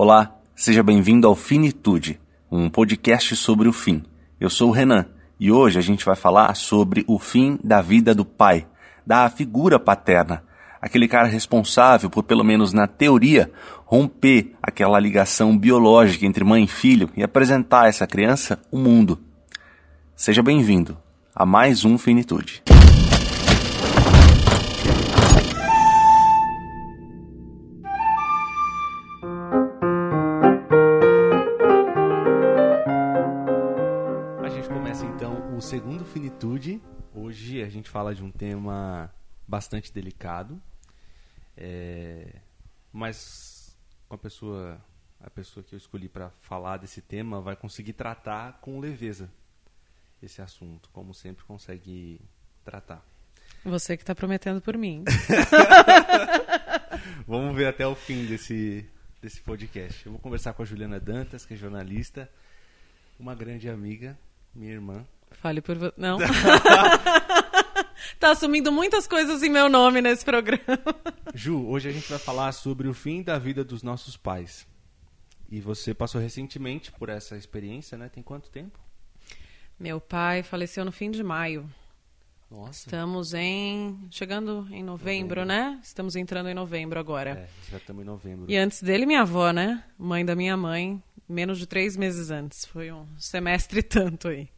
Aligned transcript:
Olá, 0.00 0.38
seja 0.54 0.80
bem-vindo 0.80 1.26
ao 1.26 1.34
Finitude, 1.34 2.20
um 2.52 2.70
podcast 2.70 3.34
sobre 3.34 3.66
o 3.66 3.72
fim. 3.72 4.04
Eu 4.38 4.48
sou 4.48 4.68
o 4.68 4.72
Renan 4.72 5.06
e 5.40 5.50
hoje 5.50 5.76
a 5.76 5.82
gente 5.82 6.04
vai 6.04 6.14
falar 6.14 6.54
sobre 6.54 7.04
o 7.08 7.18
fim 7.18 7.58
da 7.64 7.82
vida 7.82 8.14
do 8.14 8.24
pai, 8.24 8.64
da 9.04 9.28
figura 9.28 9.76
paterna, 9.76 10.44
aquele 10.80 11.08
cara 11.08 11.26
responsável 11.26 12.08
por, 12.08 12.22
pelo 12.22 12.44
menos 12.44 12.72
na 12.72 12.86
teoria, 12.86 13.50
romper 13.84 14.54
aquela 14.62 15.00
ligação 15.00 15.58
biológica 15.58 16.24
entre 16.24 16.44
mãe 16.44 16.62
e 16.62 16.68
filho 16.68 17.10
e 17.16 17.24
apresentar 17.24 17.86
a 17.86 17.88
essa 17.88 18.06
criança 18.06 18.56
o 18.70 18.78
mundo. 18.78 19.18
Seja 20.14 20.44
bem-vindo 20.44 20.96
a 21.34 21.44
mais 21.44 21.84
um 21.84 21.98
Finitude. 21.98 22.62
A 37.68 37.70
gente 37.70 37.90
fala 37.90 38.14
de 38.14 38.24
um 38.24 38.30
tema 38.30 39.12
bastante 39.46 39.92
delicado, 39.92 40.60
é, 41.56 42.36
mas 42.90 43.76
com 44.08 44.14
a 44.14 44.18
pessoa, 44.18 44.80
a 45.20 45.28
pessoa 45.28 45.62
que 45.62 45.74
eu 45.74 45.76
escolhi 45.76 46.08
para 46.08 46.30
falar 46.40 46.78
desse 46.78 47.02
tema 47.02 47.42
vai 47.42 47.54
conseguir 47.54 47.92
tratar 47.92 48.58
com 48.62 48.80
leveza 48.80 49.30
esse 50.22 50.40
assunto, 50.40 50.88
como 50.92 51.12
sempre 51.12 51.44
consegue 51.44 52.20
tratar. 52.64 53.06
Você 53.64 53.96
que 53.96 54.02
está 54.02 54.14
prometendo 54.14 54.62
por 54.62 54.76
mim. 54.78 55.04
Vamos 57.26 57.54
ver 57.54 57.66
até 57.66 57.86
o 57.86 57.94
fim 57.94 58.24
desse, 58.24 58.88
desse 59.20 59.42
podcast. 59.42 60.06
Eu 60.06 60.12
vou 60.12 60.20
conversar 60.20 60.54
com 60.54 60.62
a 60.62 60.64
Juliana 60.64 60.98
Dantas, 60.98 61.44
que 61.44 61.52
é 61.52 61.56
jornalista, 61.56 62.30
uma 63.18 63.34
grande 63.34 63.68
amiga, 63.68 64.18
minha 64.54 64.72
irmã. 64.72 65.06
Fale 65.32 65.60
por 65.60 65.76
você. 65.76 65.92
Não. 65.98 66.18
tá 68.18 68.32
assumindo 68.32 68.70
muitas 68.72 69.06
coisas 69.06 69.42
em 69.42 69.48
meu 69.50 69.68
nome 69.68 70.00
nesse 70.00 70.24
programa. 70.24 70.60
Ju, 71.34 71.66
hoje 71.68 71.88
a 71.88 71.92
gente 71.92 72.08
vai 72.08 72.18
falar 72.18 72.52
sobre 72.52 72.88
o 72.88 72.94
fim 72.94 73.22
da 73.22 73.38
vida 73.38 73.64
dos 73.64 73.82
nossos 73.82 74.16
pais. 74.16 74.66
E 75.50 75.60
você 75.60 75.94
passou 75.94 76.20
recentemente 76.20 76.92
por 76.92 77.08
essa 77.08 77.36
experiência, 77.36 77.96
né? 77.96 78.08
Tem 78.08 78.22
quanto 78.22 78.50
tempo? 78.50 78.78
Meu 79.78 80.00
pai 80.00 80.42
faleceu 80.42 80.84
no 80.84 80.92
fim 80.92 81.10
de 81.10 81.22
maio. 81.22 81.68
Nossa. 82.50 82.86
Estamos 82.86 83.34
em. 83.34 84.08
chegando 84.10 84.66
em 84.70 84.82
novembro, 84.82 85.42
Novembro. 85.42 85.44
né? 85.44 85.78
Estamos 85.82 86.16
entrando 86.16 86.48
em 86.48 86.54
novembro 86.54 86.98
agora. 86.98 87.30
É, 87.30 87.48
já 87.70 87.76
estamos 87.76 88.02
em 88.02 88.06
novembro. 88.06 88.46
E 88.50 88.56
antes 88.56 88.82
dele, 88.82 89.04
minha 89.06 89.20
avó, 89.22 89.50
né? 89.52 89.84
Mãe 89.98 90.24
da 90.24 90.34
minha 90.34 90.56
mãe, 90.56 91.02
menos 91.28 91.58
de 91.58 91.66
três 91.66 91.96
meses 91.96 92.30
antes. 92.30 92.64
Foi 92.64 92.90
um 92.90 93.06
semestre 93.18 93.80
e 93.80 93.82
tanto 93.84 94.28
aí. 94.28 94.48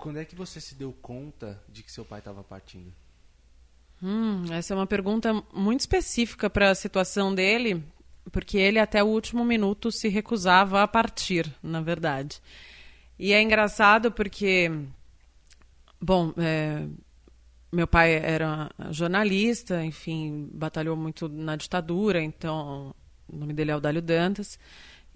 Quando 0.00 0.18
é 0.18 0.24
que 0.24 0.34
você 0.34 0.60
se 0.60 0.74
deu 0.74 0.94
conta 1.02 1.62
de 1.68 1.82
que 1.82 1.92
seu 1.92 2.06
pai 2.06 2.20
estava 2.20 2.42
partindo? 2.42 2.90
Hum, 4.02 4.44
essa 4.50 4.72
é 4.72 4.76
uma 4.76 4.86
pergunta 4.86 5.44
muito 5.52 5.80
específica 5.80 6.48
para 6.48 6.70
a 6.70 6.74
situação 6.74 7.34
dele, 7.34 7.84
porque 8.32 8.56
ele 8.56 8.78
até 8.78 9.04
o 9.04 9.08
último 9.08 9.44
minuto 9.44 9.92
se 9.92 10.08
recusava 10.08 10.82
a 10.82 10.88
partir, 10.88 11.54
na 11.62 11.82
verdade. 11.82 12.40
E 13.18 13.34
é 13.34 13.42
engraçado 13.42 14.10
porque, 14.10 14.72
bom, 16.00 16.32
é, 16.38 16.86
meu 17.70 17.86
pai 17.86 18.14
era 18.14 18.70
jornalista, 18.90 19.84
enfim, 19.84 20.48
batalhou 20.50 20.96
muito 20.96 21.28
na 21.28 21.56
ditadura, 21.56 22.22
então 22.22 22.94
o 23.28 23.36
nome 23.36 23.52
dele 23.52 23.70
é 23.70 23.74
Audálio 23.74 24.00
Dantas. 24.00 24.58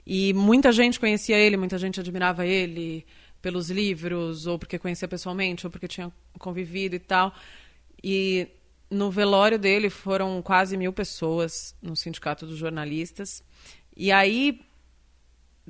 E 0.06 0.34
muita 0.34 0.70
gente 0.70 1.00
conhecia 1.00 1.38
ele, 1.38 1.56
muita 1.56 1.78
gente 1.78 1.98
admirava 1.98 2.44
ele 2.44 3.06
pelos 3.44 3.68
livros, 3.68 4.46
ou 4.46 4.58
porque 4.58 4.78
conhecia 4.78 5.06
pessoalmente, 5.06 5.66
ou 5.66 5.70
porque 5.70 5.86
tinha 5.86 6.10
convivido 6.38 6.96
e 6.96 6.98
tal. 6.98 7.30
E 8.02 8.48
no 8.90 9.10
velório 9.10 9.58
dele 9.58 9.90
foram 9.90 10.40
quase 10.40 10.78
mil 10.78 10.94
pessoas 10.94 11.76
no 11.82 11.94
Sindicato 11.94 12.46
dos 12.46 12.56
Jornalistas. 12.56 13.44
E 13.94 14.10
aí 14.10 14.62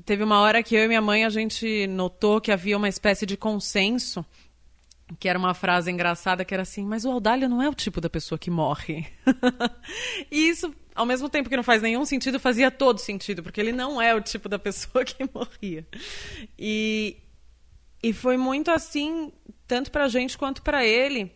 teve 0.04 0.22
uma 0.22 0.38
hora 0.38 0.62
que 0.62 0.76
eu 0.76 0.84
e 0.84 0.86
minha 0.86 1.02
mãe 1.02 1.24
a 1.24 1.28
gente 1.28 1.88
notou 1.88 2.40
que 2.40 2.52
havia 2.52 2.76
uma 2.76 2.88
espécie 2.88 3.26
de 3.26 3.36
consenso, 3.36 4.24
que 5.18 5.28
era 5.28 5.36
uma 5.36 5.52
frase 5.52 5.90
engraçada 5.90 6.44
que 6.44 6.54
era 6.54 6.62
assim: 6.62 6.86
"Mas 6.86 7.04
o 7.04 7.10
Audálio 7.10 7.48
não 7.48 7.60
é 7.60 7.68
o 7.68 7.74
tipo 7.74 8.00
da 8.00 8.08
pessoa 8.08 8.38
que 8.38 8.52
morre". 8.52 9.04
e 10.30 10.48
isso, 10.48 10.72
ao 10.94 11.04
mesmo 11.04 11.28
tempo 11.28 11.48
que 11.48 11.56
não 11.56 11.64
faz 11.64 11.82
nenhum 11.82 12.04
sentido, 12.04 12.38
fazia 12.38 12.70
todo 12.70 12.98
sentido, 12.98 13.42
porque 13.42 13.60
ele 13.60 13.72
não 13.72 14.00
é 14.00 14.14
o 14.14 14.20
tipo 14.20 14.48
da 14.48 14.60
pessoa 14.60 15.04
que 15.04 15.28
morria. 15.34 15.84
E 16.56 17.16
e 18.04 18.12
foi 18.12 18.36
muito 18.36 18.70
assim, 18.70 19.32
tanto 19.66 19.90
pra 19.90 20.08
gente 20.08 20.36
quanto 20.36 20.60
pra 20.60 20.84
ele. 20.84 21.32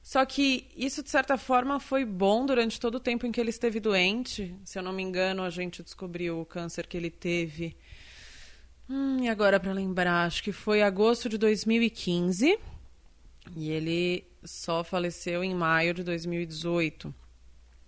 Só 0.00 0.24
que 0.24 0.68
isso, 0.76 1.02
de 1.02 1.10
certa 1.10 1.36
forma, 1.36 1.80
foi 1.80 2.04
bom 2.04 2.46
durante 2.46 2.78
todo 2.78 2.94
o 2.94 3.00
tempo 3.00 3.26
em 3.26 3.32
que 3.32 3.40
ele 3.40 3.50
esteve 3.50 3.80
doente. 3.80 4.54
Se 4.64 4.78
eu 4.78 4.82
não 4.84 4.92
me 4.92 5.02
engano, 5.02 5.42
a 5.42 5.50
gente 5.50 5.82
descobriu 5.82 6.40
o 6.40 6.46
câncer 6.46 6.86
que 6.86 6.96
ele 6.96 7.10
teve. 7.10 7.76
Hum, 8.88 9.24
e 9.24 9.28
agora, 9.28 9.58
para 9.58 9.72
lembrar, 9.72 10.26
acho 10.26 10.40
que 10.44 10.52
foi 10.52 10.82
agosto 10.82 11.28
de 11.28 11.36
2015. 11.36 12.60
E 13.56 13.70
ele 13.72 14.24
só 14.44 14.84
faleceu 14.84 15.42
em 15.42 15.52
maio 15.52 15.92
de 15.92 16.04
2018. 16.04 17.12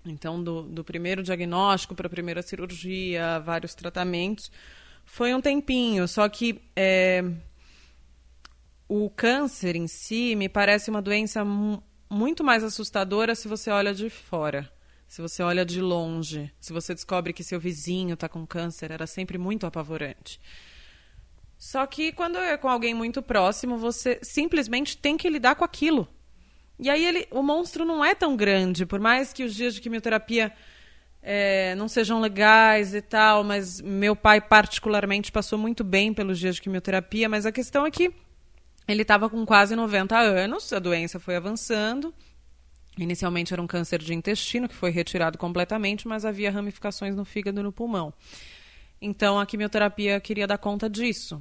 Então, 0.05 0.43
do, 0.43 0.63
do 0.63 0.83
primeiro 0.83 1.23
diagnóstico 1.23 1.95
para 1.95 2.09
a 2.09 2.11
primeira 2.11 2.43
cirurgia, 2.43 3.39
vários 3.39 3.73
tratamentos, 3.73 4.51
foi 5.05 5.33
um 5.33 5.41
tempinho. 5.41 6.09
Só 6.09 6.29
que 6.29 6.61
é, 6.75 7.23
o 8.89 9.11
câncer 9.11 9.77
em 9.77 9.87
si 9.87 10.37
me 10.37 10.49
parece 10.49 10.91
uma 10.91 11.03
doença 11.03 11.45
mu- 11.45 11.83
muito 12.09 12.45
mais 12.45 12.63
assustadora 12.63 13.35
se 13.35 13.49
você 13.49 13.71
olha 13.71 13.93
de 13.93 14.09
fora. 14.09 14.71
Se 15.09 15.23
você 15.23 15.43
olha 15.43 15.65
de 15.65 15.81
longe, 15.81 16.53
se 16.61 16.73
você 16.73 16.93
descobre 16.93 17.33
que 17.33 17.45
seu 17.45 17.61
vizinho 17.61 18.15
está 18.15 18.29
com 18.29 18.45
câncer, 18.47 18.91
era 18.91 19.07
sempre 19.07 19.39
muito 19.39 19.65
apavorante. 19.65 20.41
Só 21.57 21.87
que 21.87 22.13
quando 22.13 22.39
é 22.39 22.57
com 22.57 22.69
alguém 22.69 22.93
muito 22.93 23.23
próximo, 23.23 23.79
você 23.79 24.19
simplesmente 24.23 24.97
tem 24.97 25.17
que 25.17 25.31
lidar 25.31 25.55
com 25.55 25.65
aquilo. 25.65 26.09
E 26.79 26.91
aí 26.91 27.05
ele, 27.05 27.27
o 27.31 27.43
monstro 27.43 27.85
não 27.85 28.05
é 28.05 28.15
tão 28.15 28.37
grande, 28.37 28.85
por 28.85 29.01
mais 29.01 29.33
que 29.33 29.45
os 29.45 29.55
dias 29.55 29.75
de 29.75 29.81
quimioterapia 29.81 30.53
é, 31.23 31.75
não 31.77 31.89
sejam 31.89 32.21
legais 32.21 32.95
e 32.95 33.01
tal, 33.01 33.43
mas 33.43 33.81
meu 33.81 34.15
pai 34.15 34.41
particularmente 34.41 35.33
passou 35.33 35.59
muito 35.59 35.83
bem 35.83 36.13
pelos 36.13 36.39
dias 36.39 36.57
de 36.57 36.63
quimioterapia, 36.63 37.29
mas 37.29 37.47
a 37.47 37.53
questão 37.53 37.87
é 37.87 37.91
que 37.91 38.13
ele 38.89 39.03
estava 39.03 39.29
com 39.29 39.45
quase 39.45 39.75
90 39.75 40.17
anos, 40.17 40.73
a 40.73 40.79
doença 40.79 41.19
foi 41.19 41.37
avançando. 41.37 42.15
Inicialmente 42.99 43.53
era 43.53 43.61
um 43.61 43.67
câncer 43.67 44.01
de 44.01 44.15
intestino, 44.15 44.69
que 44.69 44.75
foi 44.75 44.91
retirado 44.91 45.37
completamente, 45.37 46.09
mas 46.09 46.25
havia 46.25 46.51
ramificações 46.51 47.15
no 47.15 47.25
fígado 47.25 47.61
e 47.61 47.63
no 47.63 47.73
pulmão. 47.73 48.13
Então 49.01 49.39
a 49.39 49.45
quimioterapia 49.45 50.21
queria 50.21 50.47
dar 50.47 50.59
conta 50.59 50.89
disso. 50.89 51.41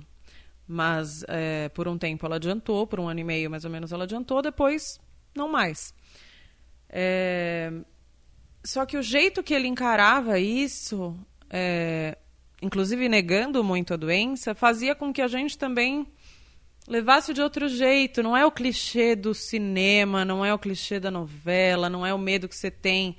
Mas 0.67 1.23
é, 1.27 1.69
por 1.69 1.87
um 1.87 1.97
tempo 1.97 2.25
ela 2.25 2.37
adiantou, 2.37 2.87
por 2.87 2.99
um 2.99 3.07
ano 3.07 3.19
e 3.19 3.23
meio 3.23 3.49
mais 3.49 3.63
ou 3.63 3.71
menos 3.71 3.91
ela 3.91 4.03
adiantou, 4.03 4.41
depois 4.41 4.99
não 5.35 5.47
mais. 5.47 5.93
É, 6.89 7.71
Só 8.63 8.85
que 8.85 8.97
o 8.97 9.03
jeito 9.03 9.43
que 9.43 9.53
ele 9.53 9.67
encarava 9.67 10.39
isso, 10.39 11.15
é, 11.49 12.17
inclusive 12.61 13.07
negando 13.07 13.63
muito 13.63 13.93
a 13.93 13.97
doença, 13.97 14.55
fazia 14.55 14.95
com 14.95 15.13
que 15.13 15.21
a 15.21 15.27
gente 15.27 15.57
também 15.57 16.07
levasse 16.87 17.33
de 17.33 17.41
outro 17.41 17.67
jeito. 17.67 18.23
Não 18.23 18.35
é 18.35 18.45
o 18.45 18.51
clichê 18.51 19.15
do 19.15 19.33
cinema, 19.33 20.23
não 20.23 20.45
é 20.45 20.53
o 20.53 20.59
clichê 20.59 20.99
da 20.99 21.11
novela, 21.11 21.89
não 21.89 22.05
é 22.05 22.13
o 22.13 22.17
medo 22.17 22.47
que 22.47 22.55
você 22.55 22.71
tem 22.71 23.17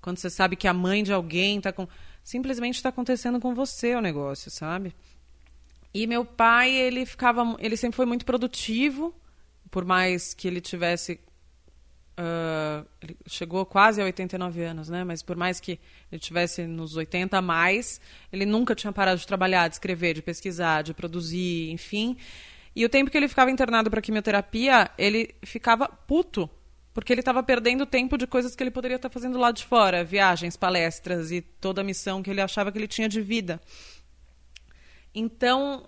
quando 0.00 0.18
você 0.18 0.30
sabe 0.30 0.56
que 0.56 0.68
a 0.68 0.72
mãe 0.72 1.02
de 1.02 1.12
alguém 1.12 1.58
está 1.58 1.72
com. 1.72 1.86
Simplesmente 2.22 2.76
está 2.76 2.88
acontecendo 2.88 3.40
com 3.40 3.54
você 3.54 3.94
o 3.94 4.00
negócio, 4.00 4.50
sabe? 4.50 4.94
E 5.92 6.06
meu 6.06 6.24
pai, 6.24 6.70
ele 6.70 7.04
ficava. 7.06 7.56
Ele 7.58 7.76
sempre 7.76 7.96
foi 7.96 8.06
muito 8.06 8.24
produtivo, 8.24 9.14
por 9.70 9.84
mais 9.84 10.34
que 10.34 10.46
ele 10.46 10.60
tivesse. 10.60 11.20
ah, 12.16 12.84
ele 13.02 13.16
chegou 13.26 13.64
quase 13.66 14.00
a 14.00 14.04
89 14.04 14.62
anos, 14.62 14.88
né? 14.88 15.04
Mas 15.04 15.22
por 15.22 15.36
mais 15.36 15.58
que 15.60 15.80
ele 16.10 16.20
tivesse 16.20 16.66
nos 16.66 16.96
80 16.96 17.36
a 17.36 17.42
mais, 17.42 18.00
ele 18.32 18.46
nunca 18.46 18.74
tinha 18.74 18.92
parado 18.92 19.20
de 19.20 19.26
trabalhar, 19.26 19.68
de 19.68 19.74
escrever, 19.74 20.14
de 20.14 20.22
pesquisar, 20.22 20.82
de 20.82 20.94
produzir, 20.94 21.70
enfim. 21.70 22.16
E 22.74 22.84
o 22.84 22.88
tempo 22.88 23.10
que 23.10 23.16
ele 23.16 23.28
ficava 23.28 23.50
internado 23.50 23.90
para 23.90 24.00
quimioterapia, 24.00 24.90
ele 24.96 25.34
ficava 25.42 25.88
puto, 25.88 26.48
porque 26.92 27.12
ele 27.12 27.20
estava 27.20 27.42
perdendo 27.42 27.86
tempo 27.86 28.16
de 28.16 28.26
coisas 28.26 28.54
que 28.54 28.62
ele 28.62 28.70
poderia 28.70 28.96
estar 28.96 29.08
fazendo 29.08 29.38
lá 29.38 29.50
de 29.50 29.64
fora, 29.64 30.04
viagens, 30.04 30.56
palestras 30.56 31.30
e 31.30 31.40
toda 31.40 31.80
a 31.80 31.84
missão 31.84 32.22
que 32.22 32.30
ele 32.30 32.40
achava 32.40 32.70
que 32.70 32.78
ele 32.78 32.88
tinha 32.88 33.08
de 33.08 33.20
vida. 33.20 33.60
Então, 35.14 35.84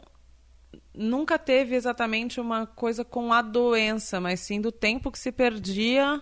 nunca 0.94 1.38
teve 1.38 1.74
exatamente 1.74 2.40
uma 2.40 2.66
coisa 2.66 3.04
com 3.04 3.32
a 3.32 3.42
doença, 3.42 4.20
mas 4.20 4.40
sim 4.40 4.60
do 4.60 4.72
tempo 4.72 5.10
que 5.10 5.18
se 5.18 5.30
perdia 5.30 6.20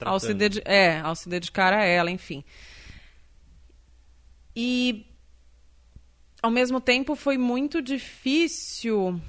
ao 0.00 0.18
se, 0.18 0.34
é, 0.64 0.98
ao 1.00 1.14
se 1.14 1.28
dedicar 1.28 1.72
a 1.72 1.84
ela, 1.84 2.10
enfim. 2.10 2.44
E 4.54 5.06
ao 6.42 6.50
mesmo 6.50 6.80
tempo, 6.80 7.14
foi 7.14 7.38
muito 7.38 7.80
difícil. 7.80 9.20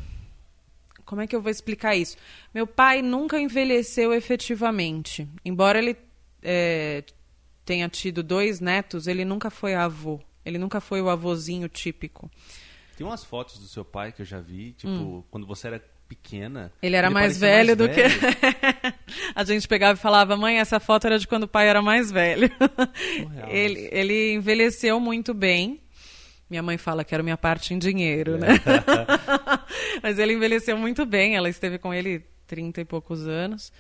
Como 1.06 1.22
é 1.22 1.28
que 1.28 1.36
eu 1.36 1.42
vou 1.42 1.52
explicar 1.52 1.96
isso? 1.96 2.18
Meu 2.54 2.66
pai 2.66 3.02
nunca 3.02 3.40
envelheceu 3.40 4.14
efetivamente. 4.14 5.28
Embora 5.44 5.80
ele 5.80 5.96
é, 6.42 7.04
tenha 7.66 7.88
tido 7.90 8.22
dois 8.24 8.60
netos, 8.60 9.08
ele 9.08 9.26
nunca 9.26 9.50
foi 9.50 9.74
avô. 9.74 10.20
Ele 10.46 10.58
nunca 10.58 10.82
foi 10.82 11.02
o 11.02 11.10
avôzinho 11.10 11.70
típico. 11.70 12.30
Tem 12.98 13.06
umas 13.06 13.24
fotos 13.24 13.58
do 13.60 13.68
seu 13.68 13.84
pai 13.84 14.12
que 14.12 14.22
eu 14.22 14.26
já 14.26 14.40
vi, 14.40 14.74
tipo, 14.74 14.92
hum. 14.92 15.24
quando 15.32 15.48
você 15.48 15.68
era 15.68 15.84
pequena. 16.08 16.72
Ele 16.82 16.96
era 16.96 17.08
ele 17.08 17.14
mais 17.14 17.38
velho 17.38 17.68
mais 17.68 17.78
do 17.78 17.88
velho. 17.88 18.10
que. 18.10 18.94
a 19.34 19.44
gente 19.44 19.68
pegava 19.68 19.98
e 19.98 20.02
falava, 20.02 20.38
mãe, 20.38 20.60
essa 20.60 20.80
foto 20.80 21.08
era 21.08 21.18
de 21.18 21.28
quando 21.28 21.44
o 21.44 21.48
pai 21.48 21.68
era 21.68 21.82
mais 21.82 22.12
velho. 22.12 22.50
ele, 23.50 23.90
ele 23.92 24.34
envelheceu 24.34 25.00
muito 25.00 25.34
bem. 25.34 25.82
Minha 26.54 26.62
mãe 26.62 26.78
fala 26.78 27.04
que 27.04 27.16
era 27.16 27.24
minha 27.24 27.36
parte 27.36 27.74
em 27.74 27.80
dinheiro, 27.80 28.36
é. 28.36 28.38
né? 28.38 28.48
Mas 30.04 30.20
ele 30.20 30.34
envelheceu 30.34 30.78
muito 30.78 31.04
bem. 31.04 31.36
Ela 31.36 31.50
esteve 31.50 31.80
com 31.80 31.92
ele 31.92 32.24
30 32.46 32.82
e 32.82 32.86
poucos 32.86 33.28
anos. 33.28 33.74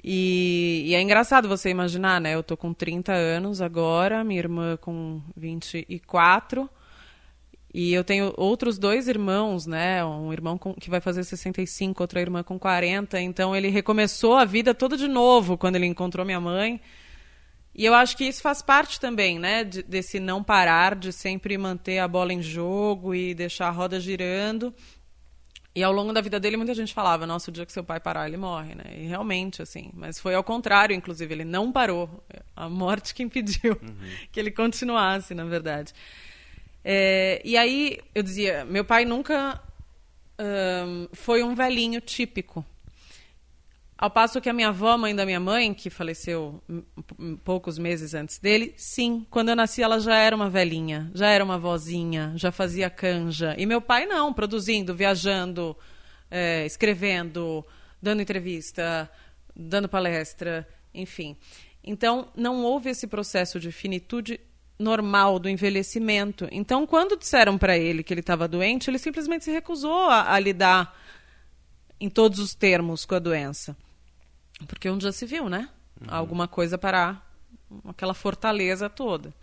E, 0.00 0.84
e, 0.86 0.94
é 0.94 1.02
engraçado 1.02 1.48
você 1.48 1.70
imaginar, 1.70 2.20
né? 2.20 2.36
Eu 2.36 2.42
tô 2.44 2.56
com 2.56 2.72
30 2.72 3.12
anos 3.12 3.60
agora, 3.60 4.22
minha 4.22 4.38
irmã 4.38 4.76
com 4.76 5.20
24. 5.36 6.70
E 7.74 7.92
eu 7.92 8.04
tenho 8.04 8.32
outros 8.36 8.78
dois 8.78 9.08
irmãos, 9.08 9.66
né? 9.66 10.04
Um 10.04 10.32
irmão 10.32 10.56
com, 10.56 10.74
que 10.74 10.88
vai 10.88 11.00
fazer 11.00 11.24
65, 11.24 12.00
outra 12.00 12.20
irmã 12.20 12.44
com 12.44 12.60
40. 12.60 13.20
Então 13.20 13.56
ele 13.56 13.70
recomeçou 13.70 14.36
a 14.36 14.44
vida 14.44 14.72
toda 14.72 14.96
de 14.96 15.08
novo 15.08 15.58
quando 15.58 15.74
ele 15.74 15.86
encontrou 15.86 16.24
minha 16.24 16.40
mãe. 16.40 16.80
E 17.74 17.84
eu 17.84 17.94
acho 17.94 18.16
que 18.16 18.24
isso 18.24 18.42
faz 18.42 18.60
parte 18.60 19.00
também, 19.00 19.38
né? 19.38 19.64
De, 19.64 19.82
desse 19.82 20.20
não 20.20 20.42
parar, 20.42 20.94
de 20.94 21.12
sempre 21.12 21.56
manter 21.56 21.98
a 21.98 22.08
bola 22.08 22.32
em 22.32 22.42
jogo 22.42 23.14
e 23.14 23.34
deixar 23.34 23.68
a 23.68 23.70
roda 23.70 23.98
girando. 23.98 24.74
E 25.74 25.82
ao 25.82 25.90
longo 25.90 26.12
da 26.12 26.20
vida 26.20 26.38
dele, 26.38 26.58
muita 26.58 26.74
gente 26.74 26.92
falava: 26.92 27.26
nossa, 27.26 27.50
o 27.50 27.52
dia 27.52 27.64
que 27.64 27.72
seu 27.72 27.82
pai 27.82 27.98
parar, 27.98 28.28
ele 28.28 28.36
morre, 28.36 28.74
né? 28.74 28.84
E 28.94 29.06
realmente, 29.06 29.62
assim. 29.62 29.90
Mas 29.94 30.18
foi 30.18 30.34
ao 30.34 30.44
contrário, 30.44 30.94
inclusive, 30.94 31.32
ele 31.32 31.44
não 31.44 31.72
parou. 31.72 32.22
A 32.54 32.68
morte 32.68 33.14
que 33.14 33.22
impediu 33.22 33.78
uhum. 33.80 33.96
que 34.30 34.38
ele 34.38 34.50
continuasse, 34.50 35.34
na 35.34 35.44
verdade. 35.44 35.94
É, 36.84 37.40
e 37.42 37.56
aí 37.56 37.98
eu 38.14 38.22
dizia: 38.22 38.66
meu 38.66 38.84
pai 38.84 39.06
nunca 39.06 39.58
um, 40.38 41.08
foi 41.12 41.42
um 41.42 41.54
velhinho 41.54 42.00
típico. 42.00 42.64
Ao 44.02 44.10
passo 44.10 44.40
que 44.40 44.48
a 44.48 44.52
minha 44.52 44.70
avó, 44.70 44.98
mãe 44.98 45.14
da 45.14 45.24
minha 45.24 45.38
mãe, 45.38 45.72
que 45.72 45.88
faleceu 45.88 46.60
poucos 47.44 47.78
meses 47.78 48.14
antes 48.14 48.36
dele, 48.36 48.74
sim, 48.76 49.24
quando 49.30 49.50
eu 49.50 49.54
nasci 49.54 49.80
ela 49.80 50.00
já 50.00 50.16
era 50.16 50.34
uma 50.34 50.50
velhinha, 50.50 51.08
já 51.14 51.28
era 51.28 51.44
uma 51.44 51.56
vozinha, 51.56 52.32
já 52.34 52.50
fazia 52.50 52.90
canja. 52.90 53.54
E 53.56 53.64
meu 53.64 53.80
pai 53.80 54.04
não, 54.04 54.32
produzindo, 54.34 54.92
viajando, 54.92 55.76
é, 56.28 56.66
escrevendo, 56.66 57.64
dando 58.02 58.22
entrevista, 58.22 59.08
dando 59.54 59.88
palestra, 59.88 60.66
enfim. 60.92 61.36
Então, 61.84 62.26
não 62.36 62.64
houve 62.64 62.90
esse 62.90 63.06
processo 63.06 63.60
de 63.60 63.70
finitude 63.70 64.40
normal 64.80 65.38
do 65.38 65.48
envelhecimento. 65.48 66.48
Então, 66.50 66.88
quando 66.88 67.16
disseram 67.16 67.56
para 67.56 67.78
ele 67.78 68.02
que 68.02 68.12
ele 68.12 68.18
estava 68.18 68.48
doente, 68.48 68.90
ele 68.90 68.98
simplesmente 68.98 69.44
se 69.44 69.52
recusou 69.52 70.10
a, 70.10 70.34
a, 70.34 70.40
lidar 70.40 70.92
em 72.00 72.10
todos 72.10 72.40
os 72.40 72.52
termos 72.52 73.04
com 73.04 73.14
a 73.14 73.20
doença. 73.20 73.76
Porque 74.66 74.88
um 74.88 74.98
dia 74.98 75.12
se 75.12 75.26
viu, 75.26 75.48
né? 75.48 75.68
Uhum. 76.00 76.06
Alguma 76.08 76.48
coisa 76.48 76.78
parar 76.78 77.30
aquela 77.86 78.14
fortaleza 78.14 78.88
toda. 78.88 79.34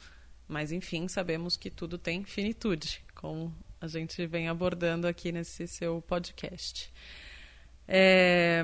Mas, 0.48 0.72
enfim, 0.72 1.08
sabemos 1.08 1.56
que 1.56 1.70
tudo 1.70 1.98
tem 1.98 2.24
finitude, 2.24 3.04
como 3.14 3.54
a 3.80 3.88
gente 3.88 4.26
vem 4.26 4.50
abordando 4.50 5.08
aqui 5.08 5.32
nesse 5.32 5.68
seu 5.68 6.02
podcast. 6.02 6.92
É... 7.88 8.64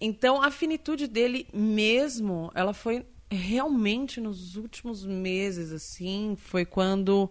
Então, 0.00 0.42
a 0.42 0.50
finitude 0.50 1.06
dele 1.06 1.46
mesmo, 1.52 2.50
ela 2.54 2.72
foi 2.72 3.04
realmente 3.30 4.20
nos 4.20 4.56
últimos 4.56 5.04
meses, 5.04 5.72
assim, 5.72 6.36
foi 6.36 6.64
quando 6.64 7.30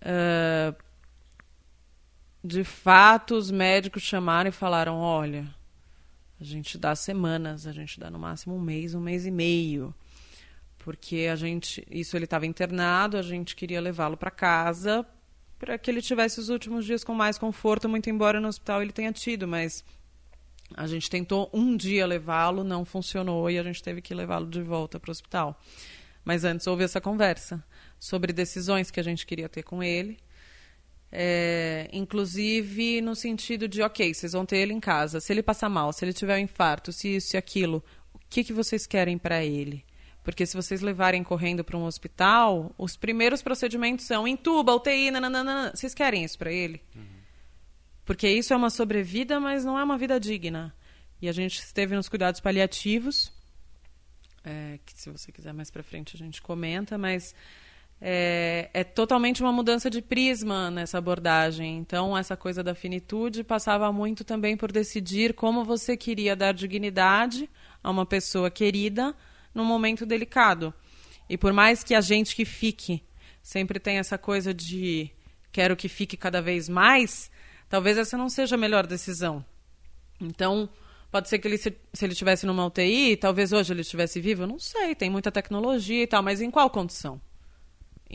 uh, 0.00 0.76
de 2.42 2.64
fato 2.64 3.36
os 3.36 3.50
médicos 3.50 4.02
chamaram 4.02 4.48
e 4.48 4.52
falaram: 4.52 4.98
olha, 4.98 5.46
a 6.40 6.44
gente 6.44 6.76
dá 6.76 6.94
semanas, 6.94 7.66
a 7.66 7.72
gente 7.72 7.98
dá 7.98 8.10
no 8.10 8.18
máximo 8.18 8.56
um 8.56 8.60
mês, 8.60 8.94
um 8.94 9.00
mês 9.00 9.26
e 9.26 9.30
meio. 9.30 9.94
Porque 10.78 11.28
a 11.32 11.36
gente, 11.36 11.86
isso 11.90 12.16
ele 12.16 12.24
estava 12.24 12.46
internado, 12.46 13.16
a 13.16 13.22
gente 13.22 13.56
queria 13.56 13.80
levá-lo 13.80 14.16
para 14.16 14.30
casa 14.30 15.06
para 15.58 15.78
que 15.78 15.90
ele 15.90 16.02
tivesse 16.02 16.38
os 16.38 16.50
últimos 16.50 16.84
dias 16.84 17.02
com 17.02 17.14
mais 17.14 17.38
conforto, 17.38 17.88
muito 17.88 18.10
embora 18.10 18.40
no 18.40 18.48
hospital 18.48 18.82
ele 18.82 18.92
tenha 18.92 19.12
tido, 19.12 19.48
mas 19.48 19.82
a 20.74 20.86
gente 20.86 21.08
tentou 21.08 21.48
um 21.52 21.76
dia 21.76 22.06
levá-lo, 22.06 22.64
não 22.64 22.84
funcionou 22.84 23.48
e 23.50 23.58
a 23.58 23.62
gente 23.62 23.82
teve 23.82 24.02
que 24.02 24.14
levá-lo 24.14 24.46
de 24.46 24.62
volta 24.62 24.98
para 24.98 25.10
o 25.10 25.12
hospital. 25.12 25.58
Mas 26.24 26.44
antes 26.44 26.66
houve 26.66 26.84
essa 26.84 27.00
conversa 27.00 27.64
sobre 27.98 28.32
decisões 28.32 28.90
que 28.90 28.98
a 28.98 29.02
gente 29.02 29.26
queria 29.26 29.48
ter 29.48 29.62
com 29.62 29.82
ele. 29.82 30.18
É, 31.16 31.88
inclusive 31.92 33.00
no 33.00 33.14
sentido 33.14 33.68
de, 33.68 33.80
ok, 33.82 34.12
vocês 34.12 34.32
vão 34.32 34.44
ter 34.44 34.56
ele 34.58 34.72
em 34.72 34.80
casa. 34.80 35.20
Se 35.20 35.32
ele 35.32 35.44
passar 35.44 35.68
mal, 35.68 35.92
se 35.92 36.04
ele 36.04 36.12
tiver 36.12 36.36
um 36.36 36.40
infarto, 36.40 36.92
se 36.92 37.14
isso 37.14 37.36
e 37.36 37.38
aquilo, 37.38 37.84
o 38.12 38.18
que, 38.28 38.42
que 38.42 38.52
vocês 38.52 38.84
querem 38.84 39.16
para 39.16 39.44
ele? 39.44 39.84
Porque 40.24 40.44
se 40.44 40.56
vocês 40.56 40.80
levarem 40.80 41.22
correndo 41.22 41.62
para 41.62 41.76
um 41.76 41.84
hospital, 41.84 42.74
os 42.76 42.96
primeiros 42.96 43.42
procedimentos 43.42 44.06
são 44.06 44.26
entuba, 44.26 44.74
UTI, 44.74 45.12
nananana. 45.12 45.70
Vocês 45.72 45.94
querem 45.94 46.24
isso 46.24 46.36
para 46.36 46.50
ele? 46.50 46.82
Uhum. 46.96 47.04
Porque 48.04 48.28
isso 48.28 48.52
é 48.52 48.56
uma 48.56 48.70
sobrevida, 48.70 49.38
mas 49.38 49.64
não 49.64 49.78
é 49.78 49.84
uma 49.84 49.96
vida 49.96 50.18
digna. 50.18 50.74
E 51.22 51.28
a 51.28 51.32
gente 51.32 51.60
esteve 51.60 51.94
nos 51.94 52.08
cuidados 52.08 52.40
paliativos, 52.40 53.32
é, 54.42 54.78
que 54.84 54.92
se 55.00 55.10
você 55.10 55.30
quiser 55.30 55.54
mais 55.54 55.70
para 55.70 55.82
frente 55.82 56.16
a 56.16 56.18
gente 56.18 56.42
comenta, 56.42 56.98
mas 56.98 57.34
é, 58.06 58.68
é, 58.74 58.84
totalmente 58.84 59.40
uma 59.40 59.50
mudança 59.50 59.88
de 59.88 60.02
prisma 60.02 60.70
nessa 60.70 60.98
abordagem. 60.98 61.78
Então, 61.78 62.16
essa 62.16 62.36
coisa 62.36 62.62
da 62.62 62.74
finitude 62.74 63.42
passava 63.42 63.90
muito 63.90 64.22
também 64.22 64.58
por 64.58 64.70
decidir 64.70 65.32
como 65.32 65.64
você 65.64 65.96
queria 65.96 66.36
dar 66.36 66.52
dignidade 66.52 67.48
a 67.82 67.90
uma 67.90 68.04
pessoa 68.04 68.50
querida 68.50 69.16
num 69.54 69.64
momento 69.64 70.04
delicado. 70.04 70.74
E 71.30 71.38
por 71.38 71.54
mais 71.54 71.82
que 71.82 71.94
a 71.94 72.02
gente 72.02 72.36
que 72.36 72.44
fique 72.44 73.02
sempre 73.42 73.80
tem 73.80 73.96
essa 73.96 74.18
coisa 74.18 74.52
de 74.52 75.10
quero 75.50 75.74
que 75.74 75.88
fique 75.88 76.14
cada 76.14 76.42
vez 76.42 76.68
mais, 76.68 77.30
talvez 77.70 77.96
essa 77.96 78.18
não 78.18 78.28
seja 78.28 78.54
a 78.54 78.58
melhor 78.58 78.86
decisão. 78.86 79.42
Então, 80.20 80.68
pode 81.10 81.30
ser 81.30 81.38
que 81.38 81.48
ele, 81.48 81.56
se, 81.56 81.74
se 81.94 82.04
ele 82.04 82.12
estivesse 82.12 82.44
numa 82.44 82.66
UTI, 82.66 83.16
talvez 83.16 83.50
hoje 83.50 83.72
ele 83.72 83.80
estivesse 83.80 84.20
vivo, 84.20 84.46
não 84.46 84.58
sei, 84.58 84.94
tem 84.94 85.08
muita 85.08 85.32
tecnologia 85.32 86.02
e 86.02 86.06
tal, 86.06 86.22
mas 86.22 86.42
em 86.42 86.50
qual 86.50 86.68
condição? 86.68 87.18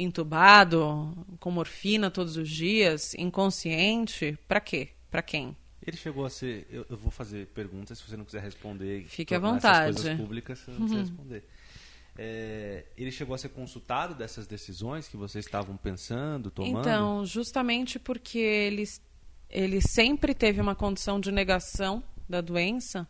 Entubado, 0.02 1.14
com 1.40 1.52
morfina 1.52 2.10
todos 2.10 2.38
os 2.38 2.50
dias, 2.50 3.14
inconsciente, 3.16 4.38
para 4.48 4.62
quê? 4.62 4.90
Para 5.12 5.22
quem? 5.22 5.56
Ele 5.86 5.98
chegou 5.98 6.26
a 6.26 6.30
ser. 6.30 6.68
Eu, 6.70 6.86
eu, 6.90 6.98
vou 6.98 7.12
fazer 7.12 7.48
perguntas, 7.48 7.98
se 7.98 8.08
você 8.08 8.16
não 8.16 8.24
quiser 8.24 8.42
responder. 8.42 9.06
Fique 9.08 9.36
à 9.36 9.40
vontade. 9.40 9.94
coisas 9.94 10.18
públicas, 10.18 10.60
você 10.60 10.72
não 10.72 10.78
precisa 10.78 11.02
uhum. 11.02 11.08
responder. 11.08 11.44
É, 12.18 12.86
ele 12.98 13.12
chegou 13.12 13.34
a 13.34 13.38
ser 13.38 13.50
consultado 13.50 14.14
dessas 14.14 14.46
decisões 14.46 15.08
que 15.08 15.18
vocês 15.18 15.46
estavam 15.46 15.78
pensando, 15.78 16.52
tomando? 16.52 16.80
Então, 16.80 17.26
justamente 17.26 17.98
porque 17.98 18.40
eles 18.40 19.02
ele 19.50 19.82
sempre 19.82 20.34
teve 20.34 20.62
uma 20.62 20.76
condição 20.76 21.20
de 21.20 21.32
negação 21.32 22.04
da 22.28 22.40
doença, 22.40 23.08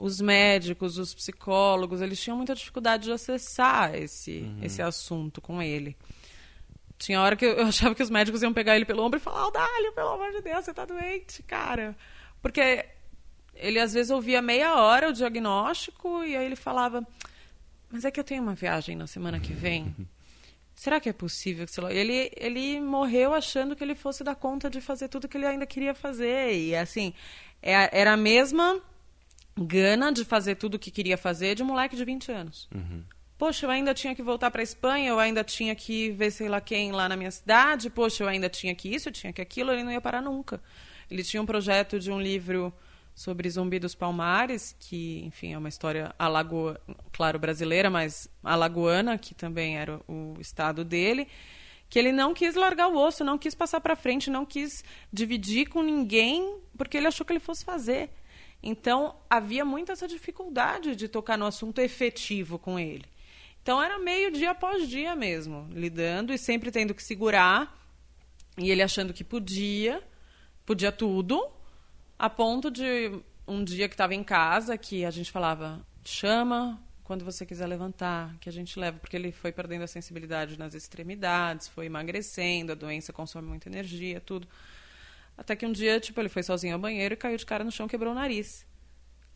os 0.00 0.18
médicos, 0.18 0.96
os 0.96 1.14
psicólogos, 1.14 2.00
eles 2.00 2.18
tinham 2.18 2.36
muita 2.36 2.54
dificuldade 2.54 3.04
de 3.04 3.12
acessar 3.12 3.94
esse, 3.94 4.40
uhum. 4.40 4.58
esse 4.62 4.80
assunto 4.80 5.42
com 5.42 5.60
ele. 5.60 5.94
Tinha 6.98 7.20
hora 7.20 7.36
que 7.36 7.44
eu, 7.44 7.66
achava 7.68 7.94
que 7.94 8.02
os 8.02 8.08
médicos 8.08 8.42
iam 8.42 8.52
pegar 8.52 8.74
ele 8.74 8.86
pelo 8.86 9.04
ombro 9.04 9.18
e 9.18 9.22
falar: 9.22 9.40
Aldalho, 9.40 9.92
pelo 9.94 10.08
amor 10.08 10.32
de 10.32 10.40
Deus, 10.40 10.64
você 10.64 10.72
tá 10.72 10.86
doente, 10.86 11.42
cara. 11.42 11.94
Porque 12.40 12.86
ele 13.54 13.78
às 13.78 13.92
vezes 13.92 14.10
ouvia 14.10 14.40
meia 14.40 14.74
hora 14.74 15.10
o 15.10 15.12
diagnóstico 15.12 16.24
e 16.24 16.34
aí 16.34 16.46
ele 16.46 16.56
falava: 16.56 17.06
Mas 17.90 18.06
é 18.06 18.10
que 18.10 18.18
eu 18.18 18.24
tenho 18.24 18.42
uma 18.42 18.54
viagem 18.54 18.96
na 18.96 19.06
semana 19.06 19.38
que 19.38 19.52
vem. 19.52 19.94
será 20.74 20.98
que 20.98 21.10
é 21.10 21.12
possível 21.12 21.66
que 21.66 21.78
ele 21.94 22.32
ele 22.34 22.80
morreu 22.80 23.34
achando 23.34 23.76
que 23.76 23.84
ele 23.84 23.94
fosse 23.94 24.24
dar 24.24 24.34
conta 24.34 24.70
de 24.70 24.80
fazer 24.80 25.08
tudo 25.08 25.28
que 25.28 25.36
ele 25.36 25.44
ainda 25.44 25.66
queria 25.66 25.94
fazer 25.94 26.54
e 26.54 26.74
assim 26.74 27.12
é, 27.60 28.00
era 28.00 28.14
a 28.14 28.16
mesma 28.16 28.80
gana 29.56 30.12
de 30.12 30.24
fazer 30.24 30.56
tudo 30.56 30.74
o 30.74 30.78
que 30.78 30.90
queria 30.90 31.16
fazer 31.16 31.54
de 31.54 31.62
um 31.62 31.66
moleque 31.66 31.96
de 31.96 32.04
20 32.04 32.32
anos. 32.32 32.68
Uhum. 32.74 33.04
Poxa, 33.36 33.64
eu 33.64 33.70
ainda 33.70 33.94
tinha 33.94 34.14
que 34.14 34.22
voltar 34.22 34.50
para 34.50 34.60
a 34.60 34.62
Espanha, 34.62 35.08
eu 35.08 35.18
ainda 35.18 35.42
tinha 35.42 35.74
que 35.74 36.10
ver 36.10 36.30
sei 36.30 36.48
lá 36.48 36.60
quem 36.60 36.92
lá 36.92 37.08
na 37.08 37.16
minha 37.16 37.30
cidade. 37.30 37.88
Poxa, 37.88 38.22
eu 38.22 38.28
ainda 38.28 38.50
tinha 38.50 38.74
que 38.74 38.94
isso, 38.94 39.08
eu 39.08 39.12
tinha 39.12 39.32
que 39.32 39.40
aquilo, 39.40 39.72
ele 39.72 39.82
não 39.82 39.90
ia 39.90 40.00
parar 40.00 40.20
nunca. 40.20 40.62
Ele 41.10 41.24
tinha 41.24 41.42
um 41.42 41.46
projeto 41.46 41.98
de 41.98 42.10
um 42.10 42.20
livro 42.20 42.72
sobre 43.14 43.48
Zumbi 43.50 43.78
dos 43.78 43.94
Palmares, 43.94 44.76
que, 44.78 45.22
enfim, 45.24 45.52
é 45.52 45.58
uma 45.58 45.68
história 45.68 46.14
alagoa, 46.18 46.80
claro, 47.12 47.38
brasileira, 47.38 47.90
mas 47.90 48.28
alagoana, 48.42 49.18
que 49.18 49.34
também 49.34 49.76
era 49.76 50.00
o 50.06 50.36
estado 50.40 50.84
dele, 50.84 51.26
que 51.88 51.98
ele 51.98 52.12
não 52.12 52.32
quis 52.32 52.54
largar 52.54 52.88
o 52.88 52.96
osso, 52.96 53.24
não 53.24 53.36
quis 53.36 53.54
passar 53.54 53.80
para 53.80 53.96
frente, 53.96 54.30
não 54.30 54.46
quis 54.46 54.84
dividir 55.12 55.68
com 55.68 55.82
ninguém, 55.82 56.58
porque 56.78 56.96
ele 56.96 57.06
achou 57.06 57.26
que 57.26 57.32
ele 57.32 57.40
fosse 57.40 57.64
fazer. 57.64 58.10
Então, 58.62 59.16
havia 59.28 59.64
muita 59.64 59.92
essa 59.92 60.06
dificuldade 60.06 60.94
de 60.94 61.08
tocar 61.08 61.38
no 61.38 61.46
assunto 61.46 61.80
efetivo 61.80 62.58
com 62.58 62.78
ele. 62.78 63.04
Então, 63.62 63.82
era 63.82 63.98
meio 63.98 64.30
dia 64.30 64.50
após 64.50 64.88
dia 64.88 65.14
mesmo, 65.14 65.68
lidando 65.70 66.32
e 66.32 66.38
sempre 66.38 66.70
tendo 66.70 66.94
que 66.94 67.02
segurar, 67.02 67.78
e 68.58 68.70
ele 68.70 68.82
achando 68.82 69.12
que 69.12 69.24
podia, 69.24 70.02
podia 70.66 70.92
tudo, 70.92 71.46
a 72.18 72.28
ponto 72.28 72.70
de 72.70 73.10
um 73.46 73.64
dia 73.64 73.88
que 73.88 73.94
estava 73.94 74.14
em 74.14 74.22
casa, 74.22 74.76
que 74.76 75.04
a 75.04 75.10
gente 75.10 75.30
falava, 75.30 75.84
chama 76.04 76.80
quando 77.10 77.24
você 77.24 77.44
quiser 77.44 77.66
levantar, 77.66 78.36
que 78.38 78.48
a 78.48 78.52
gente 78.52 78.78
leva, 78.78 78.96
porque 79.00 79.16
ele 79.16 79.32
foi 79.32 79.50
perdendo 79.50 79.82
a 79.82 79.88
sensibilidade 79.88 80.56
nas 80.56 80.74
extremidades, 80.74 81.66
foi 81.66 81.86
emagrecendo, 81.86 82.70
a 82.70 82.74
doença 82.76 83.12
consome 83.12 83.48
muita 83.48 83.68
energia, 83.68 84.20
tudo. 84.20 84.46
Até 85.36 85.56
que 85.56 85.64
um 85.64 85.72
dia, 85.72 85.98
tipo, 85.98 86.20
ele 86.20 86.28
foi 86.28 86.42
sozinho 86.42 86.74
ao 86.74 86.80
banheiro 86.80 87.14
e 87.14 87.16
caiu 87.16 87.36
de 87.36 87.46
cara 87.46 87.64
no 87.64 87.72
chão, 87.72 87.88
quebrou 87.88 88.12
o 88.12 88.14
nariz. 88.14 88.66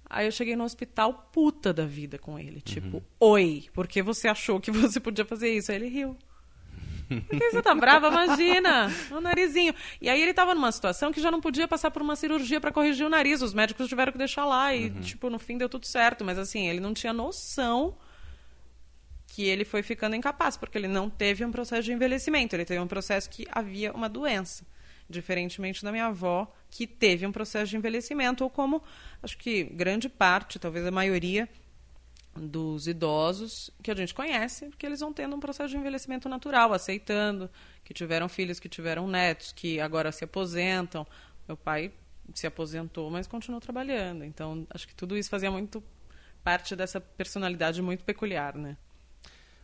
Aí 0.09 0.27
eu 0.27 0.33
cheguei 0.33 0.55
no 0.55 0.65
hospital 0.65 1.31
puta 1.33 1.73
da 1.73 1.87
vida 1.87 2.19
com 2.19 2.39
ele, 2.39 2.61
tipo, 2.61 2.99
uhum. 2.99 3.03
oi, 3.21 3.65
porque 3.73 4.03
você 4.03 4.29
achou 4.29 4.61
que 4.61 4.71
você 4.73 5.01
podia 5.01 5.25
fazer 5.25 5.51
isso? 5.51 5.73
Aí 5.73 5.79
ele 5.79 5.89
riu. 5.89 6.17
Por 7.09 7.39
que 7.39 7.51
você 7.51 7.63
tá 7.63 7.75
brava? 7.75 8.09
Imagina, 8.09 8.91
o 9.11 9.21
narizinho. 9.21 9.75
E 10.01 10.09
aí 10.09 10.21
ele 10.23 10.33
tava 10.33 10.55
numa 10.55 10.73
situação 10.73 11.13
que 11.13 11.21
já 11.21 11.31
não 11.31 11.41
podia 11.41 11.69
passar 11.69 11.91
por 11.91 12.01
uma 12.01 12.17
cirurgia 12.17 12.61
para 12.61 12.73
corrigir 12.73 13.07
o 13.07 13.11
nariz. 13.11 13.43
Os 13.43 13.53
médicos 13.53 13.89
tiveram 13.89 14.13
que 14.13 14.19
deixar 14.19 14.45
lá 14.45 14.75
e, 14.75 14.89
uhum. 14.89 15.01
tipo, 15.01 15.29
no 15.29 15.39
fim 15.39 15.59
deu 15.59 15.69
tudo 15.69 15.87
certo. 15.87 16.25
Mas 16.25 16.39
assim, 16.39 16.67
ele 16.67 16.81
não 16.81 16.95
tinha 16.95 17.13
noção 17.13 17.97
que 19.27 19.45
ele 19.45 19.65
foi 19.65 19.83
ficando 19.83 20.15
incapaz, 20.15 20.57
porque 20.57 20.79
ele 20.79 20.87
não 20.87 21.11
teve 21.11 21.45
um 21.45 21.51
processo 21.51 21.83
de 21.83 21.93
envelhecimento, 21.93 22.55
ele 22.55 22.65
teve 22.65 22.81
um 22.81 22.87
processo 22.87 23.29
que 23.29 23.47
havia 23.51 23.93
uma 23.93 24.09
doença. 24.09 24.65
Diferentemente 25.09 25.85
da 25.85 25.93
minha 25.93 26.07
avó, 26.07 26.51
que 26.71 26.87
teve 26.87 27.27
um 27.27 27.33
processo 27.33 27.71
de 27.71 27.77
envelhecimento, 27.77 28.43
ou 28.43 28.51
como 28.51 28.83
acho 29.23 29.37
que 29.37 29.65
grande 29.65 30.09
parte, 30.09 30.59
talvez 30.59 30.87
a 30.87 30.91
maioria, 30.91 31.49
dos 32.37 32.87
idosos 32.87 33.71
que 33.83 33.91
a 33.91 33.95
gente 33.95 34.13
conhece, 34.13 34.67
porque 34.67 34.85
eles 34.85 35.01
vão 35.01 35.13
tendo 35.13 35.37
um 35.37 35.41
processo 35.41 35.71
de 35.71 35.77
envelhecimento 35.77 36.29
natural, 36.29 36.73
aceitando 36.73 37.49
que 37.85 37.95
tiveram 37.95 38.29
filhos, 38.29 38.59
que 38.59 38.69
tiveram 38.69 39.07
netos, 39.07 39.53
que 39.53 39.81
agora 39.81 40.11
se 40.11 40.25
aposentam. 40.25 41.07
Meu 41.47 41.57
pai 41.57 41.93
se 42.33 42.47
aposentou, 42.47 43.11
mas 43.11 43.27
continuou 43.27 43.61
trabalhando. 43.61 44.25
Então, 44.25 44.67
acho 44.71 44.89
que 44.89 44.95
tudo 44.95 45.17
isso 45.17 45.31
fazia 45.31 45.51
muito 45.51 45.83
parte 46.43 46.75
dessa 46.75 47.01
personalidade 47.01 47.81
muito 47.81 48.05
peculiar, 48.05 48.57
né? 48.57 48.77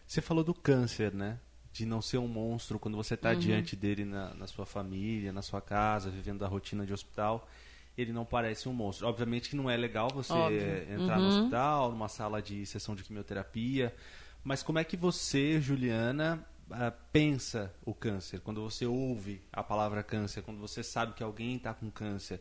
Você 0.06 0.20
falou 0.20 0.44
do 0.44 0.54
câncer, 0.54 1.12
né? 1.12 1.38
De 1.72 1.86
não 1.86 2.02
ser 2.02 2.18
um 2.18 2.26
monstro 2.26 2.78
quando 2.78 2.96
você 2.96 3.14
está 3.14 3.30
uhum. 3.30 3.38
diante 3.38 3.76
dele 3.76 4.04
na, 4.04 4.34
na 4.34 4.46
sua 4.46 4.66
família, 4.66 5.32
na 5.32 5.42
sua 5.42 5.60
casa, 5.60 6.10
vivendo 6.10 6.44
a 6.44 6.48
rotina 6.48 6.84
de 6.84 6.92
hospital 6.92 7.48
ele 7.96 8.12
não 8.12 8.24
parece 8.24 8.68
um 8.68 8.72
monstro. 8.72 9.06
Obviamente 9.06 9.50
que 9.50 9.56
não 9.56 9.68
é 9.68 9.76
legal 9.76 10.08
você 10.12 10.32
Óbvio. 10.32 10.60
entrar 10.92 11.18
uhum. 11.18 11.24
no 11.24 11.28
hospital, 11.28 11.90
numa 11.90 12.08
sala 12.08 12.40
de 12.40 12.64
sessão 12.64 12.94
de 12.94 13.02
quimioterapia, 13.02 13.94
mas 14.42 14.62
como 14.62 14.78
é 14.78 14.84
que 14.84 14.96
você, 14.96 15.60
Juliana, 15.60 16.44
uh, 16.70 16.92
pensa 17.12 17.74
o 17.84 17.92
câncer? 17.94 18.40
Quando 18.40 18.62
você 18.62 18.86
ouve 18.86 19.42
a 19.52 19.62
palavra 19.62 20.02
câncer, 20.02 20.42
quando 20.42 20.58
você 20.58 20.82
sabe 20.82 21.12
que 21.12 21.22
alguém 21.22 21.56
está 21.56 21.74
com 21.74 21.90
câncer, 21.90 22.40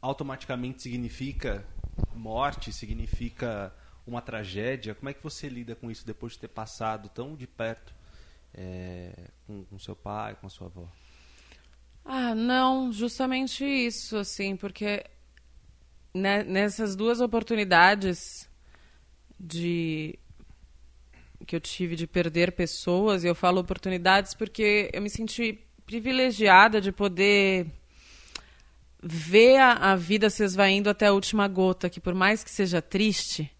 automaticamente 0.00 0.82
significa 0.82 1.64
morte, 2.14 2.72
significa 2.72 3.74
uma 4.06 4.20
tragédia? 4.20 4.94
Como 4.94 5.08
é 5.08 5.14
que 5.14 5.22
você 5.22 5.48
lida 5.48 5.74
com 5.74 5.90
isso 5.90 6.06
depois 6.06 6.32
de 6.32 6.40
ter 6.40 6.48
passado 6.48 7.08
tão 7.08 7.34
de 7.36 7.46
perto 7.46 7.94
é, 8.54 9.12
com, 9.46 9.64
com 9.64 9.78
seu 9.78 9.96
pai, 9.96 10.36
com 10.36 10.46
a 10.46 10.50
sua 10.50 10.66
avó? 10.66 10.88
Ah, 12.04 12.34
não, 12.34 12.92
justamente 12.92 13.64
isso, 13.64 14.16
assim, 14.16 14.56
porque 14.56 15.04
né, 16.14 16.42
nessas 16.42 16.96
duas 16.96 17.20
oportunidades 17.20 18.48
de 19.38 20.18
que 21.46 21.56
eu 21.56 21.60
tive 21.60 21.96
de 21.96 22.06
perder 22.06 22.52
pessoas, 22.52 23.24
e 23.24 23.26
eu 23.26 23.34
falo 23.34 23.60
oportunidades 23.60 24.34
porque 24.34 24.90
eu 24.92 25.00
me 25.02 25.10
senti 25.10 25.58
privilegiada 25.86 26.80
de 26.80 26.92
poder 26.92 27.66
ver 29.02 29.56
a, 29.56 29.92
a 29.92 29.96
vida 29.96 30.28
se 30.28 30.44
esvaindo 30.44 30.90
até 30.90 31.06
a 31.06 31.12
última 31.12 31.48
gota, 31.48 31.88
que 31.88 32.00
por 32.00 32.14
mais 32.14 32.44
que 32.44 32.50
seja 32.50 32.82
triste, 32.82 33.50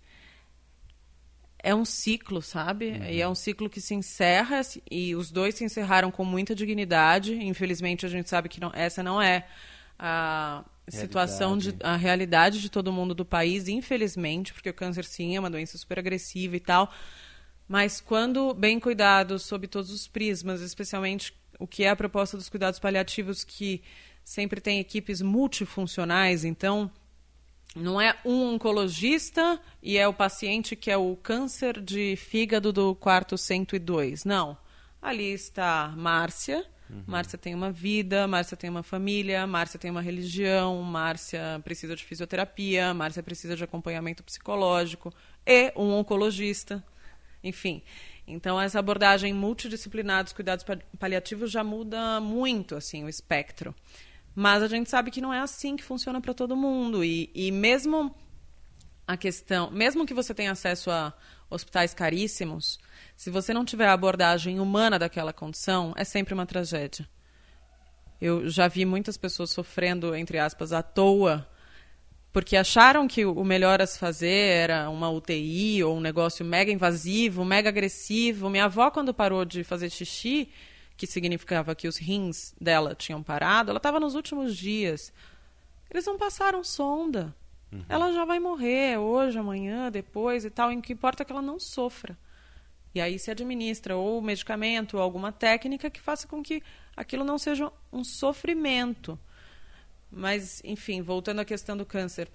é 1.62 1.74
um 1.74 1.84
ciclo, 1.84 2.40
sabe? 2.42 2.90
Uhum. 2.90 3.04
E 3.04 3.20
é 3.20 3.28
um 3.28 3.34
ciclo 3.34 3.68
que 3.68 3.80
se 3.80 3.94
encerra 3.94 4.60
e 4.90 5.14
os 5.14 5.30
dois 5.30 5.54
se 5.54 5.64
encerraram 5.64 6.10
com 6.10 6.24
muita 6.24 6.54
dignidade. 6.54 7.34
Infelizmente, 7.34 8.06
a 8.06 8.08
gente 8.08 8.28
sabe 8.28 8.48
que 8.48 8.60
não, 8.60 8.70
essa 8.74 9.02
não 9.02 9.20
é 9.20 9.46
a 9.98 10.64
situação 10.88 11.56
de 11.56 11.74
a 11.82 11.96
realidade 11.96 12.60
de 12.60 12.70
todo 12.70 12.92
mundo 12.92 13.14
do 13.14 13.24
país, 13.24 13.68
infelizmente, 13.68 14.52
porque 14.52 14.70
o 14.70 14.74
câncer 14.74 15.04
sim 15.04 15.36
é 15.36 15.40
uma 15.40 15.50
doença 15.50 15.76
super 15.78 15.98
agressiva 15.98 16.56
e 16.56 16.60
tal. 16.60 16.92
Mas 17.68 18.00
quando 18.00 18.52
bem 18.54 18.80
cuidado 18.80 19.38
sob 19.38 19.68
todos 19.68 19.90
os 19.90 20.08
prismas, 20.08 20.60
especialmente 20.60 21.32
o 21.58 21.66
que 21.66 21.84
é 21.84 21.90
a 21.90 21.96
proposta 21.96 22.36
dos 22.36 22.48
cuidados 22.48 22.80
paliativos 22.80 23.44
que 23.44 23.82
sempre 24.24 24.60
tem 24.60 24.80
equipes 24.80 25.20
multifuncionais, 25.20 26.44
então 26.44 26.90
não 27.74 28.00
é 28.00 28.16
um 28.24 28.54
oncologista 28.54 29.60
e 29.82 29.96
é 29.96 30.06
o 30.06 30.12
paciente 30.12 30.74
que 30.74 30.90
é 30.90 30.96
o 30.96 31.16
câncer 31.16 31.80
de 31.80 32.16
fígado 32.16 32.72
do 32.72 32.94
quarto 32.94 33.38
102. 33.38 34.24
Não. 34.24 34.56
Ali 35.00 35.32
está 35.32 35.94
Márcia. 35.96 36.66
Uhum. 36.88 37.04
Márcia 37.06 37.38
tem 37.38 37.54
uma 37.54 37.70
vida, 37.70 38.26
Márcia 38.26 38.56
tem 38.56 38.68
uma 38.68 38.82
família, 38.82 39.46
Márcia 39.46 39.78
tem 39.78 39.90
uma 39.90 40.02
religião, 40.02 40.82
Márcia 40.82 41.60
precisa 41.62 41.94
de 41.94 42.04
fisioterapia, 42.04 42.92
Márcia 42.92 43.22
precisa 43.22 43.54
de 43.54 43.62
acompanhamento 43.62 44.24
psicológico 44.24 45.14
e 45.46 45.72
um 45.76 45.92
oncologista. 45.92 46.84
Enfim. 47.42 47.82
Então, 48.26 48.60
essa 48.60 48.78
abordagem 48.78 49.32
multidisciplinar 49.32 50.24
dos 50.24 50.32
cuidados 50.32 50.64
paliativos 50.98 51.50
já 51.50 51.64
muda 51.64 52.20
muito 52.20 52.74
assim 52.74 53.04
o 53.04 53.08
espectro. 53.08 53.74
Mas 54.34 54.62
a 54.62 54.68
gente 54.68 54.88
sabe 54.88 55.10
que 55.10 55.20
não 55.20 55.32
é 55.32 55.40
assim 55.40 55.76
que 55.76 55.82
funciona 55.82 56.20
para 56.20 56.34
todo 56.34 56.56
mundo. 56.56 57.04
E, 57.04 57.30
e 57.34 57.50
mesmo 57.50 58.14
a 59.06 59.16
questão, 59.16 59.70
mesmo 59.70 60.06
que 60.06 60.14
você 60.14 60.32
tenha 60.32 60.52
acesso 60.52 60.90
a 60.90 61.12
hospitais 61.48 61.92
caríssimos, 61.92 62.78
se 63.16 63.28
você 63.28 63.52
não 63.52 63.64
tiver 63.64 63.88
a 63.88 63.92
abordagem 63.92 64.60
humana 64.60 64.98
daquela 64.98 65.32
condição, 65.32 65.92
é 65.96 66.04
sempre 66.04 66.32
uma 66.32 66.46
tragédia. 66.46 67.08
Eu 68.20 68.48
já 68.48 68.68
vi 68.68 68.84
muitas 68.84 69.16
pessoas 69.16 69.50
sofrendo, 69.50 70.14
entre 70.14 70.38
aspas, 70.38 70.72
à 70.72 70.82
toa, 70.82 71.48
porque 72.32 72.56
acharam 72.56 73.08
que 73.08 73.24
o 73.24 73.42
melhor 73.42 73.82
a 73.82 73.86
se 73.86 73.98
fazer 73.98 74.28
era 74.28 74.88
uma 74.88 75.10
UTI 75.10 75.82
ou 75.82 75.96
um 75.96 76.00
negócio 76.00 76.44
mega 76.44 76.70
invasivo, 76.70 77.44
mega 77.44 77.68
agressivo. 77.68 78.48
Minha 78.48 78.66
avó, 78.66 78.90
quando 78.90 79.12
parou 79.12 79.44
de 79.44 79.64
fazer 79.64 79.90
xixi, 79.90 80.48
que 81.00 81.06
significava 81.06 81.74
que 81.74 81.88
os 81.88 81.96
rins 81.96 82.54
dela 82.60 82.94
tinham 82.94 83.22
parado, 83.22 83.70
ela 83.70 83.78
estava 83.78 83.98
nos 83.98 84.14
últimos 84.14 84.54
dias. 84.54 85.10
Eles 85.90 86.04
não 86.04 86.18
passaram 86.18 86.62
sonda. 86.62 87.34
Uhum. 87.72 87.82
Ela 87.88 88.12
já 88.12 88.26
vai 88.26 88.38
morrer 88.38 88.98
hoje, 88.98 89.38
amanhã, 89.38 89.90
depois 89.90 90.44
e 90.44 90.50
tal. 90.50 90.70
O 90.70 90.82
que 90.82 90.92
importa 90.92 91.22
é 91.22 91.24
que 91.24 91.32
ela 91.32 91.40
não 91.40 91.58
sofra. 91.58 92.18
E 92.94 93.00
aí 93.00 93.18
se 93.18 93.30
administra 93.30 93.96
ou 93.96 94.20
medicamento 94.20 94.98
ou 94.98 95.02
alguma 95.02 95.32
técnica 95.32 95.88
que 95.88 96.02
faça 96.02 96.28
com 96.28 96.42
que 96.42 96.62
aquilo 96.94 97.24
não 97.24 97.38
seja 97.38 97.72
um 97.90 98.04
sofrimento. 98.04 99.18
Mas, 100.10 100.60
enfim, 100.62 101.00
voltando 101.00 101.40
à 101.40 101.46
questão 101.46 101.78
do 101.78 101.86
câncer. 101.86 102.28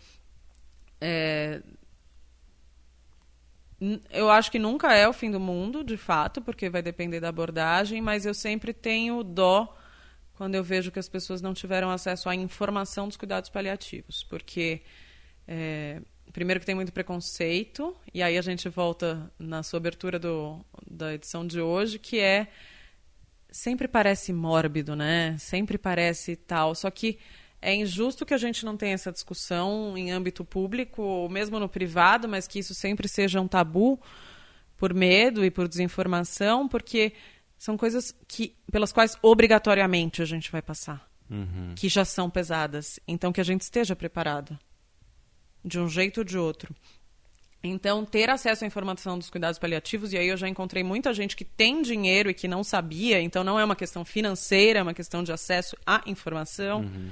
É, 1.00 1.62
eu 4.10 4.30
acho 4.30 4.51
que 4.51 4.60
nunca 4.60 4.94
é 4.94 5.08
o 5.08 5.13
fim 5.13 5.32
do 5.32 5.39
mundo, 5.39 5.84
de 5.84 5.98
fato, 5.98 6.42
porque 6.42 6.70
vai 6.70 6.82
depender 6.82 7.20
da 7.20 7.30
abordagem, 7.30 8.01
mas 8.01 8.25
eu 8.25 8.34
sempre 8.34 8.74
tenho 8.74 9.24
dó 9.24 9.75
quando 10.36 10.56
eu 10.56 10.63
vejo 10.63 10.92
que 10.92 11.00
as 11.00 11.10
pessoas 11.10 11.42
não 11.42 11.54
tiveram 11.54 11.89
acesso 11.89 12.30
à 12.30 12.36
informação 12.36 13.08
dos 13.08 13.18
cuidados 13.18 13.50
paliativos, 13.50 14.24
porque 14.24 14.82
é, 15.48 16.01
primeiro 16.32 16.60
que 16.60 16.65
tem 16.65 16.75
muito 16.75 16.92
preconceito, 16.92 17.96
e 18.13 18.22
aí 18.22 18.38
a 18.38 18.42
gente 18.42 18.68
volta 18.68 19.32
na 19.39 19.63
sua 19.63 19.77
abertura 19.77 20.20
do, 20.20 20.63
da 20.86 21.13
edição 21.13 21.48
de 21.48 21.62
hoje, 21.62 21.98
que 21.98 22.20
é 22.20 22.48
sempre 23.50 23.88
parece 23.88 24.34
mórbido, 24.34 24.96
né? 24.96 25.38
Sempre 25.39 25.77
parece 25.77 26.36
tal, 26.36 26.75
só 26.75 26.92
que 26.92 27.18
é 27.65 27.74
injusto 27.74 28.25
que 28.25 28.34
a 28.34 28.38
gente 28.38 28.63
não 28.63 28.77
tenha 28.77 28.93
essa 28.93 29.12
discussão 29.12 29.98
em 29.98 30.12
âmbito 30.12 30.45
público 30.45 31.01
ou 31.01 31.27
mesmo 31.27 31.60
no 31.60 31.67
privado, 31.67 32.29
mas 32.29 32.48
que 32.48 32.60
isso 32.60 32.75
sempre 32.75 33.07
seja 33.07 33.41
um 33.41 33.48
tabu 33.48 34.00
por 34.77 34.93
medo 34.93 35.43
e 35.43 35.50
por 35.50 35.67
desinformação, 35.67 36.67
porque 36.67 37.13
são 37.57 37.75
coisas 37.75 38.15
que 38.27 38.55
pelas 38.72 38.93
quais 38.93 39.17
obrigatoriamente 39.19 40.22
a 40.22 40.25
gente 40.25 40.51
vai 40.51 40.62
passar, 40.62 41.10
uhum. 41.27 41.74
que 41.75 41.89
já 41.89 42.05
são 42.05 42.29
pesadas. 42.29 43.00
Então 43.07 43.34
que 43.34 43.41
a 43.41 43.45
gente 43.45 43.62
esteja 43.62 43.95
preparado 43.95 44.57
de 45.63 45.79
um 45.79 45.89
jeito 45.89 46.19
ou 46.19 46.24
de 46.24 46.38
outro. 46.38 46.75
Então, 47.63 48.05
ter 48.05 48.29
acesso 48.29 48.63
à 48.63 48.67
informação 48.67 49.17
dos 49.17 49.31
cuidados 49.31 49.57
paliativos, 49.57 50.13
e 50.13 50.17
aí 50.19 50.27
eu 50.27 50.38
já 50.38 50.48
encontrei 50.48 50.84
muita 50.84 51.12
gente 51.15 51.36
que 51.36 51.43
tem 51.43 51.81
dinheiro 51.81 52.29
e 52.29 52.34
que 52.36 52.48
não 52.48 52.63
sabia, 52.63 53.19
então 53.19 53.43
não 53.43 53.60
é 53.60 53.65
uma 53.65 53.75
questão 53.75 54.05
financeira, 54.05 54.77
é 54.77 54.84
uma 54.84 54.93
questão 54.93 55.24
de 55.24 55.31
acesso 55.31 55.75
à 55.84 56.03
informação. 56.05 56.81
Uhum. 56.81 57.10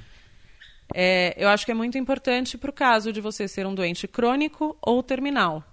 É, 0.94 1.34
eu 1.38 1.50
acho 1.50 1.66
que 1.66 1.72
é 1.72 1.76
muito 1.76 1.98
importante 1.98 2.58
para 2.58 2.70
o 2.70 2.74
caso 2.74 3.14
de 3.14 3.22
você 3.22 3.48
ser 3.48 3.66
um 3.66 3.76
doente 3.76 4.08
crônico 4.08 4.78
ou 4.82 5.04
terminal. 5.04 5.64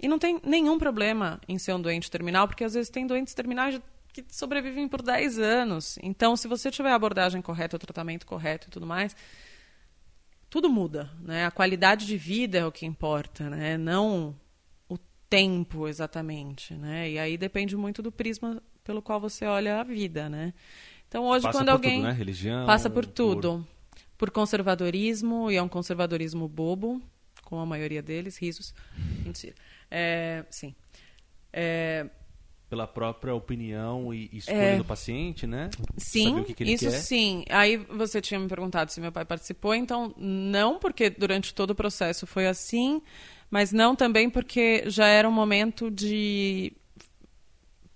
E 0.00 0.08
não 0.08 0.18
tem 0.18 0.40
nenhum 0.44 0.78
problema 0.78 1.40
em 1.48 1.58
ser 1.58 1.72
um 1.74 1.80
doente 1.80 2.10
terminal, 2.10 2.48
porque 2.48 2.64
às 2.64 2.74
vezes 2.74 2.90
tem 2.90 3.06
doentes 3.06 3.34
terminais 3.34 3.80
que 4.12 4.24
sobrevivem 4.28 4.88
por 4.88 5.00
10 5.00 5.38
anos. 5.38 5.98
Então, 6.02 6.36
se 6.36 6.46
você 6.46 6.70
tiver 6.70 6.90
a 6.90 6.94
abordagem 6.94 7.40
correta, 7.40 7.76
o 7.76 7.78
tratamento 7.78 8.26
correto 8.26 8.68
e 8.68 8.70
tudo 8.70 8.86
mais, 8.86 9.16
tudo 10.50 10.68
muda, 10.68 11.10
né? 11.20 11.46
A 11.46 11.50
qualidade 11.50 12.04
de 12.04 12.16
vida 12.18 12.58
é 12.58 12.66
o 12.66 12.72
que 12.72 12.84
importa, 12.84 13.48
né? 13.48 13.78
Não 13.78 14.36
o 14.86 14.98
tempo 15.30 15.88
exatamente, 15.88 16.74
né? 16.74 17.10
E 17.10 17.18
aí 17.18 17.38
depende 17.38 17.74
muito 17.74 18.02
do 18.02 18.12
prisma 18.12 18.62
pelo 18.84 19.00
qual 19.00 19.18
você 19.18 19.46
olha 19.46 19.80
a 19.80 19.82
vida, 19.82 20.28
né? 20.28 20.52
Então 21.08 21.24
hoje 21.24 21.44
passa 21.44 21.58
quando 21.58 21.70
alguém 21.70 22.00
tudo, 22.00 22.08
né? 22.08 22.12
religião 22.12 22.66
passa 22.66 22.90
por 22.90 23.06
tudo, 23.06 23.58
por... 23.58 23.66
por 24.22 24.30
conservadorismo 24.30 25.50
e 25.50 25.56
é 25.56 25.62
um 25.62 25.68
conservadorismo 25.68 26.46
bobo, 26.46 27.02
com 27.42 27.58
a 27.58 27.66
maioria 27.66 28.00
deles, 28.00 28.36
risos, 28.36 28.72
mentira. 29.24 29.56
É, 29.90 30.44
sim. 30.48 30.76
É, 31.52 32.06
pela 32.70 32.86
própria 32.86 33.34
opinião 33.34 34.14
e 34.14 34.30
escolha 34.32 34.56
é... 34.56 34.76
do 34.76 34.84
paciente, 34.84 35.44
né? 35.44 35.70
Sim, 35.96 36.44
que 36.44 36.54
que 36.54 36.62
isso 36.62 36.88
quer. 36.88 37.00
sim. 37.00 37.44
Aí 37.50 37.76
você 37.76 38.20
tinha 38.20 38.38
me 38.38 38.46
perguntado 38.46 38.92
se 38.92 39.00
meu 39.00 39.10
pai 39.10 39.24
participou, 39.24 39.74
então 39.74 40.14
não 40.16 40.78
porque 40.78 41.10
durante 41.10 41.52
todo 41.52 41.70
o 41.70 41.74
processo 41.74 42.24
foi 42.24 42.46
assim, 42.46 43.02
mas 43.50 43.72
não 43.72 43.96
também 43.96 44.30
porque 44.30 44.84
já 44.86 45.08
era 45.08 45.28
um 45.28 45.32
momento 45.32 45.90
de 45.90 46.72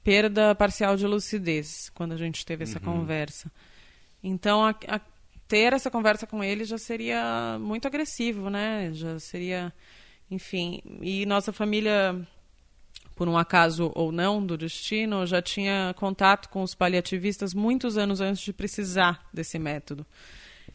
perda 0.02 0.56
parcial 0.56 0.96
de 0.96 1.06
lucidez 1.06 1.88
quando 1.94 2.14
a 2.14 2.16
gente 2.16 2.44
teve 2.44 2.64
essa 2.64 2.80
uhum. 2.80 2.98
conversa. 2.98 3.48
Então 4.24 4.66
a, 4.66 4.74
a, 4.88 5.00
ter 5.48 5.72
essa 5.72 5.90
conversa 5.90 6.26
com 6.26 6.42
ele 6.42 6.64
já 6.64 6.78
seria 6.78 7.58
muito 7.60 7.86
agressivo, 7.86 8.50
né? 8.50 8.90
Já 8.92 9.18
seria, 9.18 9.72
enfim. 10.30 10.82
E 11.00 11.24
nossa 11.26 11.52
família 11.52 12.26
por 13.16 13.28
um 13.28 13.38
acaso 13.38 13.90
ou 13.94 14.12
não 14.12 14.44
do 14.44 14.58
destino, 14.58 15.26
já 15.26 15.40
tinha 15.40 15.94
contato 15.96 16.50
com 16.50 16.62
os 16.62 16.74
paliativistas 16.74 17.54
muitos 17.54 17.96
anos 17.96 18.20
antes 18.20 18.44
de 18.44 18.52
precisar 18.52 19.26
desse 19.32 19.58
método. 19.58 20.06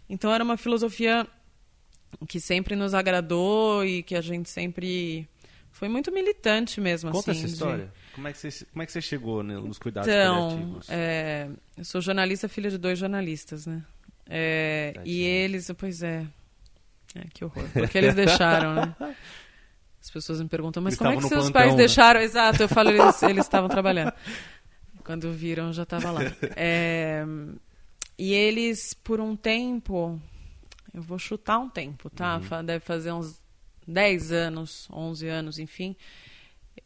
Então 0.10 0.34
era 0.34 0.44
uma 0.44 0.58
filosofia 0.58 1.28
que 2.28 2.40
sempre 2.40 2.76
nos 2.76 2.96
agradou 2.96 3.86
e 3.86 4.02
que 4.02 4.16
a 4.16 4.22
gente 4.22 4.50
sempre 4.50 5.30
foi 5.72 5.88
muito 5.88 6.12
militante 6.12 6.82
mesmo. 6.82 7.12
Conta 7.12 7.32
assim, 7.32 7.44
essa 7.44 7.54
história. 7.54 7.86
De... 7.86 8.14
Como, 8.16 8.28
é 8.28 8.34
que 8.34 8.40
você, 8.40 8.66
como 8.66 8.82
é 8.82 8.86
que 8.88 8.92
você 8.92 9.02
chegou 9.02 9.44
né, 9.44 9.56
nos 9.56 9.78
cuidados 9.78 10.10
então, 10.10 10.50
paliativos? 10.50 10.90
É, 10.90 11.48
eu 11.78 11.86
sou 11.86 12.02
jornalista, 12.02 12.50
filha 12.50 12.72
de 12.72 12.78
dois 12.80 12.98
jornalistas, 12.98 13.68
né? 13.68 13.84
É, 14.34 14.94
e 15.04 15.22
eles, 15.22 15.70
pois 15.78 16.02
é, 16.02 16.26
é, 17.16 17.26
que 17.34 17.44
horror. 17.44 17.66
Porque 17.74 17.98
eles 17.98 18.16
deixaram, 18.16 18.76
né? 18.76 18.96
As 20.02 20.10
pessoas 20.10 20.42
me 20.42 20.48
perguntam, 20.48 20.82
mas 20.82 20.94
eles 20.94 20.98
como 20.98 21.12
é 21.12 21.16
que 21.18 21.22
seus 21.24 21.32
plantão, 21.32 21.52
pais 21.52 21.72
né? 21.72 21.78
deixaram? 21.78 22.22
Exato, 22.22 22.64
eu 22.64 22.70
falo, 22.70 22.90
eles, 22.90 23.22
eles 23.24 23.46
estavam 23.46 23.70
trabalhando. 23.70 24.14
Quando 25.04 25.32
viram, 25.32 25.74
já 25.74 25.84
estava 25.84 26.12
lá. 26.12 26.22
É, 26.56 27.24
e 28.18 28.34
eles, 28.34 28.94
por 28.94 29.20
um 29.20 29.36
tempo, 29.36 30.20
eu 30.94 31.02
vou 31.02 31.20
chutar 31.20 31.60
um 31.60 31.70
tempo, 31.70 32.10
tá? 32.10 32.38
Uhum. 32.38 32.66
Deve 32.66 32.80
fazer 32.80 33.12
uns 33.12 33.42
10 33.88 34.32
anos, 34.32 34.88
11 34.92 35.28
anos, 35.28 35.60
enfim. 35.60 35.96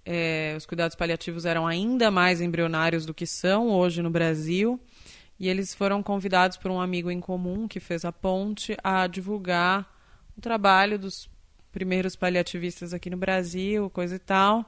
É, 0.03 0.53
os 0.57 0.65
cuidados 0.65 0.95
paliativos 0.95 1.45
eram 1.45 1.67
ainda 1.67 2.09
mais 2.09 2.41
embrionários 2.41 3.05
do 3.05 3.13
que 3.13 3.27
são 3.27 3.69
hoje 3.69 4.01
no 4.01 4.09
Brasil. 4.09 4.79
E 5.39 5.49
eles 5.49 5.73
foram 5.73 6.01
convidados 6.01 6.57
por 6.57 6.71
um 6.71 6.79
amigo 6.79 7.11
em 7.11 7.19
comum 7.19 7.67
que 7.67 7.79
fez 7.79 8.05
a 8.05 8.11
ponte 8.11 8.77
a 8.83 9.05
divulgar 9.07 9.93
o 10.37 10.41
trabalho 10.41 10.97
dos 10.97 11.29
primeiros 11.71 12.15
paliativistas 12.15 12.93
aqui 12.93 13.09
no 13.09 13.17
Brasil, 13.17 13.89
coisa 13.89 14.15
e 14.15 14.19
tal. 14.19 14.65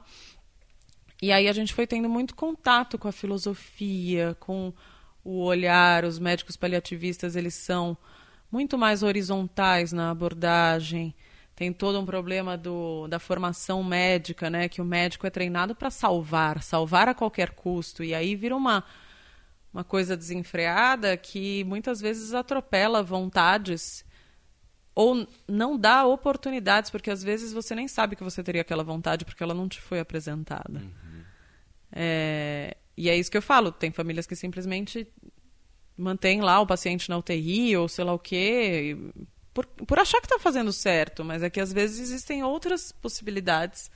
E 1.20 1.32
aí 1.32 1.48
a 1.48 1.52
gente 1.52 1.74
foi 1.74 1.86
tendo 1.86 2.08
muito 2.08 2.34
contato 2.34 2.98
com 2.98 3.08
a 3.08 3.12
filosofia, 3.12 4.36
com 4.38 4.72
o 5.24 5.42
olhar. 5.42 6.04
Os 6.04 6.18
médicos 6.18 6.56
paliativistas 6.56 7.34
eles 7.34 7.54
são 7.54 7.96
muito 8.52 8.78
mais 8.78 9.02
horizontais 9.02 9.92
na 9.92 10.10
abordagem. 10.10 11.14
Tem 11.56 11.72
todo 11.72 11.98
um 11.98 12.06
problema 12.06 12.56
do, 12.56 13.08
da 13.08 13.18
formação 13.18 13.82
médica, 13.82 14.48
né? 14.48 14.68
Que 14.68 14.80
o 14.80 14.84
médico 14.84 15.26
é 15.26 15.30
treinado 15.30 15.74
para 15.74 15.90
salvar, 15.90 16.62
salvar 16.62 17.08
a 17.08 17.14
qualquer 17.14 17.50
custo. 17.50 18.04
E 18.04 18.14
aí 18.14 18.36
vira 18.36 18.54
uma, 18.54 18.84
uma 19.72 19.84
coisa 19.84 20.16
desenfreada 20.16 21.16
que 21.16 21.64
muitas 21.64 22.00
vezes 22.00 22.34
atropela 22.34 23.02
vontades 23.02 24.04
ou 24.94 25.28
não 25.46 25.78
dá 25.78 26.04
oportunidades, 26.04 26.90
porque 26.90 27.10
às 27.10 27.22
vezes 27.22 27.52
você 27.52 27.74
nem 27.74 27.86
sabe 27.86 28.16
que 28.16 28.24
você 28.24 28.42
teria 28.42 28.62
aquela 28.62 28.82
vontade 28.82 29.24
porque 29.24 29.42
ela 29.42 29.54
não 29.54 29.68
te 29.68 29.80
foi 29.80 30.00
apresentada. 30.00 30.80
Uhum. 30.80 31.22
É, 31.92 32.76
e 32.96 33.08
é 33.08 33.16
isso 33.16 33.30
que 33.30 33.36
eu 33.36 33.42
falo. 33.42 33.70
Tem 33.70 33.92
famílias 33.92 34.26
que 34.26 34.34
simplesmente 34.34 35.06
mantêm 35.96 36.40
lá 36.40 36.60
o 36.60 36.66
paciente 36.66 37.08
na 37.08 37.18
UTI 37.18 37.76
ou 37.76 37.88
sei 37.88 38.04
lá 38.04 38.12
o 38.12 38.18
quê, 38.18 38.96
por, 39.54 39.66
por 39.66 39.98
achar 39.98 40.20
que 40.20 40.26
está 40.26 40.38
fazendo 40.38 40.72
certo, 40.72 41.24
mas 41.24 41.42
é 41.42 41.50
que 41.50 41.60
às 41.60 41.72
vezes 41.72 42.00
existem 42.00 42.42
outras 42.42 42.90
possibilidades 42.90 43.90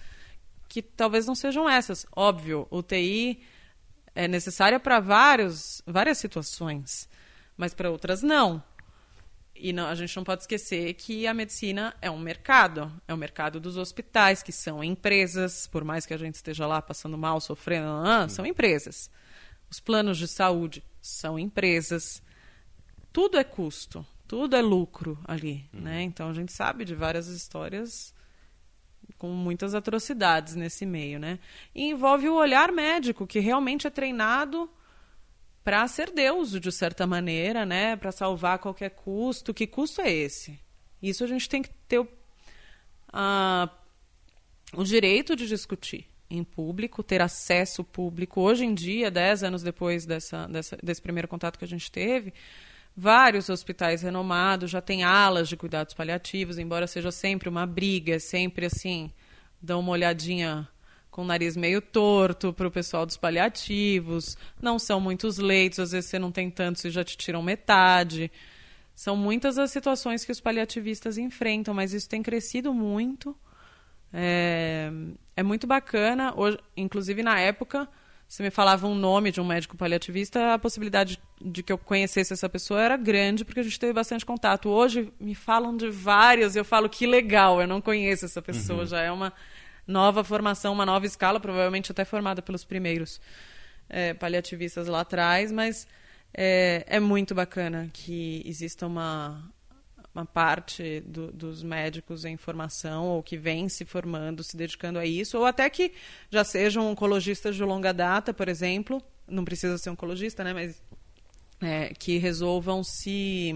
que 0.69 0.83
talvez 0.83 1.27
não 1.27 1.35
sejam 1.35 1.69
essas. 1.69 2.07
Óbvio, 2.15 2.67
UTI 2.71 3.43
é 4.15 4.29
necessária 4.29 4.79
para 4.79 5.01
várias 5.01 5.83
situações, 6.15 7.09
mas 7.57 7.75
para 7.75 7.91
outras 7.91 8.23
não. 8.23 8.63
E 9.55 9.73
não, 9.73 9.87
a 9.87 9.95
gente 9.95 10.17
não 10.17 10.25
pode 10.25 10.43
esquecer 10.43 10.93
que 10.95 11.27
a 11.27 11.33
medicina 11.33 11.95
é 12.01 12.11
um 12.11 12.19
mercado. 12.19 12.93
É 13.07 13.13
o 13.13 13.17
um 13.17 13.19
mercado 13.19 13.61
dos 13.61 13.77
hospitais, 13.77 14.43
que 14.43 14.51
são 14.51 14.83
empresas, 14.83 15.67
por 15.67 15.85
mais 15.85 16.05
que 16.05 16.13
a 16.13 16.17
gente 16.17 16.35
esteja 16.35 16.67
lá 16.67 16.83
passando 16.83 17.17
mal, 17.17 17.41
sofrendo, 17.41 17.89
ah, 17.89 18.29
são 18.29 18.45
empresas. 18.45 19.11
Os 19.71 19.79
planos 19.79 20.19
de 20.19 20.27
saúde 20.27 20.83
são 21.01 21.39
empresas. 21.39 22.23
Tudo 23.13 23.39
é 23.39 23.45
custo, 23.45 24.05
tudo 24.27 24.57
é 24.57 24.63
lucro 24.63 25.19
ali. 25.25 25.69
Uhum. 25.73 25.81
Né? 25.83 26.03
Então 26.03 26.29
a 26.31 26.35
gente 26.35 26.53
sabe 26.53 26.85
de 26.85 26.95
várias 26.95 27.29
histórias 27.29 28.13
com 29.19 29.29
muitas 29.29 29.75
atrocidades 29.75 30.55
nesse 30.55 30.85
meio. 30.85 31.19
Né? 31.19 31.39
E 31.75 31.91
envolve 31.91 32.29
o 32.29 32.35
olhar 32.35 32.73
médico, 32.73 33.27
que 33.27 33.39
realmente 33.39 33.87
é 33.87 33.91
treinado 33.91 34.71
para 35.65 35.87
ser 35.87 36.11
Deus, 36.11 36.59
de 36.59 36.73
certa 36.73 37.07
maneira, 37.07 37.65
né? 37.65 37.97
Para 37.97 38.11
salvar 38.11 38.57
a 38.57 38.59
qualquer 38.59 38.91
custo. 38.91 39.55
Que 39.55 39.67
custo 39.67 40.01
é 40.01 40.11
esse? 40.11 40.59
Isso 41.01 41.23
a 41.23 41.27
gente 41.27 41.49
tem 41.49 41.63
que 41.63 41.71
ter 41.89 42.01
o, 42.01 42.09
a, 43.13 43.69
o 44.75 44.83
direito 44.83 45.37
de 45.37 45.47
discutir 45.47 46.09
em 46.29 46.43
público, 46.43 47.03
ter 47.03 47.21
acesso 47.21 47.85
público. 47.85 48.41
Hoje 48.41 48.65
em 48.65 48.75
dia, 48.75 49.11
dez 49.11 49.43
anos 49.45 49.63
depois 49.63 50.07
dessa, 50.07 50.47
dessa, 50.49 50.77
desse 50.83 51.03
primeiro 51.03 51.29
contato 51.29 51.59
que 51.59 51.65
a 51.65 51.69
gente 51.69 51.91
teve, 51.93 52.33
vários 52.97 53.49
hospitais 53.49 54.03
renomados 54.03 54.71
já 54.71 54.81
têm 54.81 55.03
alas 55.03 55.49
de 55.49 55.57
cuidados 55.57 55.95
paliativos, 55.95 56.59
embora 56.59 56.87
seja 56.87 57.11
sempre 57.11 57.49
uma 57.49 57.67
briga, 57.67 58.19
sempre 58.21 58.67
assim, 58.67 59.11
dão 59.61 59.81
uma 59.81 59.93
olhadinha 59.93 60.69
com 61.11 61.23
o 61.23 61.27
nariz 61.27 61.57
meio 61.57 61.83
torto 61.83 62.53
para 62.53 62.67
o 62.67 62.71
pessoal 62.71 63.05
dos 63.05 63.17
paliativos. 63.17 64.37
Não 64.61 64.79
são 64.79 64.99
muitos 64.99 65.39
leitos, 65.39 65.79
às 65.79 65.93
vezes 65.93 66.09
você 66.09 66.19
não 66.19 66.33
tem 66.33 66.51
tantos 66.51 66.85
e 66.85 66.91
já 66.91 67.05
te 67.05 67.17
tiram 67.17 67.43
metade. 67.43 68.31
São 68.95 69.17
muitas 69.17 69.59
as 69.59 69.71
situações 69.71 70.25
que 70.25 70.33
os 70.33 70.41
paliativistas 70.41 71.19
enfrentam, 71.19 71.75
mas 71.75 71.93
isso 71.93 72.09
tem 72.09 72.23
crescido 72.23 72.73
muito. 72.73 73.37
É, 74.13 74.91
é 75.37 75.43
muito 75.43 75.67
bacana. 75.67 76.33
Hoje, 76.37 76.59
inclusive, 76.77 77.23
na 77.23 77.39
época, 77.39 77.89
se 78.27 78.43
me 78.43 78.51
falava 78.51 78.87
um 78.87 78.95
nome 78.95 79.31
de 79.31 79.41
um 79.41 79.45
médico 79.45 79.77
paliativista, 79.77 80.55
a 80.55 80.59
possibilidade 80.59 81.21
de 81.45 81.63
que 81.63 81.73
eu 81.73 81.79
conhecesse 81.79 82.33
essa 82.33 82.49
pessoa 82.49 82.81
era 82.81 82.97
grande, 82.97 83.45
porque 83.45 83.61
a 83.61 83.63
gente 83.63 83.79
teve 83.79 83.93
bastante 83.93 84.25
contato. 84.25 84.69
Hoje 84.69 85.13
me 85.19 85.35
falam 85.35 85.77
de 85.77 85.91
várias 85.91 86.55
e 86.55 86.59
eu 86.59 86.65
falo 86.65 86.89
que 86.89 87.07
legal, 87.07 87.61
eu 87.61 87.67
não 87.67 87.81
conheço 87.81 88.25
essa 88.25 88.41
pessoa, 88.41 88.81
uhum. 88.81 88.87
já 88.87 89.01
é 89.01 89.11
uma 89.11 89.33
nova 89.87 90.23
formação, 90.23 90.73
uma 90.73 90.87
nova 90.87 91.07
escala, 91.07 91.41
provavelmente 91.41 91.91
até 91.91 92.05
formada 92.05 92.41
pelos 92.41 92.65
primeiros 92.65 93.21
é, 93.89 94.15
paliativistas 94.15 94.87
lá 94.87 95.01
atrás, 95.01 95.51
mas 95.51 95.87
é, 96.35 96.85
é, 96.87 97.01
muito 97.01 97.35
bacana 97.35 97.91
que 97.93 98.43
exista 98.47 98.87
uma, 98.87 99.43
uma 100.15 100.25
parte 100.25 101.01
do, 101.01 101.33
dos 101.33 101.63
médicos 101.63 102.25
em 102.25 102.37
formação 102.37 103.07
ou 103.07 103.23
que 103.23 103.37
vem 103.37 103.69
se 103.69 103.85
formando, 103.85 104.43
se 104.43 104.57
dedicando 104.57 104.99
a 104.99 105.05
isso, 105.05 105.39
ou 105.39 105.45
até 105.45 105.69
que 105.69 105.93
já 106.31 106.45
sejam 106.45 106.91
oncologistas 106.91 107.57
de 107.57 107.65
longa 107.65 107.93
data, 107.93 108.33
por 108.33 108.49
exemplo, 108.49 109.03
não 109.29 109.45
precisa 109.45 109.77
ser 109.79 109.91
oncologista, 109.91 110.43
né, 110.45 110.53
mas 110.53 110.83
é, 111.63 111.93
que 111.95 112.19
resolvam 112.19 112.83
se 112.85 113.55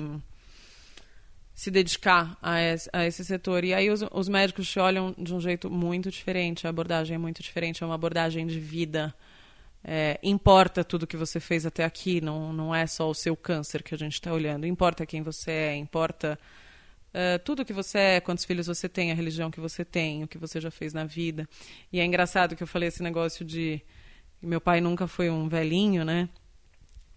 se 1.55 1.71
dedicar 1.71 2.37
a 2.43 2.61
esse, 2.61 2.91
a 2.93 3.07
esse, 3.07 3.25
setor. 3.25 3.65
E 3.65 3.73
aí 3.73 3.91
os, 3.91 4.05
os, 4.13 4.29
médicos 4.29 4.69
te 4.69 4.79
olham 4.79 5.15
de 5.17 5.35
um 5.35 5.41
jeito 5.41 5.71
muito 5.71 6.11
diferente, 6.11 6.67
a 6.67 6.71
abordagem 6.71 7.15
é 7.15 7.19
muito 7.19 7.43
diferente, 7.43 7.83
é 7.83 7.87
uma 7.87 7.95
abordagem 7.95 8.47
de 8.47 8.61
vida. 8.61 9.15
É, 9.83 10.19
importa 10.23 10.85
tudo 10.85 11.07
que 11.07 11.17
você 11.17 11.41
fez 11.41 11.65
até 11.65 11.85
aqui, 11.85 12.21
não, 12.21 12.53
não 12.53 12.75
é 12.75 12.87
só 12.87 13.09
o 13.09 13.15
seu 13.15 13.35
câncer 13.35 13.83
que 13.83 13.95
a 13.95 13.99
gente 13.99 14.15
está 14.15 14.35
olhando. 14.35 14.67
Importa 14.67 15.07
quem 15.07 15.23
você 15.23 15.51
é, 15.51 15.77
importa 15.77 16.39
tudo 17.45 17.65
que 17.65 17.73
você 17.73 17.99
é, 17.99 18.21
quantos 18.21 18.45
filhos 18.45 18.67
você 18.67 18.89
tem, 18.91 19.11
a 19.11 19.15
religião 19.15 19.51
que 19.51 19.59
você 19.59 19.85
tem, 19.85 20.23
o 20.23 20.29
que 20.29 20.37
você 20.37 20.61
já 20.61 20.71
fez 20.71 20.93
na 20.93 21.05
vida. 21.05 21.49
E 21.91 21.99
é 21.99 22.05
engraçado 22.05 22.55
que 22.55 22.63
eu 22.63 22.67
falei 22.67 22.89
esse 22.89 23.03
negócio 23.03 23.45
de. 23.45 23.81
Meu 24.43 24.61
pai 24.61 24.83
nunca 24.83 25.07
foi 25.07 25.31
um 25.31 25.49
velhinho, 25.49 26.05
né? 26.05 26.29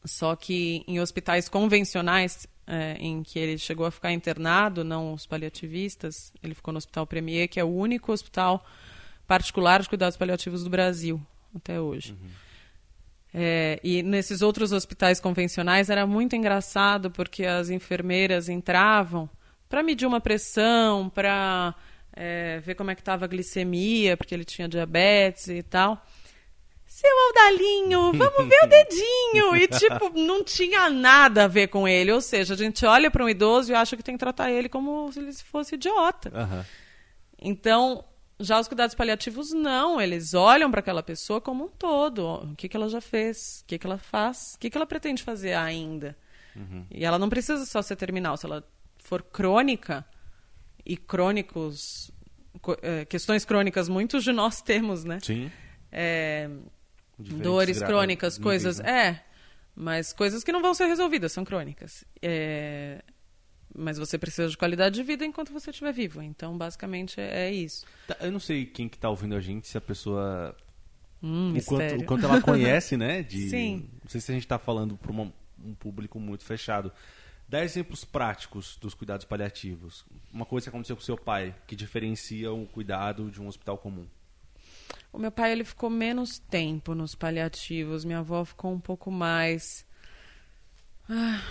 Só 0.05 0.35
que 0.35 0.83
em 0.87 0.99
hospitais 0.99 1.49
convencionais, 1.49 2.47
é, 2.65 2.95
em 2.99 3.21
que 3.23 3.37
ele 3.37 3.57
chegou 3.57 3.85
a 3.85 3.91
ficar 3.91 4.11
internado, 4.11 4.83
não 4.83 5.13
os 5.13 5.25
paliativistas, 5.25 6.31
ele 6.41 6.53
ficou 6.53 6.71
no 6.71 6.77
Hospital 6.77 7.05
Premier, 7.05 7.49
que 7.49 7.59
é 7.59 7.63
o 7.63 7.67
único 7.67 8.11
hospital 8.11 8.65
particular 9.27 9.81
de 9.81 9.89
cuidados 9.89 10.17
paliativos 10.17 10.63
do 10.63 10.69
Brasil 10.69 11.21
até 11.55 11.79
hoje. 11.79 12.13
Uhum. 12.13 12.29
É, 13.33 13.79
e 13.83 14.01
nesses 14.01 14.41
outros 14.41 14.71
hospitais 14.71 15.19
convencionais 15.19 15.89
era 15.89 16.07
muito 16.07 16.35
engraçado 16.35 17.11
porque 17.11 17.45
as 17.45 17.69
enfermeiras 17.69 18.49
entravam 18.49 19.29
para 19.67 19.83
medir 19.83 20.07
uma 20.07 20.19
pressão, 20.19 21.09
para 21.09 21.75
é, 22.13 22.59
ver 22.59 22.73
como 22.73 22.89
é 22.89 22.95
que 22.95 23.01
estava 23.01 23.25
a 23.25 23.27
glicemia, 23.27 24.17
porque 24.17 24.33
ele 24.33 24.45
tinha 24.45 24.67
diabetes 24.67 25.47
e 25.47 25.61
tal 25.61 26.03
seu 26.99 27.09
Aldalinho, 27.27 28.11
vamos 28.13 28.47
ver 28.47 28.59
o 28.63 28.67
dedinho. 28.67 29.55
E, 29.55 29.67
tipo, 29.67 30.09
não 30.19 30.43
tinha 30.43 30.89
nada 30.89 31.45
a 31.45 31.47
ver 31.47 31.67
com 31.67 31.87
ele. 31.87 32.11
Ou 32.11 32.21
seja, 32.21 32.53
a 32.53 32.57
gente 32.57 32.85
olha 32.85 33.09
para 33.09 33.23
um 33.23 33.29
idoso 33.29 33.71
e 33.71 33.75
acha 33.75 33.95
que 33.95 34.03
tem 34.03 34.15
que 34.15 34.19
tratar 34.19 34.51
ele 34.51 34.67
como 34.67 35.11
se 35.11 35.19
ele 35.19 35.33
fosse 35.33 35.75
idiota. 35.75 36.29
Uhum. 36.29 36.63
Então, 37.41 38.03
já 38.39 38.59
os 38.59 38.67
cuidados 38.67 38.95
paliativos, 38.95 39.51
não. 39.51 39.99
Eles 40.01 40.33
olham 40.33 40.69
para 40.69 40.81
aquela 40.81 41.01
pessoa 41.01 41.39
como 41.39 41.65
um 41.65 41.69
todo. 41.69 42.25
O 42.51 42.55
que, 42.55 42.67
que 42.67 42.75
ela 42.75 42.89
já 42.89 42.99
fez? 42.99 43.61
O 43.63 43.67
que, 43.67 43.79
que 43.79 43.87
ela 43.87 43.97
faz? 43.97 44.55
O 44.55 44.59
que, 44.59 44.69
que 44.69 44.77
ela 44.77 44.85
pretende 44.85 45.23
fazer 45.23 45.53
ainda? 45.53 46.17
Uhum. 46.55 46.85
E 46.91 47.05
ela 47.05 47.17
não 47.17 47.29
precisa 47.29 47.65
só 47.65 47.81
ser 47.81 47.95
terminal. 47.95 48.35
Se 48.35 48.45
ela 48.45 48.63
for 48.97 49.23
crônica, 49.23 50.05
e 50.85 50.97
crônicos... 50.97 52.11
Eh, 52.81 53.05
questões 53.05 53.45
crônicas, 53.45 53.87
muitos 53.87 54.23
de 54.23 54.33
nós 54.33 54.61
temos, 54.61 55.05
né? 55.05 55.19
Sim. 55.21 55.49
É, 55.91 56.49
Dores 57.19 57.81
crônicas, 57.81 58.37
coisas. 58.37 58.79
Né? 58.79 58.89
É, 58.89 59.23
mas 59.75 60.13
coisas 60.13 60.43
que 60.43 60.51
não 60.51 60.61
vão 60.61 60.73
ser 60.73 60.85
resolvidas, 60.85 61.31
são 61.31 61.43
crônicas. 61.43 62.05
É, 62.21 63.03
mas 63.75 63.97
você 63.97 64.17
precisa 64.17 64.49
de 64.49 64.57
qualidade 64.57 64.95
de 64.95 65.03
vida 65.03 65.25
enquanto 65.25 65.53
você 65.53 65.69
estiver 65.69 65.91
vivo. 65.93 66.21
Então, 66.21 66.57
basicamente, 66.57 67.19
é, 67.19 67.47
é 67.47 67.51
isso. 67.51 67.85
Tá, 68.07 68.17
eu 68.21 68.31
não 68.31 68.39
sei 68.39 68.65
quem 68.65 68.87
que 68.87 68.97
está 68.97 69.09
ouvindo 69.09 69.35
a 69.35 69.39
gente, 69.39 69.67
se 69.67 69.77
a 69.77 69.81
pessoa. 69.81 70.55
Hum, 71.21 71.53
o, 71.55 71.63
quanto, 71.65 71.95
o 71.95 72.05
quanto 72.05 72.25
ela 72.25 72.39
conhece, 72.41 72.95
né? 72.97 73.21
De, 73.21 73.49
Sim. 73.49 73.89
Não 74.01 74.09
sei 74.09 74.21
se 74.21 74.31
a 74.31 74.33
gente 74.33 74.45
está 74.45 74.57
falando 74.57 74.97
para 74.97 75.11
um 75.11 75.73
público 75.75 76.19
muito 76.19 76.43
fechado. 76.43 76.91
Dá 77.47 77.63
exemplos 77.63 78.05
práticos 78.05 78.77
dos 78.79 78.93
cuidados 78.93 79.25
paliativos. 79.25 80.05
Uma 80.31 80.45
coisa 80.45 80.65
que 80.65 80.69
aconteceu 80.69 80.95
com 80.95 81.01
seu 81.01 81.17
pai, 81.17 81.55
que 81.65 81.75
diferencia 81.75 82.51
o 82.51 82.67
cuidado 82.67 83.29
de 83.31 83.41
um 83.41 83.47
hospital 83.47 83.77
comum. 83.77 84.05
O 85.11 85.17
meu 85.17 85.31
pai 85.31 85.51
ele 85.51 85.63
ficou 85.63 85.89
menos 85.89 86.39
tempo 86.39 86.93
nos 86.93 87.15
paliativos, 87.15 88.05
minha 88.05 88.19
avó 88.19 88.45
ficou 88.45 88.71
um 88.71 88.79
pouco 88.79 89.11
mais. 89.11 89.85
Ah. 91.09 91.41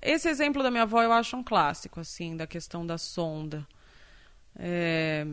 Esse 0.00 0.28
exemplo 0.28 0.62
da 0.62 0.70
minha 0.70 0.84
avó 0.84 1.02
eu 1.02 1.12
acho 1.12 1.36
um 1.36 1.44
clássico, 1.44 2.00
assim, 2.00 2.36
da 2.36 2.46
questão 2.46 2.86
da 2.86 2.96
sonda. 2.96 3.66
É... 4.56 5.26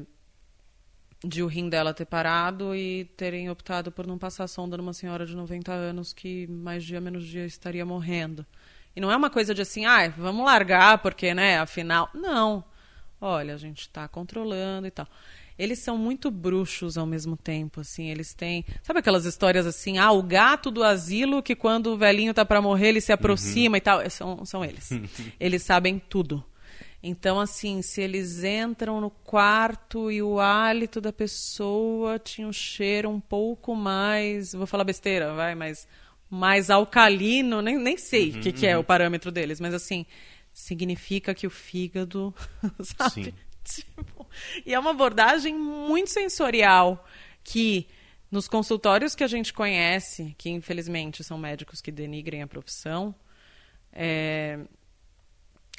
De 1.23 1.41
o 1.43 1.47
rim 1.47 1.69
dela 1.69 1.93
ter 1.93 2.05
parado 2.05 2.75
e 2.75 3.05
terem 3.15 3.49
optado 3.49 3.91
por 3.91 4.07
não 4.07 4.17
passar 4.17 4.47
sonda 4.47 4.75
numa 4.75 4.91
senhora 4.91 5.25
de 5.25 5.35
90 5.35 5.71
anos 5.71 6.13
que 6.13 6.47
mais 6.47 6.83
dia 6.83 6.99
menos 6.99 7.25
dia 7.25 7.45
estaria 7.45 7.85
morrendo. 7.85 8.45
E 8.95 8.99
não 8.99 9.11
é 9.11 9.15
uma 9.15 9.29
coisa 9.29 9.53
de 9.53 9.61
assim, 9.61 9.85
ah, 9.85 10.09
vamos 10.09 10.43
largar 10.43 10.97
porque, 10.97 11.33
né, 11.33 11.59
afinal. 11.59 12.09
Não. 12.13 12.63
Olha, 13.21 13.53
a 13.53 13.57
gente 13.57 13.81
está 13.81 14.07
controlando 14.07 14.87
e 14.87 14.91
tal 14.91 15.07
eles 15.61 15.77
são 15.77 15.95
muito 15.95 16.31
bruxos 16.31 16.97
ao 16.97 17.05
mesmo 17.05 17.37
tempo, 17.37 17.81
assim, 17.81 18.09
eles 18.09 18.33
têm, 18.33 18.65
sabe 18.81 18.99
aquelas 18.99 19.25
histórias 19.25 19.67
assim, 19.67 19.99
ah, 19.99 20.11
o 20.11 20.23
gato 20.23 20.71
do 20.71 20.83
asilo 20.83 21.43
que 21.43 21.55
quando 21.55 21.93
o 21.93 21.97
velhinho 21.97 22.33
tá 22.33 22.43
para 22.43 22.59
morrer, 22.59 22.87
ele 22.87 22.99
se 22.99 23.11
aproxima 23.11 23.75
uhum. 23.75 23.77
e 23.77 23.81
tal, 23.81 24.09
são, 24.09 24.43
são 24.43 24.65
eles. 24.65 24.89
eles 25.39 25.61
sabem 25.61 25.99
tudo. 25.99 26.43
Então, 27.03 27.39
assim, 27.39 27.83
se 27.83 28.01
eles 28.01 28.43
entram 28.43 28.99
no 28.99 29.11
quarto 29.11 30.11
e 30.11 30.19
o 30.23 30.39
hálito 30.39 30.99
da 30.99 31.13
pessoa 31.13 32.17
tinha 32.17 32.47
um 32.47 32.53
cheiro 32.53 33.07
um 33.09 33.19
pouco 33.19 33.75
mais, 33.75 34.53
vou 34.53 34.65
falar 34.65 34.83
besteira, 34.83 35.35
vai, 35.35 35.53
mas 35.53 35.87
mais 36.27 36.71
alcalino, 36.71 37.61
nem, 37.61 37.77
nem 37.77 37.97
sei 37.97 38.31
o 38.31 38.35
uhum, 38.35 38.41
que, 38.41 38.51
que 38.51 38.65
é 38.65 38.75
uhum. 38.75 38.81
o 38.81 38.83
parâmetro 38.83 39.31
deles, 39.31 39.59
mas 39.59 39.75
assim, 39.75 40.07
significa 40.51 41.35
que 41.35 41.45
o 41.45 41.51
fígado, 41.51 42.33
sabe? 42.81 43.25
Sim. 43.25 43.33
Tipo, 43.63 44.03
e 44.65 44.73
é 44.73 44.79
uma 44.79 44.91
abordagem 44.91 45.55
muito 45.55 46.09
sensorial 46.09 47.05
que 47.43 47.87
nos 48.31 48.47
consultórios 48.47 49.13
que 49.13 49.23
a 49.23 49.27
gente 49.27 49.53
conhece, 49.53 50.33
que 50.37 50.49
infelizmente 50.49 51.23
são 51.23 51.37
médicos 51.37 51.81
que 51.81 51.91
denigrem 51.91 52.41
a 52.41 52.47
profissão, 52.47 53.13
é... 53.91 54.59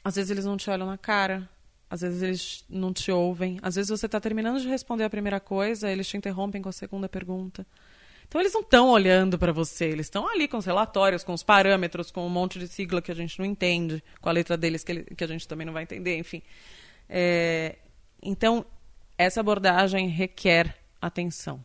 às 0.04 0.16
vezes 0.16 0.30
eles 0.30 0.44
não 0.44 0.56
te 0.56 0.68
olham 0.68 0.86
na 0.86 0.98
cara, 0.98 1.48
às 1.88 2.00
vezes 2.00 2.22
eles 2.22 2.64
não 2.68 2.92
te 2.92 3.10
ouvem, 3.10 3.58
às 3.62 3.74
vezes 3.74 3.90
você 3.90 4.06
está 4.06 4.20
terminando 4.20 4.60
de 4.60 4.68
responder 4.68 5.04
a 5.04 5.10
primeira 5.10 5.40
coisa, 5.40 5.90
eles 5.90 6.08
te 6.08 6.16
interrompem 6.16 6.60
com 6.60 6.68
a 6.68 6.72
segunda 6.72 7.08
pergunta. 7.08 7.66
Então 8.26 8.40
eles 8.40 8.54
não 8.54 8.62
estão 8.62 8.88
olhando 8.88 9.38
para 9.38 9.52
você, 9.52 9.84
eles 9.86 10.06
estão 10.06 10.26
ali 10.26 10.48
com 10.48 10.56
os 10.56 10.64
relatórios, 10.64 11.22
com 11.22 11.34
os 11.34 11.42
parâmetros, 11.42 12.10
com 12.10 12.26
um 12.26 12.30
monte 12.30 12.58
de 12.58 12.66
sigla 12.66 13.02
que 13.02 13.12
a 13.12 13.14
gente 13.14 13.38
não 13.38 13.44
entende, 13.44 14.02
com 14.22 14.28
a 14.30 14.32
letra 14.32 14.56
deles 14.56 14.82
que, 14.82 14.92
ele, 14.92 15.04
que 15.04 15.22
a 15.22 15.26
gente 15.26 15.46
também 15.46 15.66
não 15.66 15.72
vai 15.74 15.82
entender, 15.82 16.16
enfim. 16.16 16.42
É, 17.10 17.76
então, 18.22 18.64
essa 19.18 19.40
abordagem 19.40 20.08
requer 20.08 20.76
atenção. 21.00 21.64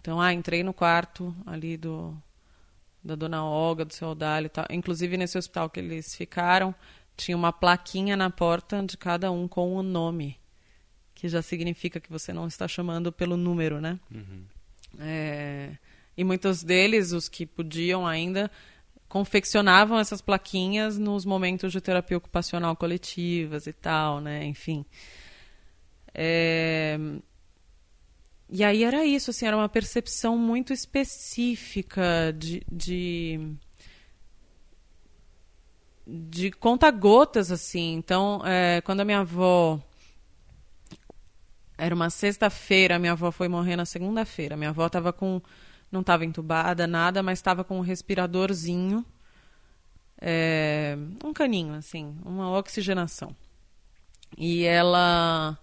Então, 0.00 0.20
ah, 0.20 0.32
entrei 0.32 0.62
no 0.62 0.74
quarto 0.74 1.34
ali 1.46 1.76
do 1.76 2.16
da 3.04 3.16
dona 3.16 3.44
Olga, 3.44 3.84
do 3.84 3.92
seu 3.92 4.08
Odali 4.08 4.46
e 4.46 4.48
tal. 4.48 4.64
Inclusive, 4.70 5.16
nesse 5.16 5.36
hospital 5.36 5.68
que 5.68 5.80
eles 5.80 6.14
ficaram, 6.14 6.74
tinha 7.16 7.36
uma 7.36 7.52
plaquinha 7.52 8.16
na 8.16 8.30
porta 8.30 8.82
de 8.82 8.96
cada 8.96 9.30
um 9.30 9.48
com 9.48 9.74
o 9.74 9.82
nome, 9.82 10.38
que 11.14 11.28
já 11.28 11.42
significa 11.42 11.98
que 11.98 12.10
você 12.10 12.32
não 12.32 12.46
está 12.46 12.68
chamando 12.68 13.10
pelo 13.10 13.36
número, 13.36 13.80
né? 13.80 13.98
Uhum. 14.10 14.44
É, 15.00 15.76
e 16.16 16.22
muitos 16.22 16.62
deles, 16.62 17.12
os 17.12 17.28
que 17.28 17.44
podiam 17.44 18.06
ainda, 18.06 18.50
confeccionavam 19.08 19.98
essas 19.98 20.20
plaquinhas 20.20 20.96
nos 20.98 21.24
momentos 21.24 21.72
de 21.72 21.80
terapia 21.80 22.16
ocupacional 22.16 22.76
coletivas 22.76 23.66
e 23.66 23.72
tal, 23.72 24.20
né? 24.20 24.44
Enfim. 24.44 24.84
É... 26.14 26.98
E 28.48 28.62
aí 28.62 28.84
era 28.84 29.04
isso, 29.04 29.30
assim, 29.30 29.46
era 29.46 29.56
uma 29.56 29.68
percepção 29.68 30.36
muito 30.36 30.72
específica 30.74 32.34
de, 32.36 32.62
de, 32.70 33.56
de 36.06 36.50
conta-gotas, 36.50 37.50
assim. 37.50 37.94
Então, 37.94 38.42
é, 38.44 38.82
quando 38.82 39.00
a 39.00 39.04
minha 39.06 39.20
avó 39.20 39.80
era 41.78 41.94
uma 41.94 42.10
sexta-feira, 42.10 42.98
minha 42.98 43.12
avó 43.12 43.32
foi 43.32 43.48
morrer 43.48 43.76
na 43.76 43.86
segunda-feira. 43.86 44.56
Minha 44.56 44.70
avó 44.70 44.86
estava 44.86 45.12
com 45.12 45.40
não 45.92 46.00
estava 46.00 46.24
entubada, 46.24 46.86
nada, 46.86 47.22
mas 47.22 47.38
estava 47.38 47.62
com 47.62 47.76
um 47.76 47.82
respiradorzinho, 47.82 49.04
é, 50.18 50.96
um 51.22 51.34
caninho, 51.34 51.74
assim, 51.74 52.16
uma 52.24 52.50
oxigenação. 52.50 53.36
E 54.38 54.64
ela. 54.64 55.58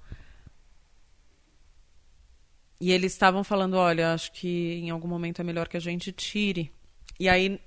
E 2.80 2.92
eles 2.92 3.12
estavam 3.12 3.44
falando: 3.44 3.76
olha, 3.76 4.14
acho 4.14 4.32
que 4.32 4.76
em 4.76 4.90
algum 4.90 5.08
momento 5.08 5.42
é 5.42 5.44
melhor 5.44 5.68
que 5.68 5.78
a 5.78 5.82
gente 5.82 6.12
tire. 6.12 6.72
E 7.20 7.28
aí, 7.28 7.60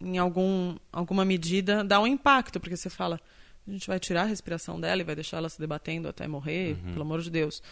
em 0.00 0.18
algum, 0.18 0.76
alguma 0.92 1.24
medida, 1.24 1.82
dá 1.82 2.00
um 2.00 2.06
impacto, 2.06 2.60
porque 2.60 2.76
você 2.76 2.88
fala: 2.88 3.20
a 3.66 3.70
gente 3.70 3.86
vai 3.86 3.98
tirar 3.98 4.22
a 4.22 4.26
respiração 4.26 4.80
dela 4.80 5.00
e 5.00 5.04
vai 5.04 5.14
deixar 5.14 5.38
ela 5.38 5.48
se 5.48 5.58
debatendo 5.58 6.08
até 6.08 6.26
morrer, 6.28 6.76
uhum. 6.76 6.92
pelo 6.92 7.02
amor 7.02 7.20
de 7.20 7.30
Deus. 7.30 7.62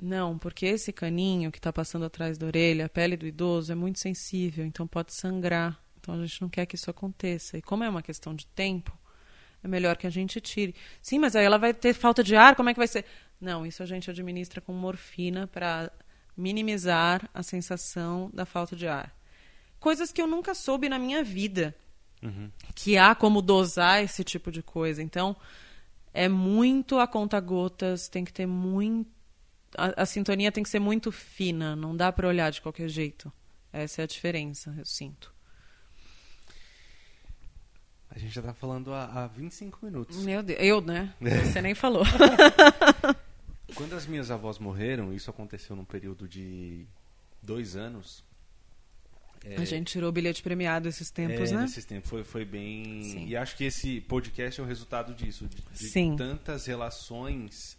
Não, 0.00 0.38
porque 0.38 0.66
esse 0.66 0.92
caninho 0.92 1.52
que 1.52 1.58
está 1.58 1.72
passando 1.72 2.04
atrás 2.04 2.36
da 2.36 2.46
orelha, 2.46 2.86
a 2.86 2.88
pele 2.88 3.16
do 3.16 3.26
idoso 3.26 3.70
é 3.72 3.74
muito 3.74 3.98
sensível, 3.98 4.64
então 4.64 4.86
pode 4.86 5.12
sangrar. 5.12 5.80
Então 5.98 6.14
a 6.14 6.26
gente 6.26 6.42
não 6.42 6.48
quer 6.48 6.66
que 6.66 6.74
isso 6.74 6.90
aconteça. 6.90 7.56
E 7.56 7.62
como 7.62 7.84
é 7.84 7.88
uma 7.88 8.02
questão 8.02 8.34
de 8.34 8.46
tempo, 8.48 8.96
é 9.62 9.68
melhor 9.68 9.96
que 9.96 10.06
a 10.06 10.10
gente 10.10 10.40
tire. 10.40 10.74
Sim, 11.00 11.18
mas 11.18 11.34
aí 11.34 11.44
ela 11.44 11.58
vai 11.58 11.72
ter 11.72 11.94
falta 11.94 12.22
de 12.22 12.36
ar, 12.36 12.54
como 12.54 12.68
é 12.68 12.74
que 12.74 12.78
vai 12.78 12.86
ser? 12.86 13.04
Não, 13.40 13.66
isso 13.66 13.82
a 13.82 13.86
gente 13.86 14.10
administra 14.10 14.60
com 14.60 14.72
morfina 14.72 15.46
para 15.46 15.90
minimizar 16.36 17.28
a 17.32 17.42
sensação 17.42 18.30
da 18.32 18.44
falta 18.44 18.74
de 18.74 18.86
ar. 18.88 19.14
Coisas 19.78 20.10
que 20.10 20.20
eu 20.20 20.26
nunca 20.26 20.54
soube 20.54 20.88
na 20.88 20.98
minha 20.98 21.22
vida. 21.22 21.74
uhum. 22.24 22.50
que 22.74 22.96
há 22.96 23.14
como 23.14 23.42
dosar 23.42 24.02
esse 24.02 24.24
tipo 24.24 24.50
de 24.50 24.62
coisa. 24.62 25.02
Então, 25.02 25.36
é 26.12 26.28
muito 26.28 26.98
a 26.98 27.06
conta 27.06 27.38
gotas, 27.40 28.08
tem 28.08 28.24
que 28.24 28.32
ter 28.32 28.46
muito. 28.46 29.10
A, 29.76 30.02
a 30.02 30.06
sintonia 30.06 30.52
tem 30.52 30.62
que 30.62 30.70
ser 30.70 30.78
muito 30.78 31.12
fina, 31.12 31.74
não 31.76 31.96
dá 31.96 32.12
para 32.12 32.28
olhar 32.28 32.50
de 32.50 32.62
qualquer 32.62 32.88
jeito. 32.88 33.32
Essa 33.72 34.02
é 34.02 34.04
a 34.04 34.06
diferença, 34.06 34.74
eu 34.78 34.84
sinto. 34.84 35.33
A 38.14 38.18
gente 38.18 38.32
já 38.32 38.42
tá 38.42 38.54
falando 38.54 38.92
há, 38.92 39.24
há 39.24 39.26
25 39.26 39.84
minutos. 39.84 40.24
Meu 40.24 40.42
Deus, 40.42 40.60
eu, 40.60 40.80
né? 40.80 41.12
Você 41.20 41.60
nem 41.60 41.74
falou. 41.74 42.04
Quando 43.74 43.94
as 43.94 44.06
minhas 44.06 44.30
avós 44.30 44.58
morreram, 44.58 45.12
isso 45.12 45.28
aconteceu 45.30 45.74
num 45.74 45.84
período 45.84 46.28
de 46.28 46.86
dois 47.42 47.74
anos. 47.74 48.22
É, 49.44 49.56
a 49.56 49.64
gente 49.64 49.92
tirou 49.92 50.08
o 50.08 50.12
bilhete 50.12 50.42
premiado 50.42 50.88
esses 50.88 51.10
tempos, 51.10 51.50
é, 51.50 51.56
né? 51.56 51.62
Nesses 51.62 51.84
tempos 51.84 52.08
foi, 52.08 52.22
foi 52.22 52.44
bem. 52.44 53.02
Sim. 53.02 53.26
E 53.26 53.36
acho 53.36 53.56
que 53.56 53.64
esse 53.64 54.00
podcast 54.02 54.60
é 54.60 54.64
o 54.64 54.66
resultado 54.66 55.12
disso. 55.12 55.48
De, 55.48 55.56
de 55.56 55.88
Sim. 55.90 56.14
tantas 56.16 56.66
relações 56.66 57.76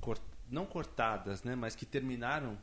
cort... 0.00 0.20
não 0.50 0.66
cortadas, 0.66 1.42
né? 1.42 1.56
Mas 1.56 1.74
que 1.74 1.86
terminaram 1.86 2.58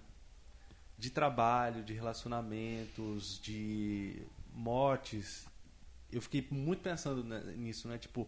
de 0.98 1.10
trabalho, 1.10 1.84
de 1.84 1.94
relacionamentos, 1.94 3.40
de 3.42 4.22
mortes. 4.54 5.49
Eu 6.12 6.22
fiquei 6.22 6.48
muito 6.50 6.82
pensando 6.82 7.24
nisso, 7.56 7.88
né? 7.88 7.98
Tipo, 7.98 8.28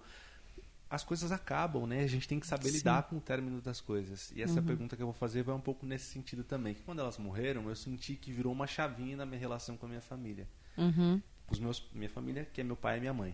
as 0.89 1.03
coisas 1.03 1.31
acabam, 1.31 1.87
né? 1.87 2.03
A 2.03 2.07
gente 2.07 2.27
tem 2.27 2.39
que 2.39 2.45
saber 2.45 2.69
Sim. 2.69 2.77
lidar 2.77 3.03
com 3.03 3.15
o 3.15 3.21
término 3.21 3.61
das 3.61 3.79
coisas. 3.79 4.31
E 4.35 4.41
essa 4.41 4.59
uhum. 4.59 4.65
pergunta 4.65 4.95
que 4.95 5.01
eu 5.01 5.07
vou 5.07 5.13
fazer 5.13 5.41
vai 5.41 5.55
um 5.55 5.61
pouco 5.61 5.85
nesse 5.85 6.05
sentido 6.05 6.43
também. 6.43 6.73
Que 6.73 6.81
quando 6.81 6.99
elas 6.99 7.17
morreram, 7.17 7.69
eu 7.69 7.75
senti 7.75 8.15
que 8.15 8.31
virou 8.31 8.51
uma 8.51 8.67
chavinha 8.67 9.15
na 9.15 9.25
minha 9.25 9.39
relação 9.39 9.77
com 9.77 9.85
a 9.85 9.89
minha 9.89 10.01
família. 10.01 10.45
Uhum. 10.77 11.21
Os 11.49 11.59
meus, 11.59 11.87
minha 11.93 12.09
família, 12.09 12.45
que 12.51 12.59
é 12.59 12.63
meu 12.63 12.75
pai 12.75 12.97
e 12.97 12.99
minha 12.99 13.13
mãe. 13.13 13.33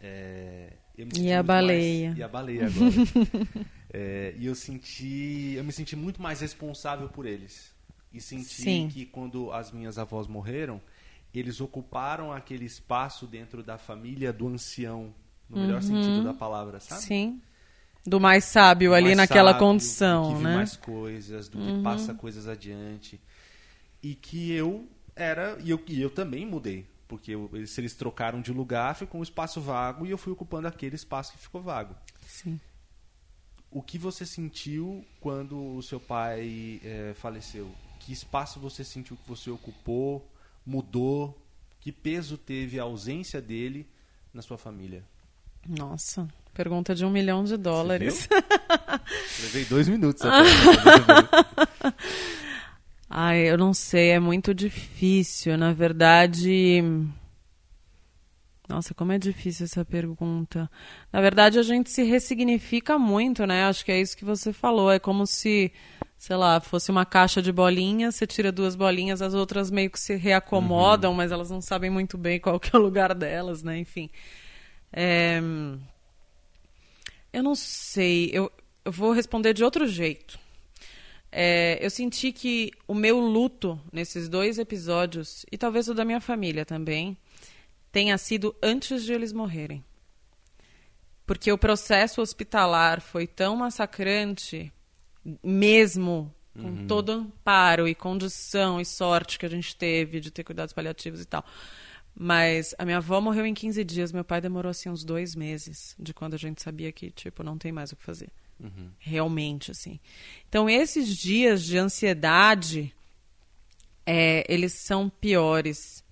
É, 0.00 0.72
e 1.16 1.32
a 1.32 1.42
baleia. 1.42 2.08
Mais, 2.08 2.18
e 2.18 2.22
a 2.22 2.28
baleia 2.28 2.66
agora. 2.66 2.90
é, 3.94 4.34
e 4.36 4.46
eu 4.46 4.54
senti, 4.56 5.54
eu 5.56 5.62
me 5.62 5.72
senti 5.72 5.94
muito 5.94 6.20
mais 6.20 6.40
responsável 6.40 7.08
por 7.08 7.24
eles. 7.24 7.72
E 8.12 8.20
senti 8.20 8.62
Sim. 8.62 8.88
que 8.88 9.06
quando 9.06 9.52
as 9.52 9.70
minhas 9.70 9.96
avós 9.96 10.26
morreram, 10.26 10.80
eles 11.38 11.60
ocuparam 11.60 12.32
aquele 12.32 12.64
espaço 12.64 13.26
dentro 13.26 13.62
da 13.62 13.78
família 13.78 14.32
do 14.32 14.48
ancião 14.48 15.14
no 15.48 15.60
melhor 15.60 15.76
uhum. 15.76 15.82
sentido 15.82 16.24
da 16.24 16.34
palavra, 16.34 16.80
sabe? 16.80 17.02
Sim. 17.02 17.42
Do 18.04 18.20
mais 18.20 18.44
sábio 18.44 18.90
do 18.90 18.94
ali 18.94 19.06
mais 19.06 19.16
naquela 19.16 19.52
sábio, 19.52 19.66
condição, 19.66 20.30
do 20.30 20.38
que 20.38 20.44
né? 20.44 20.54
mais 20.54 20.76
coisas, 20.76 21.48
do 21.48 21.58
uhum. 21.58 21.76
que 21.78 21.82
passa 21.82 22.14
coisas 22.14 22.46
adiante. 22.48 23.20
E 24.02 24.14
que 24.14 24.52
eu 24.52 24.88
era, 25.14 25.58
e 25.62 25.70
eu, 25.70 25.82
e 25.88 26.00
eu 26.00 26.10
também 26.10 26.46
mudei. 26.46 26.86
Porque 27.08 27.32
eu, 27.32 27.48
eles, 27.52 27.76
eles 27.78 27.94
trocaram 27.94 28.40
de 28.40 28.52
lugar, 28.52 28.94
ficou 28.94 29.20
um 29.20 29.22
espaço 29.22 29.60
vago 29.60 30.06
e 30.06 30.10
eu 30.10 30.18
fui 30.18 30.32
ocupando 30.32 30.66
aquele 30.66 30.96
espaço 30.96 31.32
que 31.32 31.38
ficou 31.38 31.62
vago. 31.62 31.94
Sim. 32.26 32.60
O 33.70 33.82
que 33.82 33.98
você 33.98 34.24
sentiu 34.24 35.04
quando 35.20 35.76
o 35.76 35.82
seu 35.82 36.00
pai 36.00 36.80
é, 36.82 37.14
faleceu? 37.14 37.70
Que 38.00 38.12
espaço 38.12 38.58
você 38.58 38.82
sentiu 38.82 39.16
que 39.16 39.28
você 39.28 39.50
ocupou? 39.50 40.26
Mudou? 40.66 41.40
Que 41.80 41.92
peso 41.92 42.36
teve 42.36 42.80
a 42.80 42.82
ausência 42.82 43.40
dele 43.40 43.86
na 44.34 44.42
sua 44.42 44.58
família? 44.58 45.04
Nossa, 45.68 46.28
pergunta 46.52 46.94
de 46.94 47.04
um 47.04 47.10
milhão 47.10 47.44
de 47.44 47.56
dólares. 47.56 48.28
Levei 49.42 49.64
dois 49.64 49.88
minutos. 49.88 50.22
Ai, 53.08 53.48
eu 53.48 53.56
não 53.56 53.72
sei, 53.72 54.10
é 54.10 54.18
muito 54.18 54.52
difícil. 54.52 55.56
Na 55.56 55.72
verdade. 55.72 56.82
Nossa, 58.68 58.92
como 58.92 59.12
é 59.12 59.18
difícil 59.18 59.64
essa 59.64 59.84
pergunta. 59.84 60.68
Na 61.12 61.20
verdade, 61.20 61.58
a 61.58 61.62
gente 61.62 61.90
se 61.90 62.02
ressignifica 62.02 62.98
muito, 62.98 63.46
né? 63.46 63.64
Acho 63.64 63.84
que 63.84 63.92
é 63.92 64.00
isso 64.00 64.16
que 64.16 64.24
você 64.24 64.52
falou. 64.52 64.90
É 64.90 64.98
como 64.98 65.24
se, 65.26 65.72
sei 66.18 66.36
lá, 66.36 66.60
fosse 66.60 66.90
uma 66.90 67.06
caixa 67.06 67.40
de 67.40 67.52
bolinhas, 67.52 68.16
você 68.16 68.26
tira 68.26 68.50
duas 68.50 68.74
bolinhas, 68.74 69.22
as 69.22 69.34
outras 69.34 69.70
meio 69.70 69.88
que 69.88 70.00
se 70.00 70.16
reacomodam, 70.16 71.12
uhum. 71.12 71.16
mas 71.16 71.30
elas 71.30 71.50
não 71.50 71.60
sabem 71.60 71.90
muito 71.90 72.18
bem 72.18 72.40
qual 72.40 72.58
que 72.58 72.74
é 72.74 72.78
o 72.78 72.82
lugar 72.82 73.14
delas, 73.14 73.62
né? 73.62 73.78
Enfim. 73.78 74.10
É... 74.92 75.40
Eu 77.32 77.42
não 77.42 77.54
sei, 77.54 78.30
eu, 78.32 78.50
eu 78.84 78.90
vou 78.90 79.12
responder 79.12 79.52
de 79.52 79.62
outro 79.62 79.86
jeito. 79.86 80.38
É, 81.30 81.78
eu 81.84 81.90
senti 81.90 82.32
que 82.32 82.70
o 82.88 82.94
meu 82.94 83.20
luto 83.20 83.78
nesses 83.92 84.28
dois 84.28 84.58
episódios, 84.58 85.44
e 85.52 85.58
talvez 85.58 85.86
o 85.86 85.92
da 85.92 86.04
minha 86.04 86.20
família 86.20 86.64
também, 86.64 87.16
tenha 87.96 88.18
sido 88.18 88.54
antes 88.62 89.04
de 89.04 89.14
eles 89.14 89.32
morrerem. 89.32 89.82
Porque 91.24 91.50
o 91.50 91.56
processo 91.56 92.20
hospitalar 92.20 93.00
foi 93.00 93.26
tão 93.26 93.56
massacrante, 93.56 94.70
mesmo 95.42 96.30
com 96.52 96.68
uhum. 96.68 96.86
todo 96.86 97.10
amparo 97.10 97.88
e 97.88 97.94
condição 97.94 98.78
e 98.78 98.84
sorte 98.84 99.38
que 99.38 99.46
a 99.46 99.48
gente 99.48 99.74
teve 99.74 100.20
de 100.20 100.30
ter 100.30 100.44
cuidados 100.44 100.74
paliativos 100.74 101.22
e 101.22 101.24
tal. 101.24 101.42
Mas 102.14 102.74
a 102.76 102.84
minha 102.84 102.98
avó 102.98 103.18
morreu 103.18 103.46
em 103.46 103.54
15 103.54 103.82
dias, 103.82 104.12
meu 104.12 104.24
pai 104.24 104.42
demorou 104.42 104.68
assim 104.68 104.90
uns 104.90 105.02
dois 105.02 105.34
meses, 105.34 105.96
de 105.98 106.12
quando 106.12 106.34
a 106.34 106.38
gente 106.38 106.62
sabia 106.62 106.92
que, 106.92 107.10
tipo, 107.10 107.42
não 107.42 107.56
tem 107.56 107.72
mais 107.72 107.92
o 107.92 107.96
que 107.96 108.04
fazer. 108.04 108.30
Uhum. 108.60 108.90
Realmente, 108.98 109.70
assim. 109.70 109.98
Então, 110.50 110.68
esses 110.68 111.16
dias 111.16 111.64
de 111.64 111.78
ansiedade, 111.78 112.94
é, 114.04 114.44
eles 114.52 114.74
são 114.74 115.08
piores. 115.08 116.04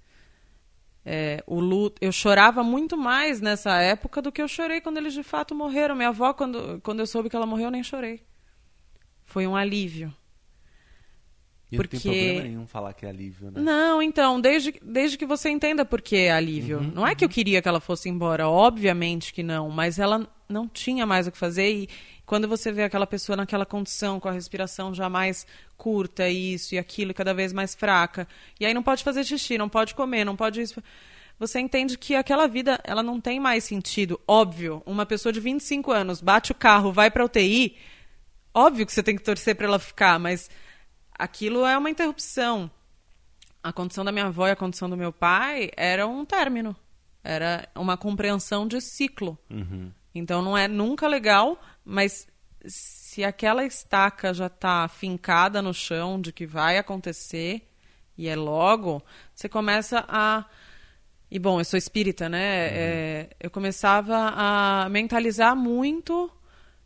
É, 1.06 1.44
o 1.46 1.60
luto, 1.60 1.96
eu 2.00 2.10
chorava 2.10 2.62
muito 2.62 2.96
mais 2.96 3.40
nessa 3.40 3.78
época 3.80 4.22
do 4.22 4.32
que 4.32 4.40
eu 4.40 4.48
chorei 4.48 4.80
quando 4.80 4.96
eles 4.96 5.12
de 5.12 5.22
fato 5.22 5.54
morreram. 5.54 5.94
Minha 5.94 6.08
avó, 6.08 6.32
quando, 6.32 6.80
quando 6.82 7.00
eu 7.00 7.06
soube 7.06 7.28
que 7.28 7.36
ela 7.36 7.46
morreu, 7.46 7.66
eu 7.66 7.70
nem 7.70 7.82
chorei. 7.82 8.22
Foi 9.24 9.46
um 9.46 9.54
alívio. 9.54 10.12
E 11.70 11.76
porque... 11.76 11.96
não 11.96 12.02
tem 12.02 12.12
problema 12.12 12.42
nenhum 12.48 12.66
falar 12.66 12.92
que 12.94 13.04
é 13.04 13.08
alívio, 13.08 13.50
né? 13.50 13.60
Não, 13.60 14.00
então, 14.00 14.40
desde, 14.40 14.74
desde 14.82 15.18
que 15.18 15.26
você 15.26 15.50
entenda 15.50 15.84
por 15.84 16.00
que 16.00 16.16
é 16.16 16.32
alívio. 16.32 16.78
Uhum, 16.78 16.92
não 16.94 17.06
é 17.06 17.14
que 17.14 17.24
eu 17.24 17.28
queria 17.28 17.60
que 17.60 17.68
ela 17.68 17.80
fosse 17.80 18.08
embora, 18.08 18.48
obviamente 18.48 19.32
que 19.32 19.42
não, 19.42 19.68
mas 19.70 19.98
ela 19.98 20.26
não 20.48 20.68
tinha 20.68 21.04
mais 21.04 21.26
o 21.26 21.32
que 21.32 21.38
fazer 21.38 21.70
e 21.70 21.88
quando 22.26 22.48
você 22.48 22.72
vê 22.72 22.84
aquela 22.84 23.06
pessoa 23.06 23.36
naquela 23.36 23.66
condição, 23.66 24.18
com 24.18 24.28
a 24.28 24.32
respiração 24.32 24.94
já 24.94 25.08
mais 25.08 25.46
curta, 25.76 26.28
isso 26.28 26.74
e 26.74 26.78
aquilo, 26.78 27.12
cada 27.12 27.34
vez 27.34 27.52
mais 27.52 27.74
fraca, 27.74 28.26
e 28.58 28.64
aí 28.64 28.72
não 28.72 28.82
pode 28.82 29.04
fazer 29.04 29.24
xixi, 29.24 29.58
não 29.58 29.68
pode 29.68 29.94
comer, 29.94 30.24
não 30.24 30.36
pode 30.36 30.60
isso 30.60 30.82
você 31.38 31.58
entende 31.58 31.98
que 31.98 32.14
aquela 32.14 32.46
vida 32.46 32.80
ela 32.84 33.02
não 33.02 33.20
tem 33.20 33.40
mais 33.40 33.64
sentido. 33.64 34.20
Óbvio, 34.26 34.82
uma 34.86 35.04
pessoa 35.04 35.32
de 35.32 35.40
25 35.40 35.90
anos 35.90 36.20
bate 36.20 36.52
o 36.52 36.54
carro, 36.54 36.92
vai 36.92 37.10
para 37.10 37.24
UTI, 37.24 37.76
óbvio 38.52 38.86
que 38.86 38.92
você 38.92 39.02
tem 39.02 39.16
que 39.16 39.22
torcer 39.22 39.56
para 39.56 39.66
ela 39.66 39.78
ficar, 39.78 40.18
mas 40.18 40.48
aquilo 41.12 41.66
é 41.66 41.76
uma 41.76 41.90
interrupção. 41.90 42.70
A 43.62 43.72
condição 43.72 44.04
da 44.04 44.12
minha 44.12 44.26
avó 44.26 44.46
e 44.46 44.50
a 44.50 44.56
condição 44.56 44.88
do 44.88 44.96
meu 44.96 45.12
pai 45.12 45.70
era 45.76 46.06
um 46.06 46.24
término. 46.24 46.76
Era 47.22 47.66
uma 47.74 47.96
compreensão 47.96 48.68
de 48.68 48.80
ciclo. 48.80 49.38
Uhum. 49.50 49.90
Então 50.14 50.42
não 50.42 50.56
é 50.56 50.68
nunca 50.68 51.08
legal, 51.08 51.60
mas 51.84 52.28
se 52.66 53.24
aquela 53.24 53.64
estaca 53.64 54.32
já 54.32 54.46
está 54.46 54.86
fincada 54.88 55.60
no 55.60 55.74
chão 55.74 56.20
de 56.20 56.32
que 56.32 56.46
vai 56.46 56.78
acontecer 56.78 57.68
e 58.16 58.28
é 58.28 58.36
logo, 58.36 59.02
você 59.34 59.48
começa 59.48 60.04
a 60.08 60.44
e 61.30 61.38
bom, 61.38 61.60
eu 61.60 61.64
sou 61.64 61.76
espírita, 61.76 62.28
né? 62.28 62.38
Uhum. 62.38 62.74
É, 62.76 63.28
eu 63.40 63.50
começava 63.50 64.32
a 64.36 64.88
mentalizar 64.88 65.56
muito 65.56 66.30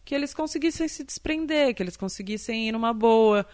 que 0.06 0.14
eles 0.14 0.32
conseguissem 0.32 0.88
se 0.88 1.04
desprender, 1.04 1.74
que 1.74 1.82
eles 1.82 1.98
conseguissem 1.98 2.68
ir 2.68 2.72
numa 2.72 2.94
boa, 2.94 3.46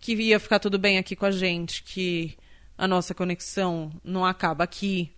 que 0.00 0.14
ia 0.14 0.40
ficar 0.40 0.58
tudo 0.58 0.78
bem 0.78 0.96
aqui 0.96 1.14
com 1.14 1.26
a 1.26 1.30
gente, 1.30 1.82
que 1.82 2.38
a 2.78 2.88
nossa 2.88 3.14
conexão 3.14 3.92
não 4.02 4.24
acaba 4.24 4.64
aqui, 4.64 5.12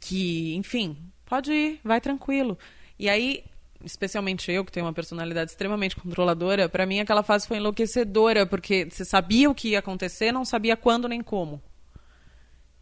que, 0.00 0.56
enfim, 0.56 0.96
pode 1.24 1.52
ir, 1.52 1.80
vai 1.84 2.00
tranquilo. 2.00 2.58
E 3.00 3.08
aí, 3.08 3.42
especialmente 3.82 4.52
eu, 4.52 4.62
que 4.62 4.70
tenho 4.70 4.84
uma 4.84 4.92
personalidade 4.92 5.50
extremamente 5.50 5.96
controladora, 5.96 6.68
para 6.68 6.84
mim 6.84 7.00
aquela 7.00 7.22
fase 7.22 7.48
foi 7.48 7.56
enlouquecedora, 7.56 8.44
porque 8.44 8.86
você 8.90 9.06
sabia 9.06 9.48
o 9.48 9.54
que 9.54 9.70
ia 9.70 9.78
acontecer, 9.78 10.30
não 10.30 10.44
sabia 10.44 10.76
quando 10.76 11.08
nem 11.08 11.22
como. 11.22 11.62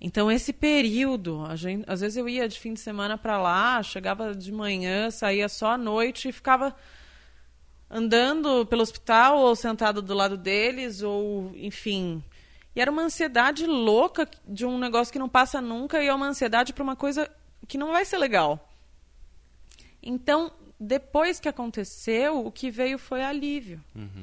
Então, 0.00 0.28
esse 0.28 0.52
período, 0.52 1.44
gente, 1.54 1.84
às 1.86 2.00
vezes 2.00 2.16
eu 2.16 2.28
ia 2.28 2.48
de 2.48 2.58
fim 2.58 2.74
de 2.74 2.80
semana 2.80 3.16
para 3.16 3.38
lá, 3.38 3.80
chegava 3.80 4.34
de 4.34 4.50
manhã, 4.50 5.08
saía 5.08 5.48
só 5.48 5.70
à 5.74 5.78
noite 5.78 6.30
e 6.30 6.32
ficava 6.32 6.74
andando 7.88 8.66
pelo 8.66 8.82
hospital 8.82 9.38
ou 9.38 9.54
sentado 9.54 10.02
do 10.02 10.14
lado 10.14 10.36
deles 10.36 11.00
ou 11.00 11.52
enfim 11.54 12.22
e 12.76 12.80
era 12.82 12.90
uma 12.90 13.02
ansiedade 13.02 13.66
louca 13.66 14.28
de 14.46 14.66
um 14.66 14.78
negócio 14.78 15.10
que 15.10 15.18
não 15.18 15.28
passa 15.28 15.58
nunca 15.58 16.02
e 16.02 16.08
é 16.08 16.12
uma 16.12 16.26
ansiedade 16.26 16.74
para 16.74 16.82
uma 16.82 16.94
coisa 16.94 17.30
que 17.66 17.78
não 17.78 17.92
vai 17.92 18.04
ser 18.04 18.18
legal 18.18 18.67
então 20.02 20.52
depois 20.78 21.40
que 21.40 21.48
aconteceu 21.48 22.44
o 22.46 22.52
que 22.52 22.70
veio 22.70 22.98
foi 22.98 23.22
alívio 23.22 23.82
uhum. 23.94 24.22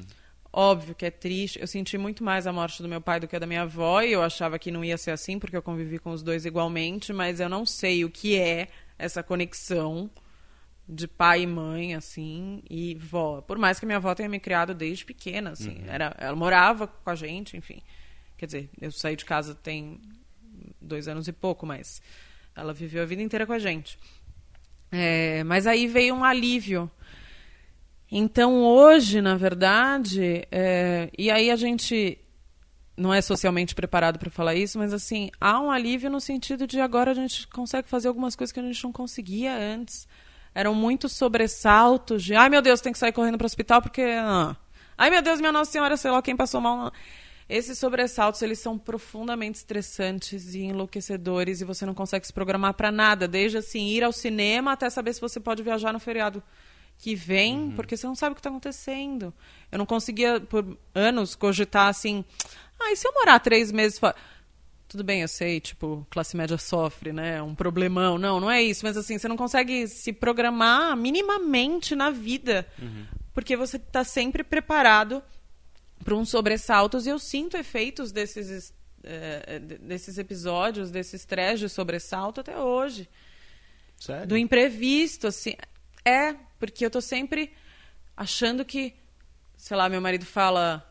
Óbvio 0.58 0.94
que 0.94 1.04
é 1.04 1.10
triste. 1.10 1.60
Eu 1.60 1.66
senti 1.66 1.98
muito 1.98 2.24
mais 2.24 2.46
a 2.46 2.52
morte 2.52 2.80
do 2.80 2.88
meu 2.88 2.98
pai 2.98 3.20
do 3.20 3.28
que 3.28 3.36
a 3.36 3.38
da 3.38 3.46
minha 3.46 3.60
avó, 3.60 4.00
e 4.00 4.12
eu 4.12 4.22
achava 4.22 4.58
que 4.58 4.70
não 4.70 4.82
ia 4.82 4.96
ser 4.96 5.10
assim, 5.10 5.38
porque 5.38 5.54
eu 5.54 5.60
convivi 5.60 5.98
com 5.98 6.10
os 6.12 6.22
dois 6.22 6.46
igualmente, 6.46 7.12
mas 7.12 7.40
eu 7.40 7.48
não 7.50 7.66
sei 7.66 8.06
o 8.06 8.10
que 8.10 8.38
é 8.38 8.68
essa 8.98 9.22
conexão 9.22 10.10
de 10.88 11.06
pai 11.06 11.42
e 11.42 11.46
mãe, 11.46 11.94
assim, 11.94 12.62
e 12.70 12.94
vó. 12.94 13.42
Por 13.42 13.58
mais 13.58 13.78
que 13.78 13.84
minha 13.84 13.98
avó 13.98 14.14
tenha 14.14 14.30
me 14.30 14.40
criado 14.40 14.72
desde 14.72 15.04
pequena, 15.04 15.50
assim. 15.50 15.80
Uhum. 15.80 15.88
Era, 15.88 16.16
ela 16.18 16.36
morava 16.36 16.86
com 16.86 17.10
a 17.10 17.14
gente, 17.14 17.54
enfim. 17.54 17.82
Quer 18.38 18.46
dizer, 18.46 18.70
eu 18.80 18.90
saí 18.90 19.14
de 19.14 19.26
casa 19.26 19.54
tem 19.54 20.00
dois 20.80 21.06
anos 21.06 21.28
e 21.28 21.32
pouco, 21.34 21.66
mas 21.66 22.00
ela 22.54 22.72
viveu 22.72 23.02
a 23.02 23.06
vida 23.06 23.20
inteira 23.20 23.46
com 23.46 23.52
a 23.52 23.58
gente. 23.58 23.98
É, 24.90 25.42
mas 25.44 25.66
aí 25.66 25.86
veio 25.86 26.14
um 26.14 26.24
alívio 26.24 26.90
então 28.10 28.62
hoje, 28.62 29.20
na 29.20 29.36
verdade, 29.36 30.46
é, 30.50 31.10
e 31.18 31.30
aí 31.30 31.50
a 31.50 31.56
gente 31.56 32.18
não 32.96 33.12
é 33.12 33.20
socialmente 33.20 33.74
preparado 33.74 34.18
para 34.18 34.30
falar 34.30 34.54
isso, 34.54 34.78
mas 34.78 34.92
assim, 34.92 35.30
há 35.40 35.60
um 35.60 35.70
alívio 35.70 36.08
no 36.08 36.20
sentido 36.20 36.66
de 36.66 36.80
agora 36.80 37.10
a 37.10 37.14
gente 37.14 37.46
consegue 37.48 37.88
fazer 37.88 38.08
algumas 38.08 38.36
coisas 38.36 38.52
que 38.52 38.60
a 38.60 38.62
gente 38.62 38.82
não 38.82 38.92
conseguia 38.92 39.54
antes. 39.54 40.08
Eram 40.54 40.74
muitos 40.74 41.12
sobressaltos 41.12 42.24
de, 42.24 42.34
ai 42.34 42.48
meu 42.48 42.62
Deus, 42.62 42.80
tem 42.80 42.92
que 42.92 42.98
sair 42.98 43.12
correndo 43.12 43.36
para 43.36 43.44
o 43.44 43.46
hospital 43.46 43.82
porque. 43.82 44.02
Ah. 44.02 44.56
Ai 44.96 45.10
meu 45.10 45.20
Deus, 45.20 45.40
minha 45.40 45.52
Nossa 45.52 45.70
Senhora, 45.70 45.96
sei 45.98 46.10
lá 46.10 46.22
quem 46.22 46.34
passou 46.34 46.60
mal. 46.60 46.90
Esses 47.48 47.78
sobressaltos, 47.78 48.42
eles 48.42 48.58
são 48.58 48.76
profundamente 48.76 49.58
estressantes 49.58 50.54
e 50.54 50.62
enlouquecedores 50.62 51.60
e 51.60 51.64
você 51.64 51.86
não 51.86 51.94
consegue 51.94 52.26
se 52.26 52.32
programar 52.32 52.74
para 52.74 52.90
nada, 52.90 53.28
desde 53.28 53.58
assim 53.58 53.86
ir 53.86 54.02
ao 54.02 54.12
cinema 54.12 54.72
até 54.72 54.90
saber 54.90 55.12
se 55.12 55.20
você 55.20 55.38
pode 55.38 55.62
viajar 55.62 55.92
no 55.92 56.00
feriado 56.00 56.42
que 56.98 57.14
vem, 57.14 57.56
uhum. 57.56 57.72
porque 57.72 57.96
você 57.96 58.06
não 58.06 58.14
sabe 58.14 58.32
o 58.32 58.34
que 58.34 58.40
está 58.40 58.50
acontecendo. 58.50 59.32
Eu 59.70 59.78
não 59.78 59.86
conseguia, 59.86 60.40
por 60.40 60.76
anos, 60.94 61.36
cogitar 61.36 61.88
assim. 61.88 62.24
Ah, 62.80 62.90
e 62.90 62.96
se 62.96 63.06
eu 63.06 63.12
morar 63.12 63.38
três 63.38 63.70
meses 63.70 63.98
fora? 63.98 64.16
Tudo 64.88 65.04
bem, 65.04 65.20
eu 65.20 65.28
sei, 65.28 65.60
tipo, 65.60 66.06
classe 66.10 66.36
média 66.36 66.56
sofre, 66.56 67.12
né? 67.12 67.42
Um 67.42 67.54
problemão. 67.54 68.18
Não, 68.18 68.40
não 68.40 68.50
é 68.50 68.62
isso. 68.62 68.84
Mas 68.84 68.96
assim, 68.96 69.18
você 69.18 69.28
não 69.28 69.36
consegue 69.36 69.86
se 69.88 70.12
programar 70.12 70.96
minimamente 70.96 71.94
na 71.94 72.10
vida. 72.10 72.66
Uhum. 72.80 73.04
Porque 73.34 73.56
você 73.56 73.76
está 73.76 74.02
sempre 74.02 74.42
preparado 74.42 75.22
para 76.06 76.14
uns 76.14 76.28
sobressaltos. 76.28 77.04
E 77.04 77.10
eu 77.10 77.18
sinto 77.18 77.56
efeitos 77.56 78.12
desses, 78.12 78.72
é, 79.02 79.58
desses 79.58 80.18
episódios, 80.18 80.88
desses 80.88 81.14
estresse 81.14 81.58
de 81.58 81.68
sobressalto 81.68 82.40
até 82.40 82.56
hoje. 82.56 83.08
Sério? 83.98 84.28
Do 84.28 84.36
imprevisto, 84.36 85.26
assim. 85.26 85.54
É, 86.04 86.36
porque 86.60 86.86
eu 86.86 86.90
tô 86.90 87.00
sempre 87.00 87.52
achando 88.16 88.64
que, 88.64 88.94
sei 89.56 89.76
lá, 89.76 89.88
meu 89.88 90.00
marido 90.00 90.24
fala, 90.24 90.88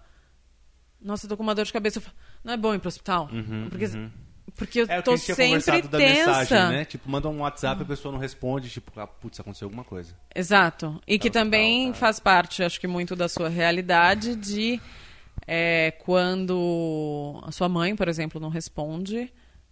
nossa, 1.01 1.25
eu 1.25 1.30
tô 1.30 1.38
com 1.38 1.43
uma 1.43 1.56
dor 1.56 1.63
de 1.63 1.71
cabeça. 1.71 2.01
Falo, 2.01 2.15
não 2.43 2.54
é 2.54 2.58
bom 2.58 2.75
ir 2.75 2.80
pro 2.80 2.89
hospital? 2.89 3.30
Uhum, 3.32 3.69
porque, 3.69 3.86
uhum. 3.86 4.12
porque 4.54 4.82
eu 4.82 4.86
é, 4.89 5.01
tô 5.01 5.15
sempre 5.15 5.62
tensa. 5.82 5.97
Mensagem, 5.97 6.69
né? 6.78 6.84
Tipo, 6.84 7.10
manda 7.10 7.30
um 7.30 7.39
WhatsApp 7.39 7.80
e 7.80 7.84
a 7.84 7.88
pessoa 7.88 8.12
não 8.12 8.19
responde, 8.19 8.69
tipo, 8.69 8.91
ah, 8.99 9.08
putz, 9.08 9.39
aconteceu 9.39 9.67
alguma 9.67 9.86
coisa. 9.86 10.13
Exato. 10.36 11.01
E 11.08 11.17
que 11.17 11.30
também 11.30 11.93
tá. 11.93 11.99
faz 11.99 12.19
parte, 12.19 12.63
acho 12.63 12.82
que 12.82 12.88
muito 12.88 13.15
da 13.15 13.30
sua 13.30 13.47
realidade 13.47 14.36
de 14.36 14.82
é, 15.47 15.91
quando 15.99 17.39
a 17.43 17.51
sua 17.51 17.69
mãe, 17.69 17.95
por 17.95 18.08
exemplo, 18.08 18.39
não 18.39 18.49
responde, 18.49 19.31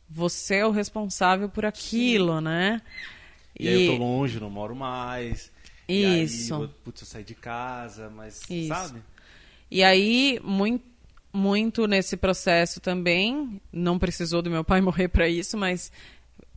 você 0.09 0.55
é 0.57 0.65
o 0.65 0.71
responsável 0.71 1.49
por 1.49 1.65
aquilo, 1.65 2.39
né? 2.39 2.81
E, 3.57 3.65
e, 3.65 3.67
aí 3.69 3.86
eu 3.86 3.93
tô 3.93 4.03
longe, 4.03 4.39
não 4.39 4.49
moro 4.49 4.75
mais. 4.75 5.51
Isso. 5.88 6.53
E 6.53 6.63
aí, 6.63 6.69
putz, 6.83 7.01
eu 7.01 7.07
saí 7.07 7.23
de 7.23 7.36
casa, 7.36 8.09
mas 8.09 8.41
Isso. 8.49 8.67
sabe? 8.67 9.01
E 9.69 9.83
aí, 9.83 10.39
muito, 10.43 10.86
muito 11.33 11.88
nesse 11.88 12.15
processo 12.15 12.79
também, 12.79 13.59
não 13.71 13.97
precisou 13.97 14.41
do 14.41 14.51
meu 14.51 14.63
pai 14.63 14.79
morrer 14.81 15.07
para 15.07 15.27
isso, 15.27 15.57
mas 15.57 15.91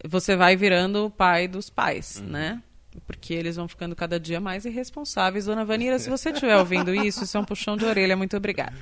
você 0.05 0.37
vai 0.37 0.57
virando 0.57 1.07
o 1.07 1.11
pai 1.11 1.49
dos 1.49 1.71
pais, 1.71 2.21
uhum. 2.21 2.29
né? 2.29 2.63
Porque 3.07 3.35
eles 3.35 3.57
vão 3.57 3.69
ficando 3.69 3.97
cada 3.97 4.19
dia 4.19 4.41
mais 4.41 4.65
irresponsáveis. 4.65 5.47
Dona 5.47 5.65
Vanira, 5.65 5.99
se 5.99 6.09
você 6.09 6.31
estiver 6.31 6.57
ouvindo 6.57 6.95
isso, 6.95 7.25
isso 7.25 7.37
é 7.37 7.41
um 7.41 7.45
puxão 7.45 7.77
de 7.77 7.85
orelha, 7.85 8.17
muito 8.17 8.37
obrigada. 8.37 8.77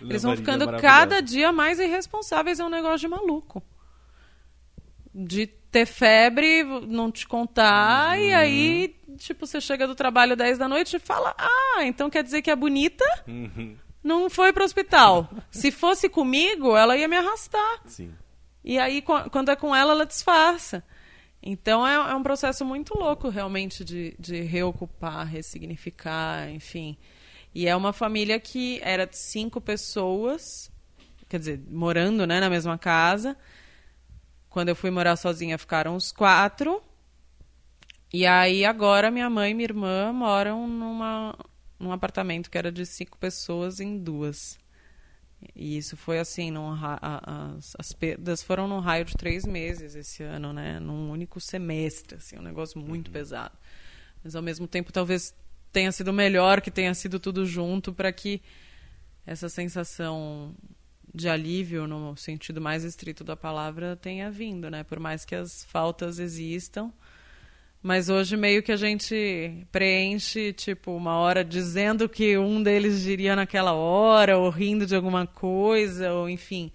Eles 0.00 0.22
vão 0.22 0.36
ficando 0.36 0.66
cada 0.78 1.20
dia 1.20 1.52
mais 1.52 1.78
irresponsáveis, 1.78 2.60
é 2.60 2.64
um 2.64 2.68
negócio 2.68 3.00
de 3.00 3.08
maluco. 3.08 3.62
De 5.14 5.46
ter 5.46 5.86
febre, 5.86 6.62
não 6.86 7.10
te 7.10 7.26
contar, 7.26 8.18
e 8.20 8.32
aí, 8.32 8.96
tipo, 9.16 9.46
você 9.46 9.60
chega 9.60 9.86
do 9.86 9.94
trabalho 9.94 10.36
10 10.36 10.58
da 10.58 10.68
noite 10.68 10.96
e 10.96 10.98
fala: 10.98 11.34
Ah, 11.38 11.84
então 11.84 12.10
quer 12.10 12.22
dizer 12.22 12.42
que 12.42 12.50
a 12.50 12.56
bonita 12.56 13.04
uhum. 13.26 13.76
não 14.02 14.28
foi 14.28 14.52
pro 14.52 14.64
hospital. 14.64 15.28
Se 15.50 15.70
fosse 15.70 16.08
comigo, 16.08 16.76
ela 16.76 16.96
ia 16.96 17.08
me 17.08 17.16
arrastar. 17.16 17.80
Sim. 17.86 18.12
E 18.64 18.78
aí, 18.78 19.02
quando 19.02 19.50
é 19.50 19.56
com 19.56 19.74
ela, 19.74 19.92
ela 19.92 20.06
disfarça. 20.06 20.82
Então 21.46 21.86
é, 21.86 21.94
é 21.94 22.14
um 22.14 22.22
processo 22.22 22.64
muito 22.64 22.98
louco, 22.98 23.28
realmente, 23.28 23.84
de, 23.84 24.16
de 24.18 24.40
reocupar, 24.40 25.26
ressignificar, 25.26 26.48
enfim. 26.48 26.96
E 27.54 27.68
é 27.68 27.76
uma 27.76 27.92
família 27.92 28.40
que 28.40 28.80
era 28.82 29.06
de 29.06 29.18
cinco 29.18 29.60
pessoas, 29.60 30.72
quer 31.28 31.38
dizer, 31.38 31.60
morando 31.68 32.26
né, 32.26 32.40
na 32.40 32.48
mesma 32.48 32.78
casa. 32.78 33.36
Quando 34.48 34.70
eu 34.70 34.76
fui 34.76 34.90
morar 34.90 35.16
sozinha, 35.16 35.58
ficaram 35.58 35.94
os 35.94 36.10
quatro. 36.10 36.82
E 38.10 38.24
aí 38.24 38.64
agora 38.64 39.10
minha 39.10 39.28
mãe 39.28 39.50
e 39.50 39.54
minha 39.54 39.66
irmã 39.66 40.12
moram 40.14 40.66
numa, 40.66 41.36
num 41.78 41.92
apartamento 41.92 42.50
que 42.50 42.56
era 42.56 42.72
de 42.72 42.86
cinco 42.86 43.18
pessoas 43.18 43.80
em 43.80 43.98
duas. 43.98 44.58
E 45.54 45.76
isso 45.76 45.96
foi 45.96 46.18
assim, 46.18 46.50
num, 46.50 46.72
as, 46.72 47.74
as 47.78 47.92
perdas 47.92 48.42
foram 48.42 48.68
num 48.68 48.80
raio 48.80 49.04
de 49.04 49.14
três 49.14 49.44
meses 49.44 49.94
esse 49.94 50.22
ano, 50.22 50.52
né? 50.52 50.78
Num 50.80 51.10
único 51.10 51.40
semestre, 51.40 52.16
assim, 52.16 52.38
um 52.38 52.42
negócio 52.42 52.80
muito 52.80 53.08
uhum. 53.08 53.12
pesado. 53.12 53.56
Mas 54.22 54.34
ao 54.34 54.42
mesmo 54.42 54.66
tempo 54.66 54.92
talvez 54.92 55.34
tenha 55.72 55.90
sido 55.92 56.12
melhor 56.12 56.60
que 56.60 56.70
tenha 56.70 56.94
sido 56.94 57.18
tudo 57.18 57.44
junto 57.44 57.92
para 57.92 58.12
que 58.12 58.40
essa 59.26 59.48
sensação 59.48 60.54
de 61.14 61.28
alívio 61.28 61.86
no 61.86 62.16
sentido 62.16 62.60
mais 62.60 62.82
estrito 62.82 63.22
da 63.22 63.36
palavra 63.36 63.96
tenha 63.96 64.30
vindo, 64.30 64.70
né? 64.70 64.82
Por 64.82 64.98
mais 64.98 65.24
que 65.24 65.34
as 65.34 65.64
faltas 65.64 66.18
existam, 66.18 66.92
mas 67.84 68.08
hoje 68.08 68.34
meio 68.34 68.62
que 68.62 68.72
a 68.72 68.78
gente 68.78 69.66
preenche 69.70 70.54
tipo 70.54 70.90
uma 70.96 71.18
hora 71.18 71.44
dizendo 71.44 72.08
que 72.08 72.38
um 72.38 72.62
deles 72.62 73.02
diria 73.02 73.36
naquela 73.36 73.74
hora 73.74 74.38
ou 74.38 74.48
rindo 74.48 74.86
de 74.86 74.96
alguma 74.96 75.26
coisa 75.26 76.10
ou 76.14 76.26
enfim. 76.26 76.72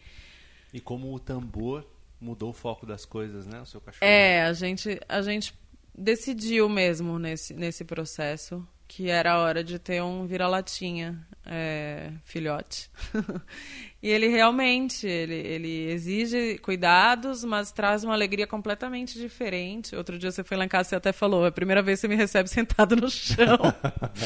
E 0.72 0.80
como 0.80 1.12
o 1.12 1.20
tambor 1.20 1.84
mudou 2.22 2.52
o 2.52 2.54
foco 2.54 2.86
das 2.86 3.06
coisas, 3.06 3.48
né? 3.48 3.60
O 3.60 3.66
seu 3.66 3.82
cachorro. 3.82 4.08
É, 4.08 4.44
a 4.44 4.54
gente 4.54 5.00
a 5.10 5.24
gente 5.24 5.52
decidiu 5.98 6.70
mesmo 6.70 7.18
nesse 7.18 7.56
nesse 7.56 7.84
processo 7.84 8.64
que 8.88 9.10
era 9.10 9.34
a 9.34 9.40
hora 9.40 9.64
de 9.64 9.80
ter 9.80 10.04
um 10.04 10.28
vira-latinha 10.28 11.28
é, 11.44 12.12
filhote. 12.24 12.92
e 14.02 14.10
ele 14.10 14.28
realmente, 14.28 15.06
ele, 15.06 15.36
ele 15.36 15.92
exige 15.92 16.58
cuidados, 16.60 17.44
mas 17.44 17.72
traz 17.72 18.04
uma 18.04 18.14
alegria 18.14 18.48
completamente 18.48 19.20
diferente. 19.20 19.94
Outro 19.96 20.18
dia 20.18 20.32
você 20.32 20.42
foi 20.42 20.56
lá 20.56 20.64
em 20.64 20.70
casa 20.70 20.96
e 20.96 20.98
até 20.98 21.12
falou, 21.12 21.44
é 21.44 21.50
a 21.50 21.52
primeira 21.52 21.82
vez 21.82 22.00
que 22.00 22.02
você 22.02 22.08
me 22.08 22.16
recebe 22.16 22.48
sentado 22.50 22.96
no 22.96 23.10
chão. 23.10 23.58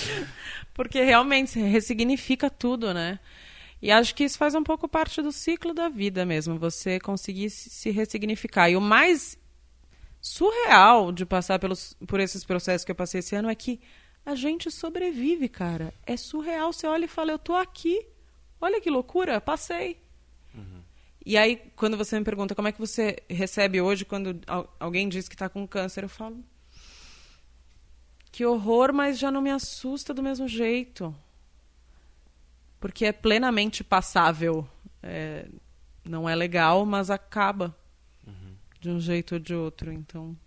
Porque 0.75 1.01
realmente 1.01 1.59
ressignifica 1.59 2.51
tudo, 2.51 2.93
né? 2.93 3.19
E 3.81 3.91
acho 3.91 4.13
que 4.13 4.23
isso 4.23 4.37
faz 4.37 4.53
um 4.53 4.63
pouco 4.63 4.87
parte 4.87 5.21
do 5.21 5.31
ciclo 5.31 5.73
da 5.73 5.89
vida 5.89 6.23
mesmo, 6.23 6.57
você 6.57 6.99
conseguir 6.99 7.49
se 7.49 7.89
ressignificar. 7.89 8.69
E 8.69 8.77
o 8.77 8.81
mais 8.81 9.37
surreal 10.21 11.11
de 11.11 11.25
passar 11.25 11.59
pelos, 11.59 11.93
por 12.07 12.19
esses 12.19 12.45
processos 12.45 12.85
que 12.85 12.91
eu 12.91 12.95
passei 12.95 13.19
esse 13.19 13.35
ano 13.35 13.49
é 13.49 13.55
que 13.55 13.81
a 14.25 14.35
gente 14.35 14.71
sobrevive, 14.71 15.49
cara. 15.49 15.93
É 16.05 16.15
surreal. 16.15 16.71
Você 16.71 16.87
olha 16.87 17.05
e 17.05 17.09
fala, 17.09 17.31
eu 17.31 17.39
tô 17.39 17.55
aqui. 17.55 18.05
Olha 18.63 18.79
que 18.79 18.89
loucura, 18.89 19.41
passei. 19.41 20.01
Uhum. 20.55 20.81
E 21.25 21.35
aí, 21.35 21.57
quando 21.75 21.97
você 21.97 22.17
me 22.17 22.23
pergunta 22.23 22.55
como 22.55 22.69
é 22.69 22.71
que 22.71 22.79
você 22.79 23.21
recebe 23.29 23.81
hoje 23.81 24.05
quando 24.05 24.39
alguém 24.79 25.09
diz 25.09 25.27
que 25.27 25.35
está 25.35 25.49
com 25.49 25.67
câncer, 25.67 26.05
eu 26.05 26.07
falo. 26.07 26.41
Que 28.31 28.45
horror, 28.45 28.93
mas 28.93 29.19
já 29.19 29.29
não 29.29 29.41
me 29.41 29.51
assusta 29.51 30.13
do 30.13 30.23
mesmo 30.23 30.47
jeito. 30.47 31.13
Porque 32.79 33.03
é 33.03 33.11
plenamente 33.11 33.83
passável. 33.83 34.65
É, 35.01 35.45
não 36.01 36.29
é 36.29 36.33
legal, 36.33 36.85
mas 36.85 37.09
acaba. 37.09 37.75
Uhum. 38.25 38.55
De 38.79 38.89
um 38.89 38.99
jeito 39.01 39.33
ou 39.33 39.39
de 39.39 39.53
outro. 39.53 39.91
Então. 39.91 40.37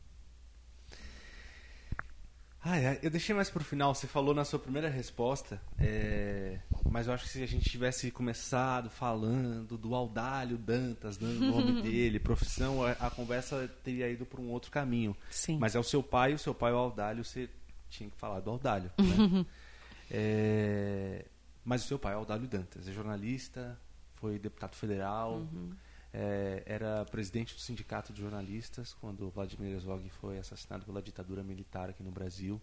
Ah, 2.65 2.79
é, 2.79 2.99
eu 3.03 3.11
deixei 3.11 3.35
mais 3.35 3.51
pro 3.51 3.63
final. 3.63 3.95
Você 3.95 4.07
falou 4.07 4.35
na 4.35 4.47
sua 4.47 4.59
primeira 4.59 4.89
resposta, 4.89 5.61
é... 5.79 6.59
mas 6.97 7.09
eu 7.09 7.13
acho 7.13 7.25
que 7.25 7.31
se 7.31 7.43
a 7.43 7.47
gente 7.47 7.69
tivesse 7.69 8.11
começado 8.11 8.89
falando 8.89 9.77
do 9.77 9.95
Aldalho 9.95 10.57
Dantas, 10.57 11.19
dando 11.19 11.43
o 11.43 11.51
nome 11.51 11.83
dele, 11.83 12.19
profissão, 12.19 12.83
a, 12.83 12.93
a 12.93 13.11
conversa 13.11 13.69
teria 13.85 14.09
ido 14.09 14.25
para 14.25 14.41
um 14.41 14.49
outro 14.49 14.71
caminho. 14.71 15.15
Sim. 15.29 15.59
Mas 15.59 15.75
é 15.75 15.79
o 15.79 15.83
seu 15.83 16.03
pai, 16.03 16.33
o 16.33 16.39
seu 16.39 16.55
pai 16.55 16.73
é 16.73 16.75
o 16.75 16.79
Aldalho, 16.79 17.23
você 17.23 17.51
tinha 17.91 18.09
que 18.09 18.17
falar 18.17 18.41
do 18.41 18.49
Aldalho. 18.49 18.91
Né? 18.97 19.45
é... 20.11 21.27
Mas 21.63 21.85
o 21.85 21.87
seu 21.87 21.99
pai, 21.99 22.15
Aldalho 22.15 22.49
Dantas, 22.49 22.89
é 22.89 22.93
jornalista, 22.95 23.79
foi 24.15 24.39
deputado 24.39 24.75
federal, 24.75 25.35
uhum. 25.35 25.75
é, 26.15 26.63
era 26.65 27.05
presidente 27.05 27.53
do 27.55 27.61
sindicato 27.61 28.11
de 28.11 28.23
jornalistas 28.23 28.95
quando 28.95 29.29
Vladimir 29.29 29.75
Herzog 29.75 30.09
foi 30.09 30.39
assassinado 30.39 30.87
pela 30.87 31.03
ditadura 31.03 31.43
militar 31.43 31.91
aqui 31.91 32.03
no 32.03 32.11
Brasil. 32.11 32.59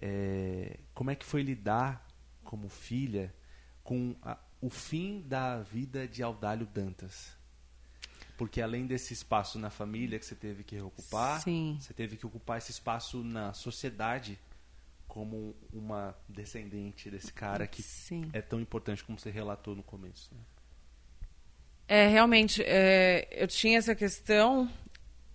É, 0.00 0.78
como 0.94 1.10
é 1.10 1.14
que 1.14 1.26
foi 1.26 1.42
lidar 1.42 2.06
como 2.54 2.68
filha 2.68 3.34
com 3.82 4.14
a, 4.22 4.38
o 4.60 4.70
fim 4.70 5.22
da 5.26 5.60
vida 5.60 6.06
de 6.06 6.22
Aldalho 6.22 6.64
Dantas? 6.66 7.36
Porque 8.38 8.60
além 8.62 8.86
desse 8.86 9.12
espaço 9.12 9.58
na 9.58 9.70
família 9.70 10.20
que 10.20 10.24
você 10.24 10.36
teve 10.36 10.62
que 10.62 10.80
ocupar, 10.80 11.40
Sim. 11.40 11.76
você 11.80 11.92
teve 11.92 12.16
que 12.16 12.24
ocupar 12.24 12.58
esse 12.58 12.70
espaço 12.70 13.24
na 13.24 13.52
sociedade 13.52 14.38
como 15.08 15.56
uma 15.72 16.16
descendente 16.28 17.10
desse 17.10 17.32
cara 17.32 17.66
que 17.66 17.82
Sim. 17.82 18.30
é 18.32 18.40
tão 18.40 18.60
importante 18.60 19.02
como 19.02 19.18
você 19.18 19.32
relatou 19.32 19.74
no 19.74 19.82
começo. 19.82 20.32
Né? 20.32 20.40
É, 21.88 22.06
realmente, 22.06 22.62
é, 22.64 23.26
eu 23.32 23.48
tinha 23.48 23.78
essa 23.78 23.96
questão 23.96 24.70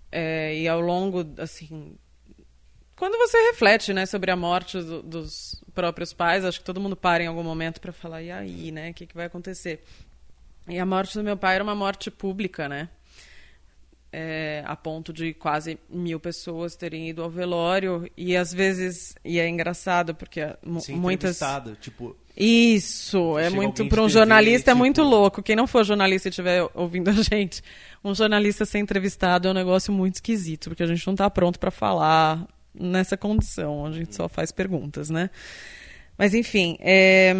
é, 0.09 0.55
e 0.57 0.70
ao 0.70 0.80
longo, 0.80 1.26
assim, 1.38 1.97
quando 3.00 3.18
você 3.18 3.38
reflete, 3.47 3.93
né, 3.93 4.06
sobre 4.06 4.30
a 4.30 4.36
morte 4.36 4.78
do, 4.78 5.02
dos 5.02 5.64
próprios 5.74 6.12
pais, 6.12 6.43
acho 6.43 6.60
que 6.60 6.66
todo 6.66 6.82
mundo 6.82 6.97
para 6.97 7.24
em 7.24 7.28
algum 7.28 7.41
momento 7.41 7.80
para 7.80 7.93
falar, 7.93 8.22
e 8.22 8.30
aí, 8.30 8.72
né, 8.74 8.89
o 8.89 8.93
que, 8.93 9.08
que 9.08 9.16
vai 9.16 9.26
acontecer? 9.26 9.82
E 10.68 10.78
a 10.78 10.86
morte 10.86 11.18
do 11.18 11.24
meu 11.24 11.38
pai 11.38 11.56
era 11.56 11.64
uma 11.64 11.74
morte 11.74 12.12
pública, 12.12 12.68
né? 12.68 12.89
É, 14.12 14.64
a 14.66 14.76
ponto 14.76 15.14
de 15.14 15.34
quase 15.34 15.80
mil 15.88 16.20
pessoas 16.20 16.76
terem 16.76 17.10
ido 17.10 17.22
ao 17.22 17.30
velório 17.30 18.10
e 18.18 18.36
às 18.36 18.52
vezes 18.52 19.16
e 19.24 19.39
é 19.39 19.47
engraçado 19.47 20.16
porque 20.16 20.41
Sim, 20.80 20.95
muitas 20.95 21.39
tipo 21.80 22.18
isso 22.36 23.38
é 23.38 23.52
muito 23.52 23.88
para 23.88 24.02
um 24.02 24.10
jornalista 24.10 24.72
tipo... 24.72 24.72
é 24.72 24.74
muito 24.74 25.02
tipo 25.04 25.08
louco 25.08 25.43
quem 25.43 25.56
não 25.56 25.68
for 25.68 25.84
jornalista 25.84 26.28
e 26.28 26.32
estiver 26.32 26.68
ouvindo 26.74 27.10
a 27.10 27.14
gente 27.22 27.62
um 28.04 28.16
jornalista 28.16 28.66
ser 28.66 28.80
entrevistado 28.80 29.47
é 29.47 29.52
um 29.52 29.54
negócio 29.54 29.93
muito 29.93 30.16
esquisito 30.16 30.72
porque 30.72 30.82
a 30.82 30.88
gente 30.88 31.06
não 31.06 31.14
está 31.14 31.30
pronto 31.30 31.60
para 31.60 31.70
falar 31.70 32.47
nessa 32.74 33.17
condição 33.17 33.86
a 33.86 33.91
gente 33.91 34.15
só 34.15 34.28
faz 34.30 34.51
perguntas 34.51 35.09
né 35.09 35.30
mas 36.17 36.34
enfim 36.34 36.78
é 36.80 37.36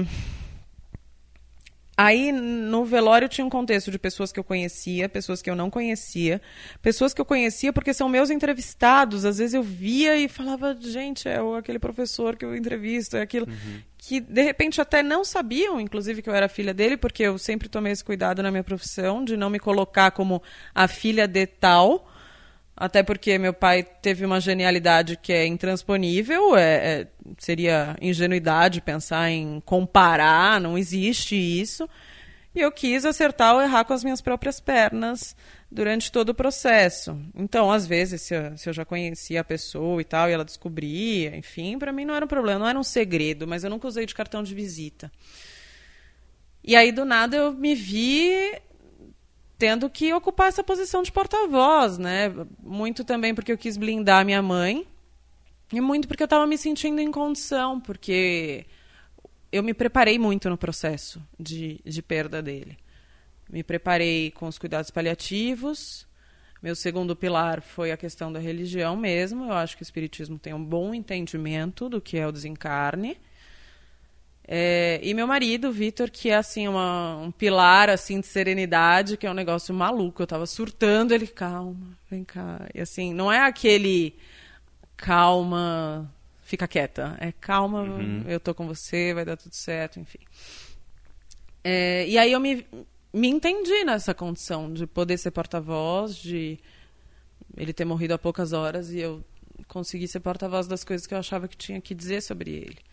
Aí 2.02 2.32
no 2.32 2.86
velório 2.86 3.28
tinha 3.28 3.46
um 3.46 3.50
contexto 3.50 3.92
de 3.92 4.00
pessoas 4.00 4.32
que 4.32 4.40
eu 4.40 4.44
conhecia, 4.44 5.10
pessoas 5.10 5.42
que 5.42 5.50
eu 5.50 5.56
não 5.56 5.70
conhecia, 5.70 6.42
pessoas 6.82 7.14
que 7.14 7.20
eu 7.20 7.26
conhecia 7.26 7.74
porque 7.74 7.94
são 7.94 8.08
meus 8.08 8.30
entrevistados. 8.30 9.26
Às 9.26 9.38
vezes 9.38 9.54
eu 9.54 9.62
via 9.62 10.16
e 10.16 10.30
falava, 10.30 10.78
gente, 10.80 11.28
é 11.28 11.40
aquele 11.58 11.78
professor 11.78 12.38
que 12.38 12.46
eu 12.46 12.56
entrevisto, 12.56 13.18
é 13.18 13.22
aquilo. 13.22 13.50
Uhum. 13.50 13.82
Que 13.98 14.22
de 14.22 14.42
repente 14.42 14.80
até 14.80 15.04
não 15.04 15.26
sabiam, 15.26 15.78
inclusive, 15.78 16.22
que 16.22 16.30
eu 16.30 16.34
era 16.34 16.48
filha 16.48 16.74
dele, 16.74 16.96
porque 16.96 17.24
eu 17.24 17.38
sempre 17.38 17.68
tomei 17.68 17.92
esse 17.92 18.06
cuidado 18.06 18.42
na 18.42 18.50
minha 18.50 18.64
profissão 18.64 19.22
de 19.22 19.36
não 19.36 19.50
me 19.50 19.60
colocar 19.60 20.12
como 20.12 20.42
a 20.74 20.88
filha 20.88 21.28
de 21.28 21.46
tal. 21.48 22.10
Até 22.80 23.04
porque 23.04 23.38
meu 23.38 23.54
pai 23.54 23.84
teve 23.84 24.26
uma 24.26 24.40
genialidade 24.40 25.18
que 25.18 25.34
é 25.34 25.46
intransponível, 25.46 26.56
é, 26.56 26.62
é, 27.02 27.08
seria 27.38 27.98
ingenuidade 28.02 28.80
pensar 28.80 29.30
em 29.30 29.60
comparar, 29.66 30.62
não 30.62 30.78
existe 30.78 31.36
isso. 31.36 31.90
E 32.56 32.62
eu 32.62 32.72
quis 32.72 33.04
acertar 33.04 33.54
ou 33.54 33.62
errar 33.62 33.84
com 33.84 33.92
as 33.92 34.02
minhas 34.02 34.22
próprias 34.22 34.62
pernas 34.62 35.36
durante 35.70 36.10
todo 36.10 36.30
o 36.30 36.34
processo. 36.34 37.20
Então, 37.36 37.70
às 37.70 37.86
vezes, 37.86 38.22
se 38.22 38.34
eu, 38.34 38.58
se 38.58 38.70
eu 38.70 38.74
já 38.74 38.86
conhecia 38.86 39.42
a 39.42 39.44
pessoa 39.44 40.00
e 40.00 40.06
tal, 40.06 40.30
e 40.30 40.32
ela 40.32 40.46
descobria, 40.46 41.36
enfim, 41.36 41.78
para 41.78 41.92
mim 41.92 42.06
não 42.06 42.16
era 42.16 42.24
um 42.24 42.30
problema, 42.30 42.60
não 42.60 42.68
era 42.70 42.80
um 42.80 42.84
segredo, 42.84 43.46
mas 43.46 43.66
eu 43.66 43.70
nunca 43.70 43.90
usei 43.90 44.06
de 44.06 44.16
cartão 44.16 44.42
de 44.42 44.56
visita. 44.56 45.12
E 46.64 46.78
aí, 46.78 46.94
do 46.94 47.04
nada, 47.04 47.36
eu 47.36 47.52
me 47.52 47.76
vi 47.76 48.54
tendo 49.60 49.90
que 49.90 50.14
ocupar 50.14 50.48
essa 50.48 50.64
posição 50.64 51.04
de 51.04 51.12
porta-voz, 51.12 51.98
né? 51.98 52.34
Muito 52.64 53.04
também 53.04 53.36
porque 53.36 53.52
eu 53.52 53.58
quis 53.58 53.76
blindar 53.76 54.26
minha 54.26 54.42
mãe 54.42 54.88
e 55.72 55.82
muito 55.82 56.08
porque 56.08 56.24
eu 56.24 56.26
estava 56.26 56.48
me 56.48 56.58
sentindo 56.58 57.02
em 57.02 57.12
condição, 57.12 57.80
porque 57.80 58.66
eu 59.52 59.62
me 59.62 59.74
preparei 59.74 60.18
muito 60.18 60.50
no 60.50 60.58
processo 60.58 61.22
de, 61.38 61.82
de 61.84 62.02
perda 62.02 62.42
dele. 62.42 62.78
Me 63.50 63.62
preparei 63.62 64.32
com 64.32 64.48
os 64.48 64.58
cuidados 64.58 64.92
paliativos. 64.92 66.08
Meu 66.64 66.76
segundo 66.76 67.16
pilar 67.16 67.62
foi 67.62 67.92
a 67.92 67.98
questão 67.98 68.32
da 68.32 68.40
religião 68.40 68.96
mesmo. 68.96 69.46
Eu 69.46 69.54
acho 69.54 69.76
que 69.76 69.82
o 69.82 69.84
Espiritismo 69.84 70.40
tem 70.40 70.54
um 70.54 70.64
bom 70.64 70.94
entendimento 70.94 71.90
do 71.90 72.00
que 72.00 72.18
é 72.18 72.26
o 72.26 72.32
desencarne. 72.32 73.18
É, 74.52 75.00
e 75.04 75.14
meu 75.14 75.28
marido, 75.28 75.72
Vitor, 75.72 76.10
que 76.10 76.30
é 76.32 76.36
assim 76.36 76.68
uma, 76.68 77.18
um 77.18 77.30
pilar 77.30 77.88
assim 77.88 78.20
de 78.20 78.26
serenidade, 78.26 79.16
que 79.16 79.28
é 79.28 79.30
um 79.30 79.36
negócio 79.36 79.72
maluco. 79.76 80.24
Eu 80.24 80.26
tava 80.26 80.48
surtando, 80.48 81.14
ele 81.14 81.28
calma, 81.28 81.96
vem 82.10 82.24
cá. 82.24 82.68
E 82.74 82.82
assim, 82.82 83.14
não 83.14 83.32
é 83.32 83.42
aquele 83.42 84.16
calma, 84.98 86.12
fica 86.42 86.68
quieta. 86.68 87.16
É 87.20 87.32
calma, 87.32 87.84
uhum. 87.84 88.24
eu 88.28 88.40
tô 88.40 88.56
com 88.56 88.66
você, 88.66 89.14
vai 89.14 89.24
dar 89.24 89.38
tudo 89.38 89.54
certo, 89.54 90.00
enfim. 90.00 90.18
É, 91.64 92.08
e 92.08 92.18
aí 92.18 92.32
eu 92.32 92.40
me, 92.40 92.66
me 93.14 93.28
entendi 93.28 93.84
nessa 93.84 94.16
condição 94.16 94.74
de 94.74 94.88
poder 94.88 95.20
ser 95.20 95.30
porta-voz, 95.30 96.16
de 96.16 96.58
ele 97.56 97.72
ter 97.72 97.86
morrido 97.86 98.16
há 98.16 98.18
poucas 98.18 98.52
horas 98.52 98.92
e 98.92 98.98
eu 98.98 99.24
conseguir 99.68 100.08
ser 100.08 100.22
porta-voz 100.22 100.68
das 100.68 100.84
coisas 100.84 101.06
que 101.06 101.14
eu 101.14 101.20
achava 101.20 101.48
que 101.48 101.56
tinha 101.56 101.80
que 101.80 101.94
dizer 101.94 102.22
sobre 102.22 102.50
ele 102.50 102.89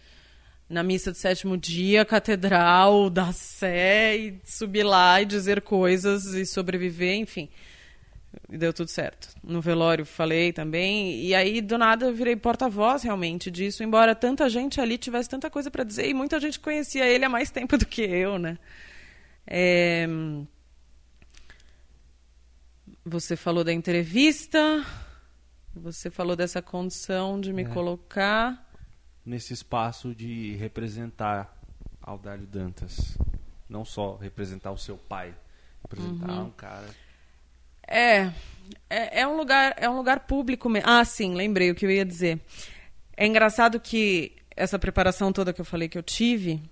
na 0.69 0.83
missa 0.83 1.13
do 1.13 1.17
sétimo 1.17 1.57
dia, 1.57 2.05
catedral 2.05 3.09
da 3.09 3.33
Sé, 3.33 4.17
e 4.17 4.41
subir 4.45 4.83
lá 4.83 5.23
e 5.23 5.25
dizer 5.25 5.61
coisas 5.63 6.27
e 6.35 6.45
sobreviver, 6.45 7.15
enfim. 7.15 7.49
E 8.51 8.59
deu 8.59 8.73
tudo 8.73 8.91
certo. 8.91 9.29
No 9.43 9.61
velório 9.61 10.05
falei 10.05 10.53
também. 10.53 11.25
E 11.25 11.35
aí, 11.35 11.61
do 11.61 11.79
nada, 11.79 12.07
eu 12.07 12.15
virei 12.15 12.37
porta-voz 12.37 13.03
realmente 13.03 13.51
disso, 13.51 13.83
embora 13.83 14.15
tanta 14.15 14.49
gente 14.49 14.81
ali 14.81 14.99
tivesse 14.99 15.29
tanta 15.29 15.49
coisa 15.49 15.71
para 15.71 15.85
dizer 15.85 16.09
e 16.09 16.15
muita 16.15 16.39
gente 16.41 16.59
conhecia 16.61 17.07
ele 17.07 17.25
há 17.25 17.29
mais 17.29 17.51
tempo 17.51 17.79
do 17.79 17.87
que 17.87 18.03
eu, 18.03 18.39
né? 18.39 18.59
É... 19.47 20.07
Você 23.05 23.37
falou 23.37 23.63
da 23.63 23.73
entrevista, 23.73 24.85
você 25.73 26.11
falou 26.11 26.35
dessa 26.35 26.61
condição 26.61 27.41
de 27.41 27.53
me 27.53 27.63
é. 27.63 27.67
colocar 27.67 28.66
nesse 29.27 29.53
espaço 29.53 30.15
de 30.15 30.55
representar 30.55 31.61
Aldalho 32.01 32.47
Dantas. 32.47 33.19
Não 33.69 33.85
só 33.85 34.17
representar 34.17 34.71
o 34.71 34.79
seu 34.79 34.97
pai, 34.97 35.35
representar 35.83 36.33
uhum. 36.33 36.47
um 36.47 36.51
cara. 36.51 36.87
É, 37.87 38.31
é, 38.89 39.21
é, 39.21 39.27
um 39.27 39.37
lugar, 39.37 39.75
é 39.77 39.91
um 39.91 39.97
lugar 39.97 40.21
público 40.21 40.69
mesmo. 40.69 40.89
Ah, 40.89 41.05
sim, 41.05 41.35
lembrei 41.35 41.71
o 41.71 41.75
que 41.75 41.85
eu 41.85 41.91
ia 41.91 42.05
dizer. 42.05 42.41
É 43.17 43.27
engraçado 43.27 43.81
que 43.81 44.37
essa 44.57 44.79
preparação 44.79 45.33
toda 45.33 45.53
que 45.53 45.61
eu 45.61 45.65
falei 45.65 45.89
que 45.89 45.99
eu 45.99 46.03
tive, 46.03 46.63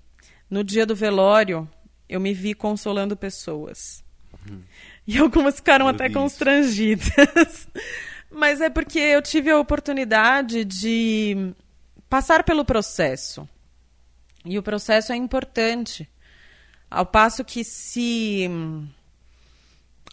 no 0.49 0.63
dia 0.63 0.87
do 0.87 0.95
velório, 0.95 1.69
eu 2.09 2.21
me 2.21 2.33
vi 2.33 2.55
consolando 2.55 3.17
pessoas. 3.17 4.05
Uhum. 4.49 4.63
E 5.07 5.19
algumas 5.19 5.57
ficaram 5.57 5.85
eu 5.85 5.91
até 5.91 6.09
constrangidas. 6.09 7.69
Mas 8.33 8.63
é 8.63 8.71
porque 8.71 8.99
eu 8.99 9.21
tive 9.21 9.51
a 9.51 9.59
oportunidade 9.59 10.65
de 10.65 11.55
passar 12.15 12.45
pelo 12.45 12.65
processo. 12.65 13.49
E 14.45 14.57
o 14.57 14.63
processo 14.63 15.13
é 15.13 15.17
importante. 15.17 16.09
Ao 16.89 17.05
passo 17.05 17.45
que 17.45 17.65
se 17.65 18.49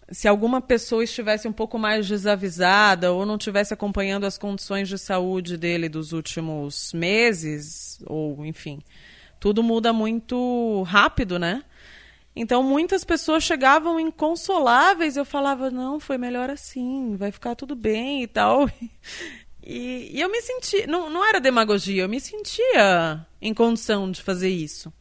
se 0.09 0.27
alguma 0.27 0.59
pessoa 0.59 1.03
estivesse 1.03 1.47
um 1.47 1.53
pouco 1.53 1.77
mais 1.77 2.07
desavisada 2.07 3.11
ou 3.11 3.23
não 3.23 3.35
estivesse 3.35 3.71
acompanhando 3.71 4.25
as 4.25 4.35
condições 4.35 4.89
de 4.89 4.97
saúde 4.97 5.57
dele 5.57 5.87
dos 5.87 6.11
últimos 6.11 6.91
meses, 6.91 7.99
ou 8.07 8.43
enfim, 8.47 8.81
tudo 9.39 9.61
muda 9.61 9.93
muito 9.93 10.81
rápido, 10.87 11.37
né? 11.37 11.63
Então 12.35 12.63
muitas 12.63 13.03
pessoas 13.03 13.43
chegavam 13.43 13.99
inconsoláveis, 13.99 15.17
eu 15.17 15.23
falava, 15.23 15.69
não, 15.69 15.99
foi 15.99 16.17
melhor 16.17 16.49
assim, 16.49 17.15
vai 17.15 17.31
ficar 17.31 17.53
tudo 17.53 17.75
bem 17.75 18.23
e 18.23 18.27
tal. 18.27 18.67
E, 19.64 20.12
e 20.14 20.22
eu 20.22 20.30
me 20.30 20.41
senti. 20.41 20.88
Não, 20.88 21.09
não 21.09 21.26
era 21.26 21.39
demagogia, 21.39 22.03
eu 22.03 22.09
me 22.09 22.20
sentia 22.20 23.26
em 23.41 23.53
condição 23.53 24.09
de 24.09 24.22
fazer 24.22 24.49
isso. 24.49 24.91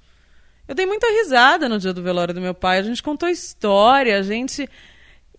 Eu 0.69 0.75
dei 0.75 0.87
muita 0.87 1.07
risada 1.09 1.69
no 1.69 1.79
dia 1.79 1.93
do 1.93 2.03
velório 2.03 2.35
do 2.35 2.41
meu 2.41 2.55
pai. 2.55 2.79
A 2.79 2.83
gente 2.83 3.03
contou 3.03 3.29
história, 3.29 4.19
a 4.19 4.23
gente. 4.23 4.69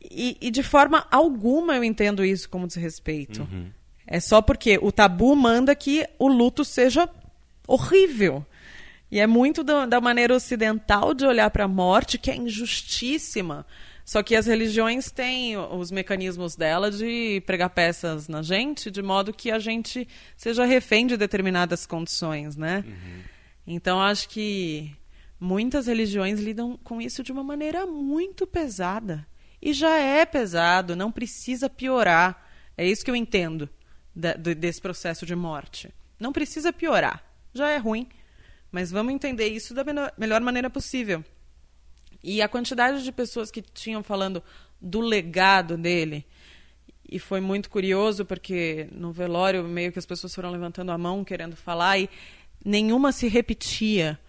E, 0.02 0.38
e 0.42 0.50
de 0.52 0.64
forma 0.64 1.06
alguma 1.12 1.76
eu 1.76 1.84
entendo 1.84 2.26
isso 2.26 2.50
como 2.50 2.68
desrespeito. 2.68 3.42
Uhum. 3.42 3.70
É 4.06 4.20
só 4.20 4.42
porque 4.42 4.78
o 4.82 4.92
tabu 4.92 5.36
manda 5.36 5.74
que 5.76 6.06
o 6.20 6.28
luto 6.28 6.66
seja 6.66 7.08
horrível. 7.68 8.46
E 9.10 9.20
é 9.20 9.28
muito 9.28 9.64
da, 9.64 9.86
da 9.86 10.02
maneira 10.02 10.34
ocidental 10.34 11.14
de 11.14 11.26
olhar 11.26 11.50
para 11.50 11.66
a 11.66 11.68
morte, 11.68 12.18
que 12.18 12.32
é 12.32 12.36
injustíssima. 12.36 13.66
Só 14.12 14.22
que 14.22 14.36
as 14.36 14.46
religiões 14.46 15.10
têm 15.10 15.56
os 15.56 15.90
mecanismos 15.90 16.58
dela 16.58 16.92
de 16.92 17.42
pregar 17.46 17.70
peças 17.70 18.28
na 18.28 18.42
gente, 18.42 18.92
de 18.92 19.02
modo 19.02 19.32
que 19.32 19.50
a 19.50 19.58
gente 19.58 20.06
seja 20.36 20.66
refém 20.66 21.08
de 21.08 21.16
determinadas 21.16 21.86
condições, 21.86 22.58
né? 22.58 22.84
Uhum. 22.86 23.22
Então 23.66 24.02
acho 24.02 24.28
que 24.28 24.94
muitas 25.40 25.88
religiões 25.88 26.42
lidam 26.42 26.78
com 26.84 27.02
isso 27.02 27.24
de 27.24 27.32
uma 27.32 27.42
maneira 27.42 27.86
muito 27.86 28.46
pesada. 28.46 29.26
E 29.62 29.72
já 29.72 29.98
é 29.98 30.26
pesado, 30.26 30.94
não 30.94 31.10
precisa 31.10 31.70
piorar. 31.70 32.52
É 32.76 32.86
isso 32.86 33.06
que 33.06 33.12
eu 33.12 33.16
entendo 33.16 33.70
desse 34.14 34.82
processo 34.82 35.26
de 35.26 35.38
morte. 35.38 35.90
Não 36.20 36.34
precisa 36.34 36.74
piorar. 36.74 37.24
Já 37.54 37.70
é 37.70 37.78
ruim. 37.78 38.10
Mas 38.70 38.92
vamos 38.92 39.14
entender 39.14 39.48
isso 39.48 39.74
da 39.74 39.86
melhor 40.18 40.42
maneira 40.42 40.70
possível. 40.70 41.24
E 42.24 42.42
a 42.42 42.48
quantidade 42.48 43.04
de 43.04 43.12
pessoas 43.12 43.50
que 43.50 43.62
tinham 43.62 44.04
falando 44.04 44.44
do 44.80 45.00
legado 45.00 45.78
dele. 45.78 46.26
E 47.10 47.20
foi 47.20 47.42
muito 47.42 47.70
curioso, 47.70 48.26
porque 48.26 48.88
no 48.92 49.12
velório, 49.12 49.64
meio 49.64 49.92
que 49.92 50.00
as 50.00 50.06
pessoas 50.06 50.34
foram 50.34 50.52
levantando 50.52 50.92
a 50.92 50.98
mão 50.98 51.24
querendo 51.24 51.56
falar, 51.56 52.00
e 52.00 52.10
nenhuma 52.64 53.12
se 53.12 53.28
repetia. 53.28 54.20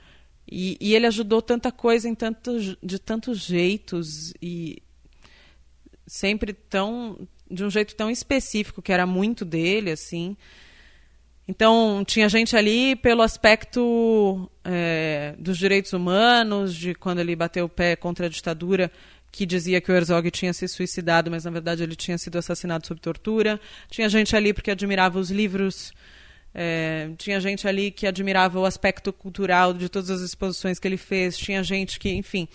E, 0.50 0.76
e 0.80 0.94
ele 0.94 1.06
ajudou 1.06 1.40
tanta 1.40 1.70
coisa 1.70 2.08
em 2.08 2.14
tanto, 2.14 2.58
de 2.82 2.98
tantos 2.98 3.38
jeitos. 3.38 4.34
E 4.42 4.82
sempre 6.06 6.52
tão 6.52 7.28
de 7.50 7.64
um 7.64 7.70
jeito 7.70 7.94
tão 7.94 8.10
específico 8.10 8.80
que 8.80 8.92
era 8.92 9.06
muito 9.06 9.44
dele 9.44 9.90
assim 9.90 10.36
então 11.46 12.04
tinha 12.06 12.28
gente 12.28 12.56
ali 12.56 12.94
pelo 12.96 13.22
aspecto 13.22 14.50
é, 14.64 15.34
dos 15.38 15.58
direitos 15.58 15.92
humanos 15.92 16.74
de 16.74 16.94
quando 16.94 17.18
ele 17.18 17.34
bateu 17.34 17.64
o 17.64 17.68
pé 17.68 17.96
contra 17.96 18.26
a 18.26 18.28
ditadura 18.28 18.90
que 19.30 19.46
dizia 19.46 19.80
que 19.80 19.90
o 19.90 19.94
Herzog 19.94 20.30
tinha 20.30 20.52
se 20.52 20.68
suicidado 20.68 21.30
mas 21.30 21.44
na 21.44 21.50
verdade 21.50 21.82
ele 21.82 21.96
tinha 21.96 22.18
sido 22.18 22.38
assassinado 22.38 22.86
sob 22.86 23.00
tortura 23.00 23.60
tinha 23.90 24.08
gente 24.08 24.36
ali 24.36 24.52
porque 24.52 24.70
admirava 24.70 25.18
os 25.18 25.30
livros 25.30 25.92
é, 26.54 27.10
tinha 27.18 27.40
gente 27.40 27.66
ali 27.66 27.90
que 27.90 28.06
admirava 28.06 28.60
o 28.60 28.64
aspecto 28.64 29.12
cultural 29.12 29.72
de 29.72 29.88
todas 29.88 30.10
as 30.10 30.20
exposições 30.20 30.78
que 30.78 30.86
ele 30.86 30.96
fez 30.96 31.36
tinha 31.36 31.62
gente 31.62 31.98
que 31.98 32.10
enfim 32.10 32.48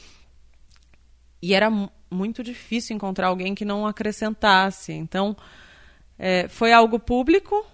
e 1.41 1.53
era 1.53 1.69
muito 2.09 2.43
difícil 2.43 2.95
encontrar 2.95 3.27
alguém 3.27 3.53
que 3.53 3.65
não 3.65 3.85
acrescentasse. 3.85 4.91
Então, 4.93 5.35
é, 6.17 6.47
foi 6.47 6.71
algo 6.71 6.99
público, 6.99 7.65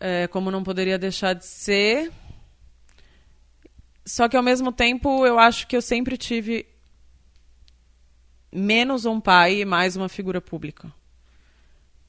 é, 0.00 0.26
como 0.26 0.50
não 0.50 0.64
poderia 0.64 0.98
deixar 0.98 1.34
de 1.34 1.44
ser. 1.44 2.10
Só 4.04 4.28
que, 4.28 4.36
ao 4.36 4.42
mesmo 4.42 4.72
tempo, 4.72 5.26
eu 5.26 5.38
acho 5.38 5.66
que 5.66 5.76
eu 5.76 5.82
sempre 5.82 6.16
tive 6.16 6.66
menos 8.50 9.04
um 9.04 9.20
pai 9.20 9.60
e 9.60 9.64
mais 9.64 9.94
uma 9.94 10.08
figura 10.08 10.40
pública. 10.40 10.92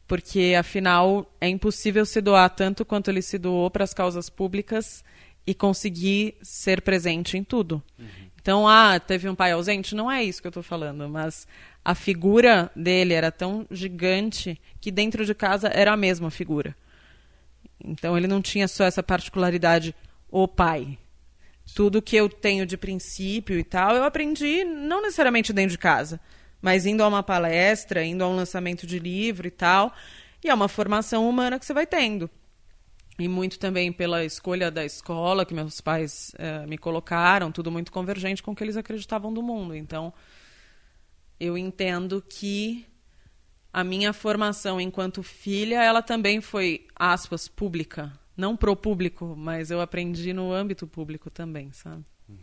Porque, 0.07 0.55
afinal, 0.57 1.31
é 1.39 1.47
impossível 1.47 2.05
se 2.05 2.19
doar 2.21 2.49
tanto 2.49 2.83
quanto 2.83 3.09
ele 3.09 3.21
se 3.21 3.37
doou 3.37 3.69
para 3.69 3.83
as 3.83 3.93
causas 3.93 4.29
públicas 4.29 5.03
e 5.45 5.53
conseguir 5.53 6.35
ser 6.41 6.81
presente 6.81 7.37
em 7.37 7.43
tudo. 7.43 7.83
Uhum. 7.99 8.31
Então, 8.41 8.67
ah, 8.67 8.99
teve 8.99 9.29
um 9.29 9.35
pai 9.35 9.51
ausente? 9.51 9.93
Não 9.93 10.11
é 10.11 10.23
isso 10.23 10.41
que 10.41 10.47
eu 10.47 10.49
estou 10.49 10.63
falando, 10.63 11.07
mas 11.07 11.47
a 11.85 11.93
figura 11.93 12.71
dele 12.75 13.13
era 13.13 13.31
tão 13.31 13.67
gigante 13.69 14.59
que 14.79 14.91
dentro 14.91 15.25
de 15.25 15.35
casa 15.35 15.67
era 15.67 15.93
a 15.93 15.97
mesma 15.97 16.31
figura. 16.31 16.75
Então, 17.83 18.17
ele 18.17 18.27
não 18.27 18.41
tinha 18.41 18.67
só 18.67 18.83
essa 18.83 19.03
particularidade, 19.03 19.95
o 20.29 20.47
pai. 20.47 20.97
Tudo 21.75 22.01
que 22.01 22.15
eu 22.15 22.27
tenho 22.27 22.65
de 22.65 22.77
princípio 22.77 23.57
e 23.57 23.63
tal, 23.63 23.95
eu 23.95 24.03
aprendi 24.03 24.63
não 24.63 25.01
necessariamente 25.01 25.53
dentro 25.53 25.71
de 25.71 25.77
casa, 25.77 26.19
mas 26.61 26.85
indo 26.85 27.03
a 27.03 27.07
uma 27.07 27.23
palestra, 27.23 28.03
indo 28.03 28.23
a 28.23 28.27
um 28.27 28.35
lançamento 28.35 28.85
de 28.85 28.99
livro 28.99 29.47
e 29.47 29.51
tal. 29.51 29.93
E 30.43 30.49
é 30.49 30.53
uma 30.53 30.67
formação 30.67 31.29
humana 31.29 31.59
que 31.59 31.65
você 31.65 31.73
vai 31.73 31.85
tendo 31.85 32.29
e 33.19 33.27
muito 33.27 33.59
também 33.59 33.91
pela 33.91 34.25
escolha 34.25 34.71
da 34.71 34.83
escola 34.83 35.45
que 35.45 35.53
meus 35.53 35.79
pais 35.79 36.33
uh, 36.35 36.67
me 36.67 36.77
colocaram, 36.77 37.51
tudo 37.51 37.71
muito 37.71 37.91
convergente 37.91 38.41
com 38.41 38.51
o 38.51 38.55
que 38.55 38.63
eles 38.63 38.77
acreditavam 38.77 39.33
do 39.33 39.43
mundo. 39.43 39.75
Então, 39.75 40.13
eu 41.39 41.57
entendo 41.57 42.21
que 42.21 42.85
a 43.73 43.83
minha 43.83 44.13
formação 44.13 44.79
enquanto 44.81 45.23
filha, 45.23 45.83
ela 45.83 46.01
também 46.01 46.41
foi, 46.41 46.87
aspas, 46.95 47.47
pública. 47.47 48.11
Não 48.35 48.57
pro 48.57 48.75
público, 48.75 49.35
mas 49.37 49.71
eu 49.71 49.81
aprendi 49.81 50.33
no 50.33 50.51
âmbito 50.51 50.87
público 50.87 51.29
também, 51.29 51.71
sabe? 51.71 52.03
Uhum. 52.27 52.37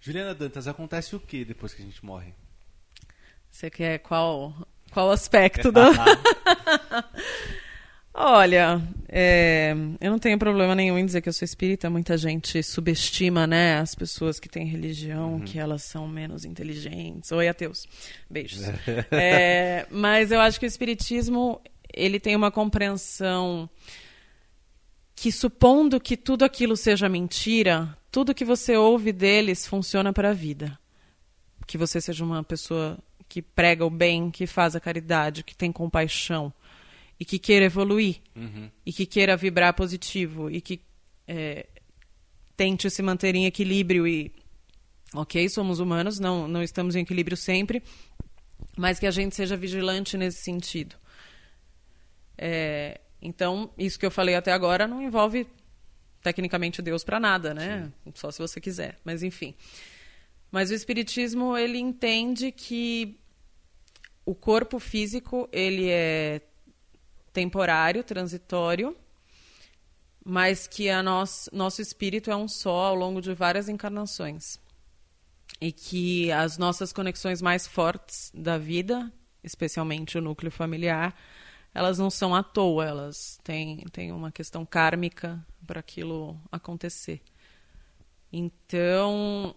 Juliana 0.00 0.34
Dantas, 0.34 0.68
acontece 0.68 1.16
o 1.16 1.20
que 1.20 1.44
depois 1.44 1.74
que 1.74 1.82
a 1.82 1.84
gente 1.84 2.04
morre? 2.04 2.32
Você 3.50 3.68
quer 3.70 3.98
qual, 3.98 4.54
qual 4.90 5.10
aspecto 5.10 5.72
do... 5.72 5.80
Olha, 8.12 8.80
é, 9.18 9.74
eu 9.98 10.10
não 10.10 10.18
tenho 10.18 10.38
problema 10.38 10.74
nenhum 10.74 10.98
em 10.98 11.06
dizer 11.06 11.22
que 11.22 11.28
eu 11.30 11.32
sou 11.32 11.46
espírita. 11.46 11.88
Muita 11.88 12.18
gente 12.18 12.62
subestima, 12.62 13.46
né, 13.46 13.78
as 13.78 13.94
pessoas 13.94 14.38
que 14.38 14.46
têm 14.46 14.66
religião, 14.66 15.36
uhum. 15.36 15.40
que 15.40 15.58
elas 15.58 15.84
são 15.84 16.06
menos 16.06 16.44
inteligentes. 16.44 17.32
Oi, 17.32 17.48
ateus. 17.48 17.88
Beijos. 18.28 18.60
é, 19.10 19.86
mas 19.90 20.30
eu 20.30 20.38
acho 20.38 20.60
que 20.60 20.66
o 20.66 20.68
espiritismo 20.68 21.62
ele 21.94 22.20
tem 22.20 22.36
uma 22.36 22.50
compreensão 22.50 23.70
que, 25.14 25.32
supondo 25.32 25.98
que 25.98 26.14
tudo 26.14 26.44
aquilo 26.44 26.76
seja 26.76 27.08
mentira, 27.08 27.96
tudo 28.12 28.34
que 28.34 28.44
você 28.44 28.76
ouve 28.76 29.12
deles 29.12 29.66
funciona 29.66 30.12
para 30.12 30.28
a 30.28 30.34
vida. 30.34 30.78
Que 31.66 31.78
você 31.78 32.02
seja 32.02 32.22
uma 32.22 32.44
pessoa 32.44 32.98
que 33.26 33.40
prega 33.40 33.82
o 33.82 33.88
bem, 33.88 34.30
que 34.30 34.46
faz 34.46 34.76
a 34.76 34.80
caridade, 34.80 35.42
que 35.42 35.56
tem 35.56 35.72
compaixão 35.72 36.52
e 37.18 37.24
que 37.24 37.38
queira 37.38 37.64
evoluir 37.64 38.20
uhum. 38.34 38.70
e 38.84 38.92
que 38.92 39.06
queira 39.06 39.36
vibrar 39.36 39.74
positivo 39.74 40.50
e 40.50 40.60
que 40.60 40.82
é, 41.26 41.66
tente 42.56 42.90
se 42.90 43.02
manter 43.02 43.34
em 43.34 43.46
equilíbrio 43.46 44.06
e 44.06 44.32
ok 45.14 45.48
somos 45.48 45.80
humanos 45.80 46.18
não 46.18 46.46
não 46.46 46.62
estamos 46.62 46.94
em 46.94 47.00
equilíbrio 47.00 47.36
sempre 47.36 47.82
mas 48.76 48.98
que 48.98 49.06
a 49.06 49.10
gente 49.10 49.34
seja 49.34 49.56
vigilante 49.56 50.16
nesse 50.16 50.42
sentido 50.42 50.96
é, 52.36 53.00
então 53.20 53.70
isso 53.78 53.98
que 53.98 54.04
eu 54.04 54.10
falei 54.10 54.34
até 54.34 54.52
agora 54.52 54.86
não 54.86 55.00
envolve 55.00 55.46
tecnicamente 56.22 56.82
Deus 56.82 57.02
para 57.02 57.18
nada 57.18 57.54
né 57.54 57.90
Sim. 58.04 58.12
só 58.14 58.30
se 58.30 58.38
você 58.38 58.60
quiser 58.60 58.98
mas 59.04 59.22
enfim 59.22 59.54
mas 60.50 60.70
o 60.70 60.74
espiritismo 60.74 61.56
ele 61.56 61.78
entende 61.78 62.52
que 62.52 63.18
o 64.24 64.34
corpo 64.34 64.78
físico 64.78 65.48
ele 65.52 65.88
é 65.88 66.42
temporário, 67.36 68.02
transitório, 68.02 68.96
mas 70.24 70.66
que 70.66 70.88
a 70.88 71.02
nós, 71.02 71.50
nosso 71.52 71.82
espírito 71.82 72.30
é 72.30 72.36
um 72.36 72.48
só 72.48 72.86
ao 72.86 72.94
longo 72.94 73.20
de 73.20 73.34
várias 73.34 73.68
encarnações. 73.68 74.58
E 75.60 75.70
que 75.70 76.32
as 76.32 76.56
nossas 76.56 76.94
conexões 76.94 77.42
mais 77.42 77.66
fortes 77.66 78.32
da 78.34 78.56
vida, 78.56 79.12
especialmente 79.44 80.16
o 80.16 80.22
núcleo 80.22 80.50
familiar, 80.50 81.14
elas 81.74 81.98
não 81.98 82.08
são 82.08 82.34
à 82.34 82.42
toa, 82.42 82.86
elas 82.86 83.38
têm, 83.44 83.84
têm 83.92 84.12
uma 84.12 84.32
questão 84.32 84.64
kármica 84.64 85.38
para 85.66 85.80
aquilo 85.80 86.40
acontecer. 86.50 87.20
Então, 88.32 89.54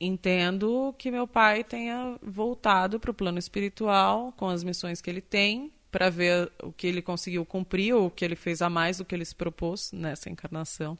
entendo 0.00 0.94
que 0.96 1.10
meu 1.10 1.26
pai 1.26 1.62
tenha 1.62 2.18
voltado 2.22 2.98
para 2.98 3.10
o 3.10 3.14
plano 3.14 3.38
espiritual 3.38 4.32
com 4.32 4.48
as 4.48 4.64
missões 4.64 5.02
que 5.02 5.10
ele 5.10 5.20
tem 5.20 5.70
para 5.90 6.08
ver 6.08 6.50
o 6.62 6.72
que 6.72 6.86
ele 6.86 7.02
conseguiu 7.02 7.44
cumprir 7.44 7.94
ou 7.94 8.06
o 8.06 8.10
que 8.10 8.24
ele 8.24 8.36
fez 8.36 8.62
a 8.62 8.70
mais 8.70 8.98
do 8.98 9.04
que 9.04 9.14
ele 9.14 9.24
se 9.24 9.34
propôs 9.34 9.92
nessa 9.92 10.30
encarnação. 10.30 10.98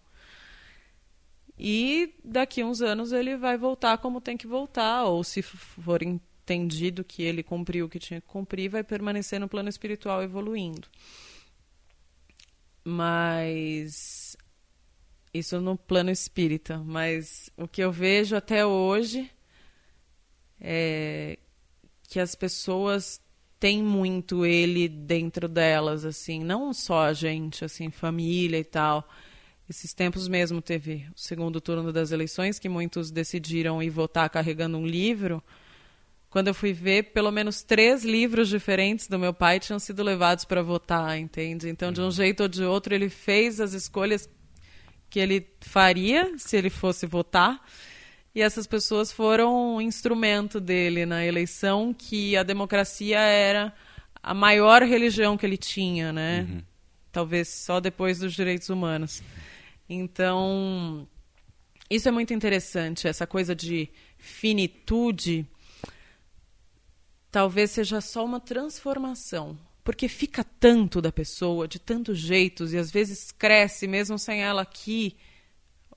E 1.59 2.15
daqui 2.25 2.63
a 2.63 2.67
uns 2.67 2.81
anos 2.81 3.13
ele 3.13 3.37
vai 3.37 3.57
voltar 3.59 3.99
como 3.99 4.21
tem 4.21 4.37
que 4.37 4.47
voltar, 4.47 5.05
ou 5.05 5.23
se 5.23 5.43
for 5.43 6.03
entendido 6.03 7.05
que 7.05 7.23
ele 7.23 7.43
cumpriu 7.43 7.87
o 7.87 7.89
que 7.89 7.99
tinha 7.99 8.21
que 8.21 8.27
cumprir, 8.27 8.71
vai 8.71 8.83
permanecer 8.83 9.39
no 9.39 9.49
plano 9.49 9.69
espiritual 9.69 10.23
evoluindo. 10.23 10.89
Mas 12.83 14.37
isso 15.35 15.61
no 15.61 15.77
plano 15.77 16.11
espírita, 16.11 16.79
mas 16.79 17.51
o 17.57 17.69
que 17.69 17.83
eu 17.83 17.93
vejo 17.93 18.35
até 18.35 18.65
hoje 18.65 19.31
é 20.59 21.39
que 22.09 22.19
as 22.19 22.35
pessoas 22.35 23.21
tem 23.61 23.83
muito 23.83 24.47
ele 24.47 24.89
dentro 24.89 25.47
delas, 25.47 26.07
assim, 26.07 26.43
não 26.43 26.73
só 26.73 27.03
a 27.03 27.13
gente, 27.13 27.63
assim, 27.63 27.91
família 27.91 28.59
e 28.59 28.65
tal. 28.65 29.07
Esses 29.69 29.93
tempos 29.93 30.27
mesmo 30.27 30.63
teve 30.63 31.07
o 31.15 31.21
segundo 31.21 31.61
turno 31.61 31.93
das 31.93 32.11
eleições, 32.11 32.59
que 32.59 32.71
muitos 32.71 33.11
decidiram 33.11 33.83
ir 33.83 33.91
votar 33.91 34.31
carregando 34.31 34.79
um 34.79 34.87
livro. 34.87 35.43
Quando 36.31 36.49
eu 36.49 36.55
fui 36.55 36.73
ver, 36.73 37.13
pelo 37.13 37.31
menos 37.31 37.63
três 37.63 38.03
livros 38.03 38.49
diferentes 38.49 39.07
do 39.07 39.19
meu 39.19 39.35
pai 39.35 39.61
tinham 39.61 39.79
sido 39.79 40.03
levados 40.03 40.47
para 40.47 40.63
votar, 40.63 41.19
entende? 41.19 41.69
Então, 41.69 41.93
de 41.93 42.01
um 42.01 42.05
uhum. 42.05 42.11
jeito 42.11 42.45
ou 42.45 42.49
de 42.49 42.65
outro, 42.65 42.95
ele 42.95 43.11
fez 43.11 43.61
as 43.61 43.75
escolhas 43.75 44.29
que 45.11 45.21
ele 45.21 45.47
faria 45.61 46.39
se 46.39 46.57
ele 46.57 46.71
fosse 46.71 47.05
votar 47.07 47.61
e 48.35 48.41
essas 48.43 48.67
pessoas 48.67 49.11
foram 49.13 49.77
um 49.77 49.81
instrumento 49.81 50.61
dele 50.61 51.05
na 51.05 51.25
eleição, 51.25 51.93
que 51.93 52.37
a 52.37 52.43
democracia 52.43 53.19
era 53.19 53.73
a 54.23 54.33
maior 54.33 54.83
religião 54.83 55.37
que 55.37 55.45
ele 55.45 55.57
tinha, 55.57 56.13
né? 56.13 56.47
Uhum. 56.49 56.63
Talvez 57.11 57.49
só 57.49 57.81
depois 57.81 58.21
dos 58.21 58.33
direitos 58.33 58.69
humanos. 58.69 59.23
Então, 59.89 61.09
isso 61.89 62.09
é 62.09 62.13
muito 62.13 62.33
interessante, 62.33 63.09
essa 63.09 63.27
coisa 63.27 63.55
de 63.55 63.89
finitude 64.17 65.47
talvez 67.31 67.71
seja 67.71 68.01
só 68.01 68.25
uma 68.25 68.41
transformação. 68.41 69.59
Porque 69.83 70.09
fica 70.09 70.45
tanto 70.45 71.01
da 71.01 71.11
pessoa, 71.11 71.67
de 71.67 71.79
tantos 71.79 72.19
jeitos, 72.19 72.73
e 72.73 72.79
às 72.79 72.91
vezes 72.91 73.33
cresce 73.33 73.89
mesmo 73.89 74.19
sem 74.19 74.43
ela 74.43 74.63
aqui, 74.63 75.17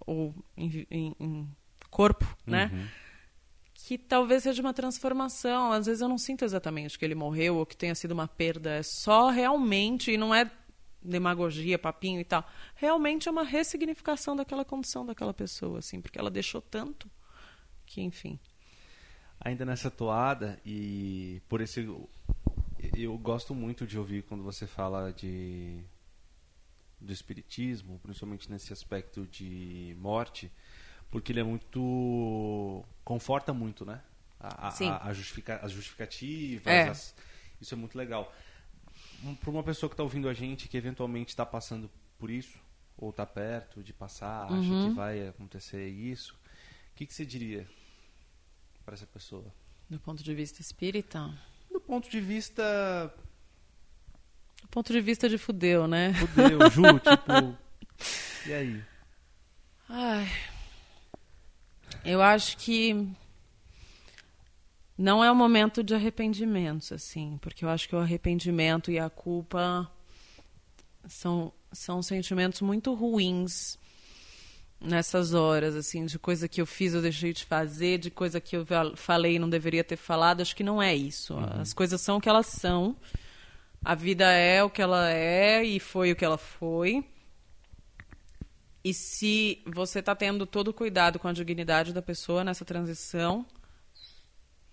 ou 0.05 0.33
em, 0.55 0.87
em, 0.89 1.15
em 1.19 1.47
corpo, 1.93 2.25
né? 2.45 2.71
Uhum. 2.73 2.87
Que 3.75 3.97
talvez 3.97 4.43
seja 4.43 4.61
uma 4.61 4.73
transformação. 4.73 5.71
Às 5.71 5.85
vezes 5.85 6.01
eu 6.01 6.09
não 6.09 6.17
sinto 6.17 6.43
exatamente 6.43 6.97
que 6.97 7.05
ele 7.05 7.13
morreu 7.15 7.57
ou 7.57 7.65
que 7.65 7.77
tenha 7.77 7.93
sido 7.93 8.11
uma 8.11 8.27
perda. 8.27 8.71
É 8.71 8.83
só 8.83 9.29
realmente, 9.29 10.11
e 10.11 10.17
não 10.17 10.33
é 10.33 10.49
demagogia, 11.01 11.77
papinho 11.77 12.19
e 12.19 12.23
tal. 12.23 12.43
Realmente 12.75 13.27
é 13.27 13.31
uma 13.31 13.43
ressignificação 13.43 14.35
daquela 14.35 14.65
condição 14.65 15.05
daquela 15.05 15.33
pessoa, 15.33 15.79
assim, 15.79 16.01
porque 16.01 16.17
ela 16.17 16.31
deixou 16.31 16.61
tanto 16.61 17.09
que, 17.85 18.01
enfim. 18.01 18.39
Ainda 19.39 19.65
nessa 19.65 19.91
toada, 19.91 20.59
e 20.65 21.41
por 21.47 21.61
esse. 21.61 21.87
Eu 22.97 23.17
gosto 23.17 23.53
muito 23.53 23.85
de 23.85 23.99
ouvir 23.99 24.23
quando 24.23 24.43
você 24.43 24.65
fala 24.65 25.11
de 25.11 25.83
do 26.99 27.11
espiritismo, 27.11 27.99
principalmente 28.01 28.49
nesse 28.49 28.71
aspecto 28.71 29.27
de 29.27 29.95
morte, 29.99 30.49
porque 31.13 31.31
ele 31.31 31.39
é 31.41 31.43
muito 31.43 32.83
conforta 33.05 33.53
muito, 33.53 33.85
né? 33.85 34.01
A, 34.39 34.71
Sim. 34.71 34.89
a, 34.89 35.05
a 35.05 35.13
justifica, 35.13 35.57
as 35.63 35.71
justificativas, 35.71 36.65
É. 36.65 36.89
as- 36.89 37.15
isso 37.61 37.71
é 37.73 37.77
muito 37.77 37.95
legal. 37.95 38.33
Para 39.39 39.49
uma 39.51 39.63
pessoa 39.63 39.87
que 39.89 39.93
está 39.93 40.01
ouvindo 40.03 40.27
a 40.27 40.33
gente, 40.33 40.67
que 40.67 40.75
eventualmente 40.75 41.29
está 41.29 41.45
passando 41.45 41.89
por 42.17 42.31
isso, 42.31 42.57
ou 42.97 43.11
está 43.11 43.25
perto 43.27 43.83
de 43.83 43.93
passar, 43.93 44.45
acha 44.51 44.55
Uhum. 44.73 44.89
que 44.89 44.95
vai 44.95 45.27
acontecer 45.27 45.87
isso, 45.87 46.33
o 46.91 46.95
que, 46.95 47.05
que 47.05 47.13
você 47.13 47.25
diria 47.25 47.67
para 48.83 48.95
essa 48.95 49.05
pessoa? 49.05 49.45
Do 49.87 49.99
ponto 49.99 50.23
de 50.23 50.33
vista 50.33 50.61
espírita, 50.61 51.31
Do 51.71 51.79
ponto 51.79 52.09
de 52.09 52.19
vista 52.19 53.13
do 54.63 54.67
ponto 54.67 54.91
de 54.91 54.99
vista 55.01 55.29
de 55.29 55.37
fudeu, 55.37 55.87
né? 55.87 56.13
fudeu, 56.15 56.69
Ju, 56.71 56.81
tipo, 56.99 57.57
e 58.47 58.53
aí? 58.53 58.83
Ai, 59.87 60.27
eu 62.05 62.21
acho 62.21 62.57
que 62.57 63.07
não 64.97 65.23
é 65.23 65.31
o 65.31 65.35
momento 65.35 65.83
de 65.83 65.95
arrependimentos, 65.95 66.91
assim, 66.91 67.37
porque 67.41 67.65
eu 67.65 67.69
acho 67.69 67.89
que 67.89 67.95
o 67.95 67.99
arrependimento 67.99 68.91
e 68.91 68.99
a 68.99 69.09
culpa 69.09 69.89
são, 71.07 71.51
são 71.71 72.01
sentimentos 72.01 72.61
muito 72.61 72.93
ruins 72.93 73.77
nessas 74.79 75.33
horas, 75.33 75.75
assim, 75.75 76.05
de 76.05 76.19
coisa 76.19 76.47
que 76.47 76.61
eu 76.61 76.65
fiz, 76.65 76.93
eu 76.93 77.01
deixei 77.01 77.31
de 77.33 77.45
fazer, 77.45 77.97
de 77.97 78.11
coisa 78.11 78.41
que 78.41 78.55
eu 78.55 78.65
falei 78.95 79.35
e 79.35 79.39
não 79.39 79.49
deveria 79.49 79.83
ter 79.83 79.95
falado. 79.95 80.41
Acho 80.41 80.55
que 80.55 80.63
não 80.63 80.81
é 80.81 80.93
isso. 80.93 81.35
As 81.59 81.73
coisas 81.73 82.01
são 82.01 82.17
o 82.17 82.21
que 82.21 82.29
elas 82.29 82.47
são. 82.47 82.95
A 83.83 83.95
vida 83.95 84.29
é 84.31 84.63
o 84.63 84.69
que 84.69 84.81
ela 84.81 85.09
é 85.09 85.63
e 85.63 85.79
foi 85.79 86.11
o 86.11 86.15
que 86.15 86.23
ela 86.23 86.37
foi. 86.37 87.05
E 88.83 88.93
se 88.93 89.63
você 89.65 89.99
está 89.99 90.13
tendo 90.15 90.45
todo 90.45 90.69
o 90.69 90.73
cuidado 90.73 91.17
com 91.17 91.27
a 91.27 91.33
dignidade 91.33 91.93
da 91.93 92.01
pessoa 92.01 92.43
nessa 92.43 92.65
transição, 92.65 93.45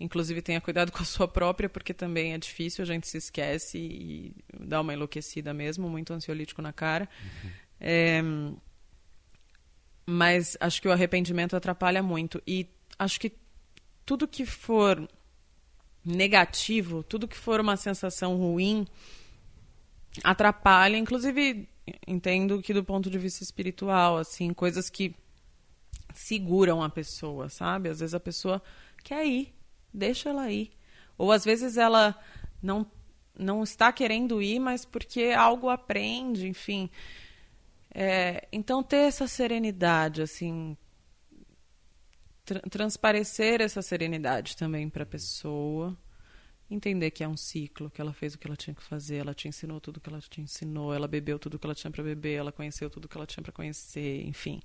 inclusive 0.01 0.43
tenha 0.43 0.61
cuidado 0.61 0.91
com 0.93 1.03
a 1.03 1.07
sua 1.07 1.29
própria, 1.29 1.69
porque 1.69 1.95
também 1.95 2.33
é 2.33 2.39
difícil, 2.39 2.83
a 2.83 2.87
gente 2.87 3.07
se 3.07 3.19
esquece 3.19 3.79
e 3.79 4.35
dá 4.59 4.81
uma 4.81 4.95
enlouquecida 4.95 5.55
mesmo, 5.55 5.89
muito 5.89 6.13
ansiolítico 6.13 6.61
na 6.61 6.73
cara. 6.73 7.09
É, 7.81 8.21
mas 10.05 10.57
acho 10.59 10.83
que 10.83 10.89
o 10.89 10.93
arrependimento 10.93 11.55
atrapalha 11.55 12.03
muito. 12.03 12.43
E 12.45 12.69
acho 12.99 13.21
que 13.21 13.33
tudo 14.05 14.27
que 14.27 14.45
for 14.45 15.09
negativo, 16.05 17.05
tudo 17.05 17.29
que 17.29 17.37
for 17.37 17.61
uma 17.61 17.77
sensação 17.77 18.37
ruim, 18.37 18.87
atrapalha. 20.25 20.97
Inclusive, 20.97 21.69
entendo 22.07 22.61
que 22.63 22.75
do 22.75 22.85
ponto 22.85 23.11
de 23.11 23.19
vista 23.19 23.43
espiritual, 23.43 24.17
assim, 24.17 24.53
coisas 24.53 24.89
que 24.91 25.15
seguram 26.15 26.83
a 26.83 26.89
pessoa, 26.89 27.49
sabe? 27.49 27.89
Às 27.89 28.01
vezes 28.01 28.15
a 28.15 28.21
pessoa 28.21 28.63
quer 29.03 29.27
ir, 29.27 29.55
deixa 29.93 30.31
ela 30.31 30.51
ir. 30.51 30.71
Ou 31.17 31.33
às 31.33 31.45
vezes 31.45 31.77
ela 31.77 32.19
não, 32.63 32.87
não 33.39 33.63
está 33.63 33.93
querendo 33.93 34.43
ir, 34.43 34.59
mas 34.59 34.85
porque 34.85 35.35
algo 35.37 35.69
aprende, 35.69 36.49
enfim. 36.49 36.91
É, 37.93 38.47
então 38.53 38.83
ter 38.83 39.09
essa 39.09 39.27
serenidade, 39.27 40.23
assim, 40.23 40.77
tra- 42.45 42.61
transparecer 42.71 43.61
essa 43.61 43.83
serenidade 43.83 44.57
também 44.57 44.89
para 44.89 45.03
a 45.03 45.07
pessoa, 45.07 45.97
entender 46.71 47.11
que 47.11 47.25
é 47.25 47.29
um 47.29 47.37
ciclo, 47.37 47.91
que 47.91 48.01
ela 48.01 48.13
fez 48.13 48.35
o 48.35 48.39
que 48.39 48.47
ela 48.47 48.57
tinha 48.57 48.75
que 48.75 48.83
fazer, 48.83 49.17
ela 49.17 49.35
te 49.35 49.49
ensinou 49.49 49.81
tudo 49.81 50.01
que 50.01 50.09
ela 50.09 50.21
te 50.21 50.41
ensinou, 50.41 50.95
ela 50.95 51.09
bebeu 51.09 51.39
tudo 51.39 51.59
que 51.59 51.67
ela 51.67 51.75
tinha 51.75 51.91
para 51.91 52.03
beber, 52.03 52.35
ela 52.35 52.53
conheceu 52.53 52.89
tudo 52.91 53.09
que 53.09 53.17
ela 53.17 53.27
tinha 53.27 53.43
para 53.43 53.53
conhecer, 53.53 54.25
enfim. 54.27 54.61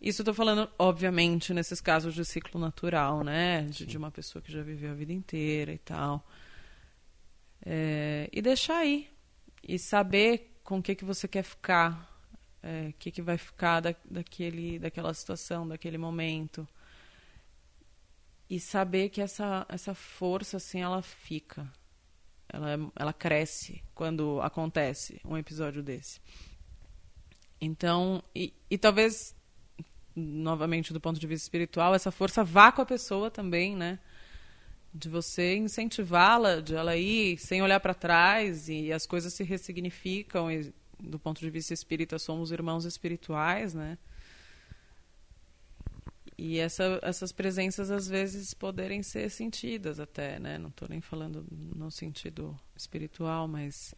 Isso 0.00 0.20
eu 0.20 0.26
tô 0.26 0.34
falando, 0.34 0.68
obviamente, 0.78 1.54
nesses 1.54 1.80
casos 1.80 2.14
de 2.14 2.24
ciclo 2.24 2.60
natural, 2.60 3.24
né? 3.24 3.62
De, 3.62 3.86
de 3.86 3.96
uma 3.96 4.10
pessoa 4.10 4.42
que 4.42 4.52
já 4.52 4.62
viveu 4.62 4.90
a 4.90 4.94
vida 4.94 5.12
inteira 5.12 5.72
e 5.72 5.78
tal. 5.78 6.26
É, 7.64 8.28
e 8.32 8.42
deixar 8.42 8.78
aí. 8.78 9.08
E 9.62 9.78
saber 9.78 10.60
com 10.62 10.78
o 10.78 10.82
que, 10.82 10.94
que 10.94 11.04
você 11.04 11.26
quer 11.26 11.42
ficar. 11.42 12.20
é, 12.62 12.88
O 12.90 12.92
que, 12.98 13.10
que 13.10 13.22
vai 13.22 13.38
ficar 13.38 13.80
da, 13.80 13.94
daquele, 14.04 14.78
daquela 14.78 15.12
situação, 15.14 15.66
daquele 15.66 15.98
momento. 15.98 16.68
E 18.48 18.60
saber 18.60 19.08
que 19.08 19.20
essa, 19.20 19.66
essa 19.68 19.94
força, 19.94 20.58
assim, 20.58 20.80
ela 20.80 21.02
fica. 21.02 21.70
Ela, 22.48 22.74
é- 22.74 22.90
ela 22.94 23.12
cresce 23.12 23.82
quando 23.94 24.40
acontece 24.40 25.20
um 25.24 25.36
episódio 25.36 25.82
desse. 25.82 26.20
Então, 27.60 28.22
e, 28.34 28.52
e 28.70 28.78
talvez, 28.78 29.34
novamente 30.14 30.92
do 30.92 31.00
ponto 31.00 31.18
de 31.18 31.26
vista 31.26 31.44
espiritual, 31.46 31.94
essa 31.94 32.10
força 32.10 32.44
vá 32.44 32.70
com 32.70 32.82
a 32.82 32.86
pessoa 32.86 33.30
também, 33.30 33.74
né? 33.74 33.98
De 34.94 35.08
você 35.08 35.56
incentivá-la, 35.56 36.60
de 36.60 36.74
ela 36.74 36.96
ir 36.96 37.38
sem 37.38 37.62
olhar 37.62 37.80
para 37.80 37.94
trás 37.94 38.68
e 38.68 38.92
as 38.92 39.06
coisas 39.06 39.34
se 39.34 39.42
ressignificam. 39.42 40.50
E, 40.50 40.72
do 40.98 41.18
ponto 41.18 41.40
de 41.40 41.50
vista 41.50 41.74
espírita, 41.74 42.18
somos 42.18 42.50
irmãos 42.52 42.84
espirituais, 42.84 43.74
né? 43.74 43.98
E 46.38 46.58
essa, 46.58 46.98
essas 47.02 47.32
presenças 47.32 47.90
às 47.90 48.06
vezes 48.06 48.52
poderem 48.52 49.02
ser 49.02 49.30
sentidas 49.30 49.98
até, 49.98 50.38
né? 50.38 50.58
Não 50.58 50.68
estou 50.68 50.86
nem 50.88 51.00
falando 51.00 51.46
no 51.50 51.90
sentido 51.90 52.54
espiritual, 52.76 53.48
mas 53.48 53.94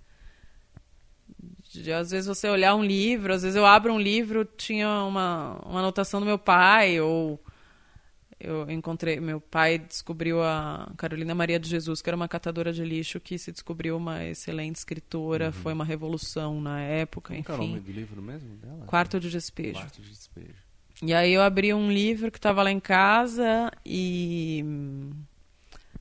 de, 1.73 1.93
às 1.93 2.11
vezes 2.13 2.27
você 2.27 2.49
olhar 2.49 2.75
um 2.77 2.85
livro, 2.85 3.33
às 3.33 3.43
vezes 3.43 3.57
eu 3.57 3.67
abro 3.67 3.93
um 3.93 4.01
livro, 4.01 4.45
tinha 4.45 4.89
uma, 5.03 5.61
uma 5.67 5.81
anotação 5.81 6.21
do 6.21 6.27
meu 6.27 6.39
pai, 6.39 7.01
ou 7.01 7.43
eu 8.39 8.71
encontrei, 8.71 9.19
meu 9.19 9.41
pai 9.41 9.79
descobriu 9.79 10.41
a 10.41 10.93
Carolina 10.97 11.35
Maria 11.35 11.59
de 11.59 11.69
Jesus, 11.69 12.01
que 12.01 12.09
era 12.09 12.17
uma 12.17 12.29
catadora 12.29 12.73
de 12.73 12.85
lixo, 12.85 13.19
que 13.19 13.37
se 13.37 13.51
descobriu 13.51 13.97
uma 13.97 14.25
excelente 14.25 14.77
escritora, 14.77 15.51
foi 15.51 15.73
uma 15.73 15.85
revolução 15.85 16.61
na 16.61 16.81
época, 16.81 17.35
Como 17.35 17.45
que 17.45 17.51
é 17.51 17.55
o 17.55 17.59
nome 17.59 17.73
enfim. 17.73 17.83
do 17.83 17.93
livro 17.93 18.23
mesmo 18.23 18.57
dela? 18.57 18.87
Quarto 18.87 19.19
de 19.19 19.29
Despejo. 19.29 19.81
Quarto 19.81 20.01
de 20.01 20.11
despejo. 20.11 20.68
E 21.03 21.15
aí 21.15 21.33
eu 21.33 21.43
abri 21.43 21.73
um 21.73 21.91
livro 21.91 22.31
que 22.31 22.39
estava 22.39 22.63
lá 22.63 22.71
em 22.73 22.81
casa 22.81 23.71
e, 23.87 24.65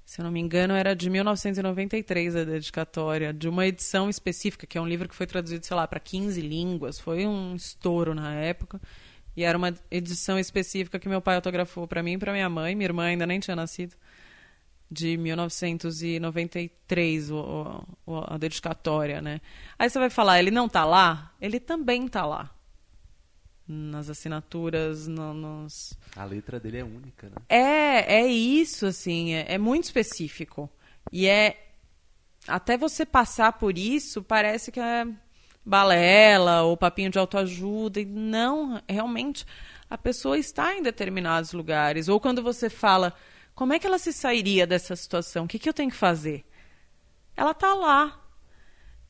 se 0.06 0.20
eu 0.22 0.26
não 0.26 0.32
me 0.32 0.40
engano, 0.40 0.74
era 0.74 0.96
de 0.96 1.08
1993 1.10 2.36
a 2.36 2.44
dedicatória, 2.44 3.32
de 3.34 3.48
uma 3.48 3.68
edição 3.68 4.10
específica, 4.10 4.66
que 4.66 4.78
é 4.78 4.82
um 4.82 4.88
livro 4.88 5.08
que 5.08 5.16
foi 5.16 5.28
traduzido, 5.28 5.64
sei 5.66 5.76
lá, 5.76 5.88
para 5.88 6.00
15 6.00 6.42
línguas. 6.42 7.00
Foi 7.00 7.28
um 7.28 7.56
estouro 7.56 8.16
na 8.16 8.34
época. 8.34 8.82
E 9.36 9.44
era 9.44 9.56
uma 9.58 9.74
edição 9.92 10.40
específica 10.40 10.98
que 10.98 11.08
meu 11.08 11.22
pai 11.22 11.36
autografou 11.36 11.88
para 11.88 12.02
mim 12.02 12.14
e 12.14 12.18
para 12.18 12.34
minha 12.34 12.50
mãe. 12.50 12.74
Minha 12.74 12.88
irmã 12.88 13.04
ainda 13.06 13.28
nem 13.28 13.40
tinha 13.40 13.56
nascido. 13.56 13.96
De 14.90 15.18
1993, 15.18 17.30
o, 17.30 17.84
o- 18.06 18.24
a 18.26 18.38
dedicatória, 18.38 19.22
né? 19.22 19.42
Aí 19.78 19.90
você 19.90 20.00
vai 20.00 20.10
falar, 20.10 20.40
ele 20.40 20.50
não 20.50 20.70
tá 20.70 20.86
lá? 20.86 21.34
Ele 21.42 21.60
também 21.60 22.08
tá 22.08 22.26
lá 22.26 22.57
nas 23.68 24.10
assinaturas, 24.10 25.08
no- 25.08 25.34
nos. 25.34 25.94
A 26.16 26.24
letra 26.24 26.60
dele 26.60 26.78
é 26.78 26.84
única, 26.84 27.28
né? 27.30 27.36
É, 27.50 28.22
é 28.22 28.28
isso, 28.28 28.86
assim, 28.86 29.34
é, 29.34 29.54
é 29.54 29.58
muito 29.58 29.86
específico. 29.86 30.70
E 31.12 31.28
é. 31.28 31.64
Até 32.48 32.78
você 32.78 33.06
passar 33.06 33.54
por 33.54 33.78
isso, 33.78 34.24
parece 34.24 34.72
que 34.72 34.80
é 34.80 35.06
balela 35.66 36.62
ou 36.64 36.78
papinho 36.78 37.10
de 37.10 37.20
autoajuda. 37.20 38.00
E 38.00 38.06
não, 38.06 38.82
realmente, 38.88 39.46
a 39.90 39.98
pessoa 39.98 40.38
está 40.38 40.74
em 40.74 40.82
determinados 40.82 41.52
lugares. 41.52 42.08
Ou 42.08 42.20
quando 42.22 42.42
você 42.42 42.70
fala, 42.70 43.14
como 43.54 43.74
é 43.74 43.80
que 43.80 43.86
ela 43.86 43.98
se 44.00 44.14
sairia 44.14 44.66
dessa 44.66 44.96
situação? 44.96 45.44
O 45.44 45.48
que, 45.48 45.60
que 45.60 45.68
eu 45.68 45.74
tenho 45.74 45.90
que 45.92 45.98
fazer? 45.98 46.46
Ela 47.36 47.52
está 47.52 47.74
lá. 47.74 48.18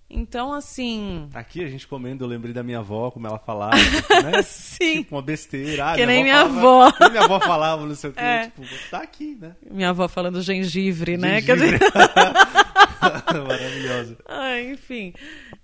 Então, 0.10 0.54
assim. 0.54 1.30
Aqui 1.34 1.62
a 1.64 1.68
gente 1.68 1.86
comendo, 1.86 2.24
eu 2.24 2.30
lembrei 2.30 2.54
da 2.54 2.64
minha 2.64 2.80
avó, 2.80 3.12
como 3.12 3.28
ela 3.28 3.38
falava. 3.40 3.76
né? 4.24 4.42
Sim. 4.48 5.04
Tipo, 5.04 5.16
uma 5.16 5.22
besteira. 5.22 5.92
Ah, 5.92 5.96
Que 5.96 6.06
nem 6.06 6.24
minha 6.24 6.46
minha 6.46 6.62
falava- 6.62 6.88
avó. 6.98 7.10
minha 7.12 7.24
avó 7.24 7.40
falava, 7.42 7.86
não 7.86 7.96
sei 7.96 8.10
o 8.12 8.14
quê. 8.14 8.20
É. 8.22 8.46
Tipo, 8.46 8.62
tá 8.90 9.00
aqui, 9.00 9.36
né? 9.40 9.56
Minha 9.70 9.90
avó 9.90 10.08
falando 10.08 10.42
gengibre, 10.42 11.18
né? 11.18 11.42
Gengibre. 11.42 11.80
Quer 11.80 11.88
dizer- 11.88 13.48
Maravilhosa. 13.48 14.18
Ah, 14.26 14.62
enfim. 14.62 15.14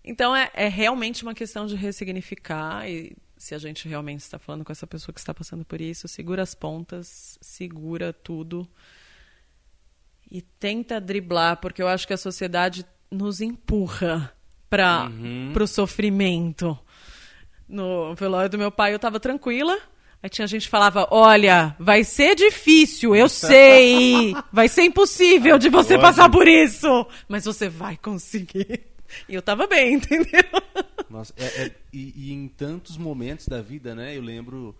Então 0.04 0.36
é, 0.36 0.50
é 0.54 0.68
realmente 0.68 1.24
uma 1.24 1.34
questão 1.34 1.66
de 1.66 1.76
ressignificar 1.76 2.88
e 2.90 3.16
se 3.38 3.56
a 3.56 3.58
gente 3.58 3.88
realmente 3.88 4.20
está 4.22 4.38
falando 4.40 4.64
com 4.64 4.72
essa 4.72 4.88
pessoa 4.88 5.14
que 5.14 5.20
está 5.20 5.34
passando 5.34 5.66
por 5.66 5.82
isso, 5.82 6.08
segura 6.08 6.42
as 6.44 6.54
pontas, 6.56 7.38
segura 7.42 8.14
tudo 8.14 8.68
e 10.32 10.42
tenta 10.42 11.00
driblar, 11.02 11.58
porque 11.58 11.82
eu 11.82 11.88
acho 11.88 12.08
que 12.08 12.14
a 12.14 12.18
sociedade 12.18 12.86
nos 13.14 13.42
empurra 13.42 14.34
para 14.70 15.10
o 15.62 15.68
sofrimento. 15.68 16.78
No 17.68 18.14
velório 18.16 18.50
do 18.50 18.58
meu 18.58 18.72
pai 18.72 18.92
eu 18.92 18.98
estava 18.98 19.20
tranquila. 19.20 19.78
Aí 20.22 20.30
tinha 20.30 20.48
gente 20.48 20.64
que 20.64 20.70
falava: 20.70 21.08
Olha, 21.12 21.76
vai 21.80 22.04
ser 22.04 22.36
difícil, 22.36 23.16
eu 23.16 23.28
sei. 23.30 24.34
Vai 24.52 24.68
ser 24.68 24.84
impossível 24.84 25.58
de 25.58 25.70
você 25.70 25.96
Lógico. 25.96 26.02
passar 26.02 26.30
por 26.30 26.48
isso. 26.48 27.06
Mas 27.28 27.46
você 27.46 27.70
vai 27.70 27.98
conseguir. 27.98 28.82
E 29.30 29.36
eu 29.36 29.42
tava 29.42 29.68
bem, 29.68 29.96
entendeu? 29.96 30.44
Nossa, 31.10 31.34
é- 31.38 31.66
é- 31.66 31.72
e, 31.92 32.30
e 32.30 32.34
em 32.34 32.48
tantos 32.48 32.98
momentos 32.98 33.48
da 33.48 33.62
vida, 33.62 33.94
né? 33.94 34.18
Eu 34.18 34.22
lembro 34.22 34.76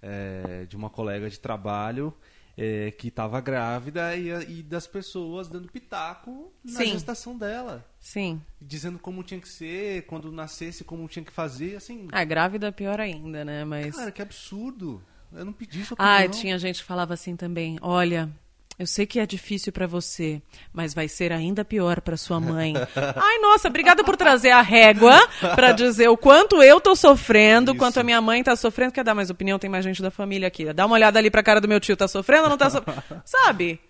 é, 0.00 0.66
de 0.68 0.76
uma 0.76 0.88
colega 0.90 1.28
de 1.28 1.40
trabalho 1.40 2.14
é, 2.56 2.90
que 2.90 3.08
estava 3.08 3.40
grávida 3.40 4.14
e, 4.16 4.28
e 4.58 4.62
das 4.62 4.86
pessoas 4.86 5.48
dando 5.48 5.70
pitaco 5.70 6.52
na 6.64 6.80
Sim. 6.80 6.92
gestação 6.92 7.36
dela. 7.36 7.86
Sim. 7.98 8.40
Dizendo 8.60 8.98
como 8.98 9.22
tinha 9.22 9.40
que 9.40 9.48
ser, 9.48 10.06
quando 10.06 10.30
nascesse, 10.30 10.84
como 10.84 11.08
tinha 11.08 11.24
que 11.24 11.32
fazer, 11.32 11.76
assim... 11.76 12.08
A 12.12 12.24
grávida 12.24 12.68
é 12.68 12.72
pior 12.72 13.00
ainda, 13.00 13.44
né? 13.44 13.64
Mas. 13.64 13.96
Cara, 13.96 14.10
que 14.10 14.22
absurdo. 14.22 15.02
Eu 15.32 15.44
não 15.44 15.52
pedi 15.52 15.82
opinião. 15.82 15.96
Ah, 15.98 16.28
tinha 16.28 16.58
gente 16.58 16.80
que 16.80 16.84
falava 16.84 17.14
assim 17.14 17.36
também: 17.36 17.78
Olha, 17.80 18.30
eu 18.78 18.86
sei 18.86 19.06
que 19.06 19.20
é 19.20 19.26
difícil 19.26 19.72
pra 19.72 19.86
você, 19.86 20.40
mas 20.72 20.94
vai 20.94 21.06
ser 21.06 21.32
ainda 21.32 21.64
pior 21.64 22.00
pra 22.00 22.16
sua 22.16 22.40
mãe. 22.40 22.74
Ai, 23.16 23.38
nossa, 23.38 23.68
obrigada 23.68 24.02
por 24.02 24.16
trazer 24.16 24.50
a 24.50 24.62
régua 24.62 25.16
pra 25.54 25.72
dizer 25.72 26.08
o 26.08 26.16
quanto 26.16 26.62
eu 26.62 26.80
tô 26.80 26.96
sofrendo, 26.96 27.72
Isso. 27.72 27.78
quanto 27.78 28.00
a 28.00 28.02
minha 28.02 28.20
mãe 28.20 28.42
tá 28.42 28.56
sofrendo. 28.56 28.92
Quer 28.92 29.04
dar 29.04 29.14
mais 29.14 29.30
opinião? 29.30 29.58
Tem 29.58 29.70
mais 29.70 29.84
gente 29.84 30.02
da 30.02 30.10
família 30.10 30.48
aqui. 30.48 30.72
Dá 30.72 30.86
uma 30.86 30.94
olhada 30.94 31.18
ali 31.18 31.30
pra 31.30 31.42
cara 31.42 31.60
do 31.60 31.68
meu 31.68 31.78
tio, 31.80 31.96
tá 31.96 32.08
sofrendo 32.08 32.44
ou 32.44 32.50
não 32.50 32.58
tá 32.58 32.70
sofrendo? 32.70 33.02
Sabe? 33.24 33.80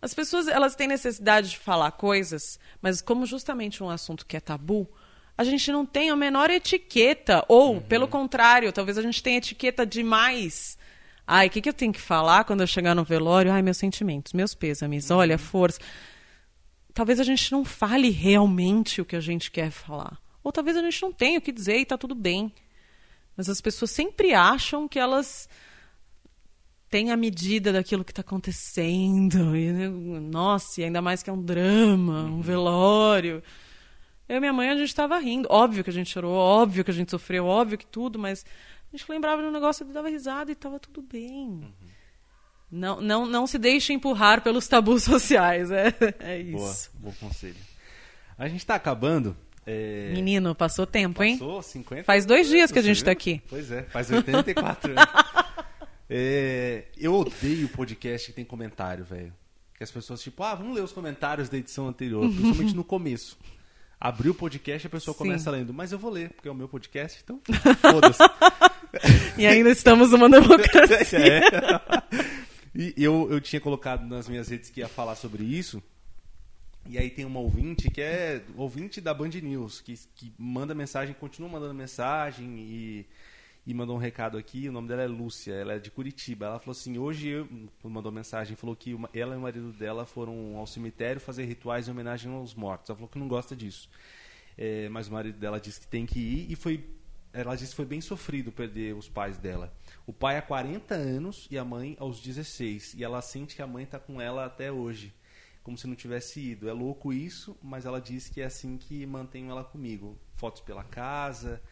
As 0.00 0.12
pessoas, 0.12 0.48
elas 0.48 0.74
têm 0.74 0.88
necessidade 0.88 1.50
de 1.50 1.58
falar 1.58 1.92
coisas, 1.92 2.58
mas 2.80 3.00
como 3.00 3.24
justamente 3.24 3.84
um 3.84 3.88
assunto 3.88 4.26
que 4.26 4.36
é 4.36 4.40
tabu, 4.40 4.90
a 5.38 5.44
gente 5.44 5.70
não 5.70 5.86
tem 5.86 6.10
a 6.10 6.16
menor 6.16 6.50
etiqueta. 6.50 7.44
Ou, 7.48 7.80
pelo 7.80 8.08
contrário, 8.08 8.72
talvez 8.72 8.98
a 8.98 9.02
gente 9.02 9.22
tenha 9.22 9.38
etiqueta 9.38 9.86
demais. 9.86 10.76
Ai, 11.34 11.46
o 11.46 11.50
que, 11.50 11.62
que 11.62 11.68
eu 11.70 11.72
tenho 11.72 11.94
que 11.94 12.00
falar 12.00 12.44
quando 12.44 12.60
eu 12.60 12.66
chegar 12.66 12.94
no 12.94 13.04
velório? 13.04 13.50
Ai, 13.50 13.62
meus 13.62 13.78
sentimentos, 13.78 14.34
meus 14.34 14.54
pêsames, 14.54 15.10
olha, 15.10 15.38
força. 15.38 15.80
Talvez 16.92 17.18
a 17.18 17.24
gente 17.24 17.50
não 17.50 17.64
fale 17.64 18.10
realmente 18.10 19.00
o 19.00 19.04
que 19.06 19.16
a 19.16 19.20
gente 19.20 19.50
quer 19.50 19.70
falar. 19.70 20.20
Ou 20.44 20.52
talvez 20.52 20.76
a 20.76 20.82
gente 20.82 21.00
não 21.00 21.10
tenha 21.10 21.38
o 21.38 21.40
que 21.40 21.50
dizer 21.50 21.78
e 21.78 21.86
tá 21.86 21.96
tudo 21.96 22.14
bem. 22.14 22.52
Mas 23.34 23.48
as 23.48 23.62
pessoas 23.62 23.90
sempre 23.90 24.34
acham 24.34 24.86
que 24.86 24.98
elas 24.98 25.48
têm 26.90 27.10
a 27.10 27.16
medida 27.16 27.72
daquilo 27.72 28.04
que 28.04 28.12
está 28.12 28.20
acontecendo. 28.20 29.56
E, 29.56 29.72
nossa, 30.20 30.82
e 30.82 30.84
ainda 30.84 31.00
mais 31.00 31.22
que 31.22 31.30
é 31.30 31.32
um 31.32 31.42
drama, 31.42 32.24
um 32.24 32.42
velório. 32.42 33.42
Eu 34.32 34.38
e 34.38 34.40
minha 34.40 34.52
mãe, 34.54 34.70
a 34.70 34.74
gente 34.74 34.88
estava 34.88 35.18
rindo. 35.18 35.46
Óbvio 35.50 35.84
que 35.84 35.90
a 35.90 35.92
gente 35.92 36.08
chorou, 36.08 36.32
óbvio 36.32 36.82
que 36.82 36.90
a 36.90 36.94
gente 36.94 37.10
sofreu, 37.10 37.44
óbvio 37.44 37.76
que 37.76 37.84
tudo, 37.84 38.18
mas 38.18 38.46
a 38.90 38.96
gente 38.96 39.06
lembrava 39.10 39.42
de 39.42 39.48
um 39.48 39.50
negócio 39.50 39.86
e 39.86 39.92
dava 39.92 40.08
risada 40.08 40.50
e 40.50 40.54
estava 40.54 40.80
tudo 40.80 41.02
bem. 41.02 41.70
Não, 42.70 42.98
não, 42.98 43.26
não 43.26 43.46
se 43.46 43.58
deixe 43.58 43.92
empurrar 43.92 44.40
pelos 44.40 44.66
tabus 44.66 45.02
sociais. 45.04 45.70
É, 45.70 45.92
é 46.18 46.42
Boa, 46.44 46.70
isso. 46.70 46.90
bom 46.94 47.12
conselho. 47.20 47.56
A 48.38 48.48
gente 48.48 48.64
tá 48.64 48.74
acabando. 48.74 49.36
é, 49.66 50.12
Menino, 50.14 50.54
passou 50.54 50.86
tempo, 50.86 51.22
hein? 51.22 51.36
Passou 51.36 51.60
50? 51.60 52.04
Faz 52.04 52.24
dois 52.24 52.48
dias 52.48 52.72
que 52.72 52.78
a 52.78 52.82
gente 52.82 52.96
viu? 52.96 53.04
tá 53.04 53.10
aqui. 53.10 53.42
Pois 53.50 53.70
é, 53.70 53.82
faz 53.82 54.10
84 54.10 54.92
anos. 54.92 55.04
É, 56.14 56.84
eu 56.98 57.14
odeio 57.14 57.68
podcast 57.70 58.26
que 58.28 58.34
tem 58.34 58.44
comentário, 58.44 59.02
velho. 59.02 59.32
Que 59.74 59.82
as 59.82 59.90
pessoas, 59.90 60.20
tipo, 60.22 60.42
ah, 60.42 60.54
vamos 60.54 60.74
ler 60.74 60.82
os 60.82 60.92
comentários 60.92 61.48
da 61.48 61.56
edição 61.56 61.88
anterior, 61.88 62.28
principalmente 62.28 62.74
no 62.76 62.84
começo. 62.84 63.38
Abriu 64.04 64.32
o 64.32 64.34
podcast 64.34 64.84
e 64.84 64.88
a 64.88 64.90
pessoa 64.90 65.14
Sim. 65.14 65.18
começa 65.18 65.48
lendo, 65.48 65.72
mas 65.72 65.92
eu 65.92 65.98
vou 65.98 66.10
ler, 66.10 66.30
porque 66.30 66.48
é 66.48 66.50
o 66.50 66.54
meu 66.56 66.66
podcast, 66.66 67.20
então 67.22 67.40
foda-se. 67.80 68.18
E 69.38 69.46
ainda 69.46 69.70
estamos 69.70 70.10
numa 70.10 70.28
democracia. 70.28 71.40
É. 72.74 72.92
E 72.94 72.94
eu, 72.96 73.28
eu 73.30 73.40
tinha 73.40 73.60
colocado 73.60 74.04
nas 74.04 74.28
minhas 74.28 74.48
redes 74.48 74.70
que 74.70 74.80
ia 74.80 74.88
falar 74.88 75.14
sobre 75.14 75.44
isso. 75.44 75.80
E 76.88 76.98
aí 76.98 77.08
tem 77.10 77.24
uma 77.24 77.38
ouvinte 77.38 77.88
que 77.90 78.02
é 78.02 78.42
ouvinte 78.56 79.00
da 79.00 79.14
Band 79.14 79.30
News, 79.40 79.80
que, 79.80 79.94
que 80.16 80.32
manda 80.36 80.74
mensagem, 80.74 81.14
continua 81.14 81.48
mandando 81.48 81.72
mensagem 81.72 82.58
e, 82.58 83.06
e 83.66 83.72
mandou 83.72 83.94
um 83.96 83.98
recado 83.98 84.36
aqui. 84.36 84.68
O 84.68 84.72
nome 84.72 84.88
dela 84.88 85.02
é 85.02 85.06
Lúcia, 85.06 85.52
ela 85.54 85.74
é 85.74 85.78
de 85.78 85.90
Curitiba. 85.90 86.46
Ela 86.46 86.58
falou 86.58 86.72
assim: 86.72 86.98
hoje 86.98 87.28
eu, 87.28 87.48
mandou 87.84 88.10
mensagem, 88.10 88.56
falou 88.56 88.74
que 88.74 88.92
uma- 88.94 89.08
ela 89.14 89.34
e 89.34 89.38
o 89.38 89.40
marido 89.40 89.72
dela 89.72 90.04
foram 90.04 90.56
ao 90.56 90.66
cemitério 90.66 91.20
fazer 91.20 91.44
rituais 91.44 91.86
em 91.88 91.90
homenagem 91.90 92.32
aos 92.32 92.54
mortos. 92.54 92.90
Ela 92.90 92.96
falou 92.96 93.08
que 93.08 93.18
não 93.18 93.28
gosta 93.28 93.54
disso. 93.54 93.88
É, 94.58 94.88
mas 94.88 95.08
o 95.08 95.12
marido 95.12 95.38
dela 95.38 95.60
disse 95.60 95.80
que 95.80 95.86
tem 95.86 96.04
que 96.06 96.18
ir 96.18 96.52
e 96.52 96.56
foi. 96.56 96.84
Ela 97.32 97.54
disse 97.54 97.70
que 97.70 97.76
foi 97.76 97.86
bem 97.86 98.00
sofrido 98.02 98.52
perder 98.52 98.94
os 98.94 99.08
pais 99.08 99.38
dela. 99.38 99.72
O 100.06 100.12
pai 100.12 100.36
há 100.36 100.42
40 100.42 100.94
anos 100.94 101.48
e 101.50 101.56
a 101.56 101.64
mãe 101.64 101.96
aos 101.98 102.20
16. 102.20 102.92
E 102.94 103.02
ela 103.02 103.22
sente 103.22 103.56
que 103.56 103.62
a 103.62 103.66
mãe 103.66 103.84
está 103.84 103.98
com 103.98 104.20
ela 104.20 104.44
até 104.44 104.70
hoje. 104.70 105.14
Como 105.62 105.78
se 105.78 105.86
não 105.86 105.94
tivesse 105.94 106.40
ido. 106.40 106.68
É 106.68 106.72
louco 106.74 107.10
isso, 107.10 107.56
mas 107.62 107.86
ela 107.86 108.00
disse 108.02 108.30
que 108.30 108.42
é 108.42 108.44
assim 108.44 108.76
que 108.76 109.06
mantém 109.06 109.48
ela 109.48 109.64
comigo. 109.64 110.18
Fotos 110.34 110.60
pela 110.60 110.84
casa. 110.84 111.62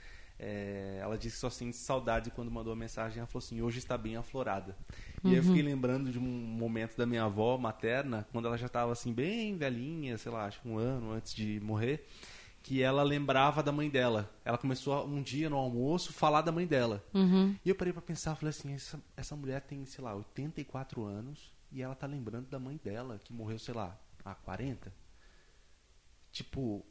É, 0.42 0.98
ela 1.02 1.18
disse 1.18 1.34
que 1.34 1.40
só 1.40 1.50
sente 1.50 1.76
saudade 1.76 2.30
quando 2.30 2.50
mandou 2.50 2.72
a 2.72 2.76
mensagem. 2.76 3.18
Ela 3.18 3.26
falou 3.26 3.44
assim: 3.44 3.60
hoje 3.60 3.78
está 3.78 3.98
bem 3.98 4.16
aflorada. 4.16 4.74
E 5.22 5.28
aí 5.28 5.36
eu 5.36 5.42
fiquei 5.42 5.60
lembrando 5.60 6.10
de 6.10 6.18
um 6.18 6.22
momento 6.22 6.96
da 6.96 7.04
minha 7.04 7.24
avó 7.24 7.58
materna, 7.58 8.26
quando 8.32 8.46
ela 8.46 8.56
já 8.56 8.66
estava 8.66 8.90
assim, 8.90 9.12
bem 9.12 9.54
velhinha, 9.56 10.16
sei 10.16 10.32
lá, 10.32 10.46
acho 10.46 10.62
que 10.62 10.68
um 10.68 10.78
ano 10.78 11.12
antes 11.12 11.34
de 11.34 11.60
morrer 11.60 12.06
que 12.62 12.82
ela 12.82 13.02
lembrava 13.02 13.62
da 13.62 13.72
mãe 13.72 13.88
dela. 13.90 14.30
Ela 14.44 14.58
começou 14.58 15.06
um 15.06 15.22
dia 15.22 15.48
no 15.50 15.56
almoço 15.56 16.12
falar 16.12 16.42
da 16.42 16.52
mãe 16.52 16.66
dela. 16.66 17.04
E 17.64 17.68
eu 17.68 17.74
parei 17.74 17.92
pra 17.92 18.02
pensar, 18.02 18.34
falei 18.34 18.50
assim, 18.50 18.72
essa, 18.74 19.02
essa 19.16 19.36
mulher 19.36 19.62
tem, 19.62 19.84
sei 19.84 20.02
lá, 20.02 20.14
84 20.14 21.04
anos 21.04 21.52
e 21.72 21.82
ela 21.82 21.94
tá 21.94 22.06
lembrando 22.06 22.48
da 22.48 22.58
mãe 22.58 22.78
dela, 22.82 23.20
que 23.22 23.32
morreu, 23.32 23.58
sei 23.58 23.74
lá, 23.74 23.98
há 24.24 24.34
40. 24.34 24.92
Tipo, 26.32 26.84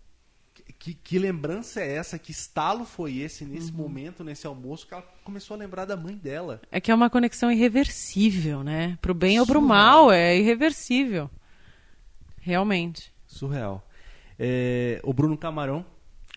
que, 0.77 0.93
que 0.93 1.19
lembrança 1.19 1.81
é 1.81 1.95
essa? 1.95 2.17
Que 2.19 2.31
estalo 2.31 2.85
foi 2.85 3.17
esse 3.17 3.43
nesse 3.45 3.71
momento, 3.71 4.23
nesse 4.23 4.45
almoço, 4.47 4.87
que 4.87 4.93
ela 4.93 5.03
começou 5.23 5.55
a 5.55 5.57
lembrar 5.57 5.85
da 5.85 5.95
mãe 5.97 6.15
dela? 6.15 6.61
É 6.71 6.79
que 6.79 6.91
é 6.91 6.95
uma 6.95 7.09
conexão 7.09 7.51
irreversível, 7.51 8.63
né? 8.63 8.97
Pro 9.01 9.13
bem 9.13 9.39
ou 9.39 9.45
pro 9.45 9.59
Surreal. 9.59 9.67
mal, 9.77 10.11
é 10.11 10.37
irreversível. 10.37 11.29
Realmente. 12.41 13.11
Surreal. 13.27 13.85
É, 14.37 14.99
o 15.03 15.13
Bruno 15.13 15.37
Camarão, 15.37 15.85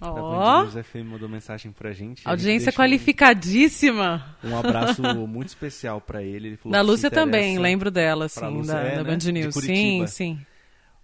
da 0.00 0.10
Band 0.10 0.20
Ó, 0.20 0.62
News 0.64 0.74
FM, 0.86 1.04
mandou 1.06 1.28
mensagem 1.28 1.70
pra 1.70 1.92
gente. 1.92 2.02
A 2.02 2.08
gente 2.18 2.26
audiência 2.28 2.66
deixa 2.66 2.76
um- 2.80 2.84
qualificadíssima. 2.84 4.36
Um 4.42 4.58
abraço 4.58 5.00
muito 5.28 5.48
especial 5.48 6.00
pra 6.00 6.22
ele. 6.22 6.48
ele 6.48 6.58
Da 6.66 6.80
Lúcia 6.80 7.10
também, 7.10 7.58
lembro 7.58 7.90
dela, 7.90 8.28
Pra 8.28 8.48
sim, 8.48 8.54
Lúcia, 8.56 8.74
da, 8.74 8.80
é, 8.80 8.96
da 8.96 9.04
né? 9.04 9.10
Band 9.16 9.32
News. 9.32 9.54
Sim, 9.54 10.06
sim. 10.08 10.40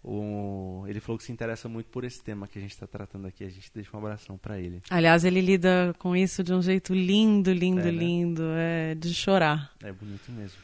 O- 0.03 0.84
ele 0.86 1.01
falou 1.01 1.18
que 1.18 1.24
se 1.24 1.32
interessa 1.32 1.68
muito 1.68 1.86
por 1.90 2.05
esse 2.05 2.22
tema 2.22 2.46
que 2.46 2.59
a 2.59 2.62
gente 2.62 2.70
está 2.72 2.86
tratando 2.86 3.26
aqui. 3.26 3.44
A 3.44 3.49
gente 3.51 3.70
deixa 3.74 3.94
um 3.94 3.99
abração 3.99 4.38
pra 4.38 4.59
ele. 4.59 4.80
Aliás, 4.88 5.24
ele 5.24 5.40
lida 5.40 5.94
com 5.99 6.14
isso 6.16 6.42
de 6.44 6.53
um 6.55 6.62
jeito 6.62 6.94
lindo, 6.94 7.53
lindo, 7.53 7.80
É, 7.80 7.84
né? 7.84 7.90
lindo. 7.90 8.42
É 8.57 8.94
de 8.94 9.12
chorar. 9.12 9.74
É 9.82 9.92
bonito 9.92 10.30
mesmo. 10.32 10.59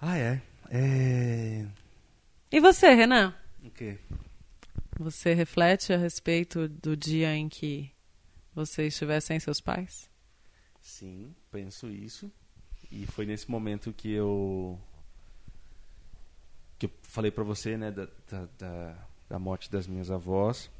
Ah, 0.00 0.16
é. 0.16 0.40
É. 0.70 1.66
E 2.52 2.60
você, 2.60 2.94
Renan? 2.94 3.34
O 3.64 3.70
quê? 3.70 3.98
Você 4.98 5.34
reflete 5.34 5.92
a 5.92 5.96
respeito 5.96 6.68
do 6.68 6.96
dia 6.96 7.34
em 7.34 7.48
que 7.48 7.90
você 8.54 8.86
estiver 8.86 9.20
sem 9.20 9.38
seus 9.40 9.60
pais? 9.60 10.08
Sim, 10.80 11.34
penso 11.50 11.88
isso. 11.88 12.30
E 12.90 13.04
foi 13.06 13.26
nesse 13.26 13.50
momento 13.50 13.92
que 13.92 14.10
eu. 14.12 14.78
Que 16.78 16.86
eu 16.86 16.90
falei 17.02 17.30
pra 17.30 17.44
você, 17.44 17.76
né, 17.76 17.90
da, 17.90 18.08
da, 18.58 19.08
da, 19.28 19.38
morte 19.38 19.70
das 19.70 19.86
minhas 19.86 20.10
avós, 20.10 20.70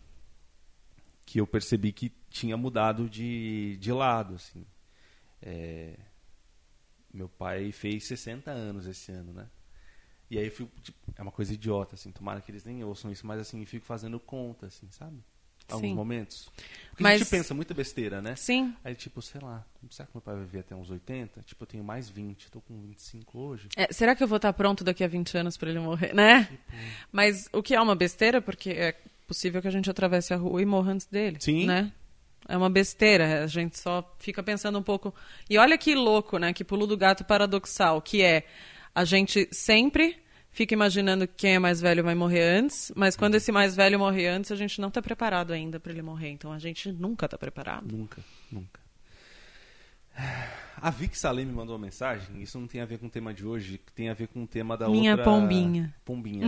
que 1.25 1.41
eu 1.41 1.47
percebi 1.47 1.93
que 1.93 2.11
tinha 2.31 2.57
mudado 2.57 3.09
de, 3.09 3.77
de 3.79 3.93
lado, 3.93 4.35
assim. 4.35 4.65
É, 5.43 5.99
meu 7.13 7.29
pai 7.29 7.73
fez 7.73 8.07
60 8.07 8.51
anos 8.51 8.87
esse 8.87 9.11
ano, 9.11 9.33
né? 9.33 9.49
E 10.31 10.39
aí 10.39 10.47
eu 10.47 10.51
fico, 10.51 10.81
tipo, 10.81 10.99
é 11.17 11.23
uma 11.23 11.33
coisa 11.33 11.55
idiota, 11.55 11.95
assim, 11.95 12.11
tomara 12.11 12.41
que 12.41 12.51
eles 12.51 12.65
nem 12.65 12.83
ouçam 12.85 13.11
isso, 13.11 13.27
mas 13.27 13.41
assim, 13.41 13.65
fico 13.65 13.87
fazendo 13.87 14.19
conta, 14.19 14.67
assim, 14.67 14.91
sabe? 14.91 15.23
Alguns 15.69 15.89
Sim. 15.91 15.95
momentos? 15.95 16.51
Porque 16.91 17.03
Mas- 17.03 17.17
a 17.17 17.19
gente 17.25 17.31
pensa 17.31 17.53
muita 17.53 17.75
besteira, 17.75 18.23
né? 18.23 18.35
Sim. 18.37 18.75
Aí, 18.83 18.95
tipo, 18.95 19.21
sei 19.21 19.41
lá, 19.43 19.65
será 19.91 20.07
que 20.07 20.15
meu 20.15 20.23
pai 20.23 20.35
vai 20.35 20.45
viver 20.45 20.61
até 20.61 20.75
uns 20.75 20.91
80? 20.91 21.43
Tipo, 21.43 21.65
eu 21.65 21.67
tenho 21.67 21.85
mais 21.85 22.09
20, 22.09 22.51
tô 22.51 22.61
com 22.63 22.81
25 22.81 23.39
hoje. 23.39 23.69
É, 23.77 23.93
será 23.93 24.15
que 24.17 24.23
eu 24.23 24.29
vou 24.29 24.37
estar 24.37 24.53
pronto 24.55 24.83
daqui 24.83 25.05
a 25.05 25.09
20 25.09 25.37
anos 25.37 25.57
para 25.59 25.69
ele 25.69 25.79
morrer, 25.79 26.15
né? 26.15 26.49
Mas 27.13 27.49
o 27.53 27.63
que 27.63 27.75
é 27.75 27.81
uma 27.81 27.95
besteira, 27.95 28.41
porque 28.41 28.71
é 28.71 28.93
possível 29.27 29.61
que 29.61 29.69
a 29.69 29.71
gente 29.71 29.91
atravesse 29.91 30.33
a 30.33 30.37
rua 30.37 30.63
e 30.63 30.65
morra 30.65 30.93
antes 30.93 31.07
dele, 31.07 31.37
Sim. 31.41 31.67
né? 31.67 31.93
É 32.49 32.57
uma 32.57 32.71
besteira, 32.71 33.43
a 33.43 33.47
gente 33.47 33.77
só 33.79 34.15
fica 34.19 34.43
pensando 34.43 34.79
um 34.79 34.83
pouco. 34.83 35.13
E 35.51 35.59
olha 35.59 35.77
que 35.77 35.95
louco, 35.95 36.39
né? 36.39 36.53
Que 36.53 36.63
pulo 36.65 36.87
do 36.87 36.97
gato 36.97 37.25
paradoxal, 37.25 38.01
que 38.01 38.23
é 38.23 38.47
a 38.95 39.05
gente 39.05 39.49
sempre 39.53 40.17
fica 40.57 40.73
imaginando 40.73 41.29
que 41.29 41.35
quem 41.35 41.55
é 41.55 41.59
mais 41.59 41.83
velho 41.83 42.03
vai 42.03 42.15
morrer 42.15 42.43
antes, 42.43 42.91
mas 42.97 43.15
quando 43.15 43.35
esse 43.35 43.53
mais 43.53 43.77
velho 43.77 43.99
morrer 43.99 44.29
antes, 44.29 44.51
a 44.51 44.57
gente 44.57 44.81
não 44.81 44.89
está 44.89 45.03
preparado 45.03 45.53
ainda 45.53 45.79
para 45.79 45.93
ele 45.93 46.01
morrer. 46.01 46.31
Então 46.31 46.51
a 46.51 46.59
gente 46.59 46.91
nunca 46.91 47.27
está 47.27 47.37
preparado. 47.37 47.95
Nunca, 47.95 48.25
nunca. 48.51 48.81
A 50.81 50.89
Vic 50.89 51.17
Salem 51.19 51.45
me 51.45 51.53
mandou 51.53 51.77
uma 51.77 51.85
mensagem, 51.85 52.41
isso 52.41 52.59
não 52.59 52.67
tem 52.67 52.81
a 52.81 52.87
ver 52.87 52.99
com 52.99 53.07
o 53.07 53.11
tema 53.11 53.35
de 53.35 53.45
hoje, 53.45 53.79
tem 53.95 54.09
a 54.09 54.15
ver 54.15 54.29
com 54.29 54.45
o 54.45 54.47
tema 54.47 54.79
da 54.79 54.89
Minha 54.89 55.11
outra... 55.11 55.25
pombinha. 55.25 55.95
Pombinha. 56.05 56.47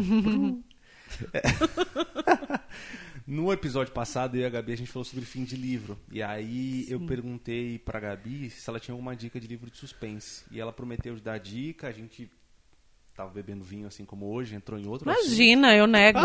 É. 1.34 1.42
No 3.26 3.52
episódio 3.52 3.92
passado, 3.92 4.36
eu 4.36 4.40
e 4.40 4.44
a 4.46 4.48
Gabi, 4.48 4.72
a 4.72 4.76
gente 4.76 4.90
falou 4.90 5.04
sobre 5.04 5.22
fim 5.26 5.44
de 5.44 5.54
livro. 5.54 5.98
E 6.10 6.22
aí 6.22 6.86
eu 6.88 6.98
perguntei 6.98 7.78
pra 7.78 8.00
Gabi 8.00 8.48
se 8.48 8.70
ela 8.70 8.80
tinha 8.80 8.94
alguma 8.94 9.14
dica 9.14 9.38
de 9.38 9.46
livro 9.46 9.70
de 9.70 9.76
suspense. 9.76 10.46
E 10.50 10.58
ela 10.58 10.72
prometeu 10.72 11.14
dar 11.20 11.36
dica, 11.36 11.88
a 11.88 11.92
gente 11.92 12.30
tava 13.18 13.32
bebendo 13.32 13.64
vinho 13.64 13.88
assim 13.88 14.04
como 14.04 14.26
hoje, 14.26 14.54
entrou 14.54 14.78
em 14.78 14.86
outro 14.86 15.10
assunto. 15.10 15.26
Imagina, 15.26 15.74
eu 15.74 15.88
nego. 15.88 16.20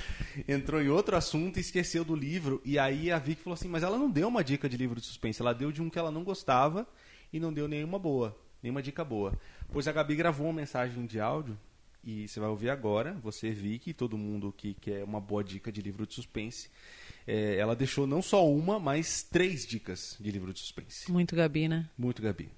entrou 0.48 0.80
em 0.80 0.88
outro 0.88 1.14
assunto 1.14 1.58
e 1.58 1.60
esqueceu 1.60 2.02
do 2.02 2.16
livro. 2.16 2.62
E 2.64 2.78
aí 2.78 3.12
a 3.12 3.18
Vicky 3.18 3.42
falou 3.42 3.52
assim: 3.52 3.68
Mas 3.68 3.82
ela 3.82 3.98
não 3.98 4.10
deu 4.10 4.28
uma 4.28 4.42
dica 4.42 4.66
de 4.66 4.74
livro 4.74 4.98
de 4.98 5.06
suspense, 5.06 5.42
ela 5.42 5.52
deu 5.52 5.70
de 5.70 5.82
um 5.82 5.90
que 5.90 5.98
ela 5.98 6.10
não 6.10 6.24
gostava 6.24 6.88
e 7.30 7.38
não 7.38 7.52
deu 7.52 7.68
nenhuma 7.68 7.98
boa, 7.98 8.34
nenhuma 8.62 8.82
dica 8.82 9.04
boa. 9.04 9.38
Pois 9.70 9.86
a 9.86 9.92
Gabi 9.92 10.16
gravou 10.16 10.46
uma 10.46 10.54
mensagem 10.54 11.04
de 11.04 11.20
áudio 11.20 11.58
e 12.02 12.26
você 12.26 12.40
vai 12.40 12.48
ouvir 12.48 12.70
agora, 12.70 13.12
você, 13.22 13.50
Vicky, 13.50 13.90
e 13.90 13.94
todo 13.94 14.16
mundo 14.16 14.50
que 14.56 14.72
quer 14.72 15.04
uma 15.04 15.20
boa 15.20 15.44
dica 15.44 15.70
de 15.70 15.82
livro 15.82 16.06
de 16.06 16.14
suspense. 16.14 16.70
É, 17.26 17.56
ela 17.56 17.76
deixou 17.76 18.06
não 18.06 18.22
só 18.22 18.48
uma, 18.48 18.80
mas 18.80 19.22
três 19.22 19.66
dicas 19.66 20.16
de 20.18 20.30
livro 20.30 20.50
de 20.54 20.60
suspense. 20.60 21.12
Muito 21.12 21.36
Gabi, 21.36 21.68
né? 21.68 21.90
Muito, 21.98 22.22
Gabi. 22.22 22.48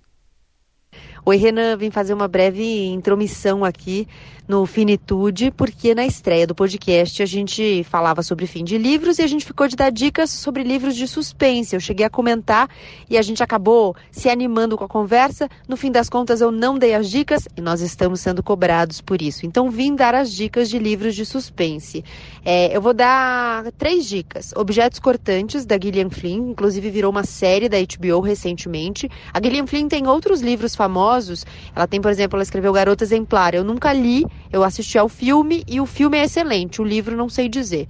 Oi, 1.25 1.37
Renan, 1.37 1.77
vim 1.77 1.91
fazer 1.91 2.15
uma 2.15 2.27
breve 2.27 2.87
intromissão 2.87 3.65
aqui 3.65 4.09
no 4.49 4.67
Finitude, 4.67 5.53
porque 5.53 5.95
na 5.95 6.05
estreia 6.05 6.45
do 6.45 6.57
podcast 6.57 7.23
a 7.23 7.27
gente 7.27 7.85
falava 7.85 8.21
sobre 8.21 8.49
fim 8.49 8.65
de 8.65 8.77
livros 8.77 9.21
e 9.21 9.23
a 9.23 9.27
gente 9.29 9.45
ficou 9.45 9.69
de 9.69 9.77
dar 9.77 9.91
dicas 9.91 10.29
sobre 10.31 10.65
livros 10.65 10.97
de 10.97 11.07
suspense. 11.07 11.77
Eu 11.77 11.79
cheguei 11.79 12.05
a 12.05 12.11
comentar 12.11 12.69
e 13.09 13.17
a 13.17 13.23
gente 13.23 13.45
acabou 13.45 13.95
se 14.11 14.29
animando 14.29 14.77
com 14.77 14.83
a 14.83 14.89
conversa. 14.89 15.49
No 15.69 15.77
fim 15.77 15.93
das 15.93 16.09
contas, 16.09 16.41
eu 16.41 16.51
não 16.51 16.77
dei 16.77 16.95
as 16.95 17.09
dicas 17.09 17.47
e 17.57 17.61
nós 17.61 17.81
estamos 17.81 18.19
sendo 18.21 18.43
cobrados 18.43 19.01
por 19.01 19.23
isso. 19.23 19.47
Então, 19.47 19.71
vim 19.71 19.95
dar 19.95 20.17
as 20.17 20.33
dicas 20.33 20.69
de 20.69 20.81
livros 20.81 21.15
de 21.15 21.25
suspense. 21.25 22.05
É, 22.45 22.77
eu 22.77 22.83
vou 22.83 22.93
dar 22.93 23.71
três 23.79 24.05
dicas. 24.09 24.53
Objetos 24.57 24.99
Cortantes, 24.99 25.65
da 25.65 25.79
Gillian 25.81 26.11
Flynn, 26.11 26.51
inclusive 26.51 26.91
virou 26.91 27.13
uma 27.13 27.23
série 27.23 27.69
da 27.69 27.77
HBO 27.79 28.19
recentemente. 28.19 29.09
A 29.33 29.41
Gillian 29.41 29.69
Flynn 29.69 29.87
tem 29.87 30.09
outros 30.09 30.41
livros 30.41 30.75
famosos. 30.81 31.45
Ela 31.77 31.87
tem, 31.87 32.01
por 32.01 32.11
exemplo, 32.11 32.37
ela 32.37 32.43
escreveu 32.43 32.73
Garota 32.73 33.05
Exemplar. 33.05 33.55
Eu 33.55 33.63
nunca 33.63 33.93
li, 33.93 34.25
eu 34.51 34.65
assisti 34.65 34.97
ao 34.97 35.11
filme 35.11 35.63
e 35.69 35.79
o 35.79 35.85
filme 35.85 36.17
é 36.17 36.25
excelente. 36.25 36.81
O 36.81 36.85
livro 36.85 37.15
não 37.15 37.29
sei 37.29 37.51
dizer. 37.51 37.87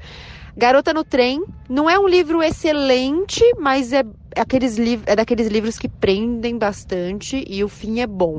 Garota 0.57 0.93
no 0.93 1.05
Trem 1.05 1.45
não 1.69 1.89
é 1.89 1.97
um 1.97 2.09
livro 2.09 2.43
excelente, 2.43 3.45
mas 3.61 3.93
é, 3.93 4.03
aqueles 4.37 4.77
liv 4.77 5.03
é 5.07 5.15
daqueles 5.15 5.47
livros 5.47 5.79
que 5.79 5.89
prendem 5.89 6.59
bastante 6.59 7.45
e 7.47 7.63
o 7.63 7.69
fim 7.69 8.01
é 8.01 8.09
bom. 8.09 8.37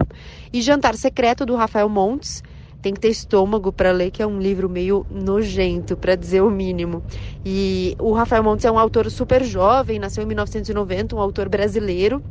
E 0.52 0.62
Jantar 0.62 0.96
Secreto, 0.96 1.46
do 1.46 1.56
Rafael 1.56 1.88
Montes. 1.88 2.42
Tem 2.82 2.94
que 2.94 3.00
ter 3.00 3.10
estômago 3.10 3.72
para 3.72 3.92
ler, 3.92 4.10
que 4.10 4.24
é 4.24 4.28
um 4.28 4.40
livro 4.40 4.68
meio 4.68 5.06
nojento, 5.08 5.96
para 5.96 6.16
dizer 6.16 6.42
o 6.42 6.50
mínimo. 6.50 7.04
E 7.46 7.96
o 8.00 8.12
Rafael 8.12 8.44
Montes 8.44 8.66
é 8.66 8.72
um 8.72 8.80
autor 8.80 9.10
super 9.12 9.44
jovem, 9.44 10.00
nasceu 10.00 10.24
em 10.24 10.26
1990, 10.26 11.16
um 11.16 11.20
autor 11.20 11.48
brasileiro 11.48 12.24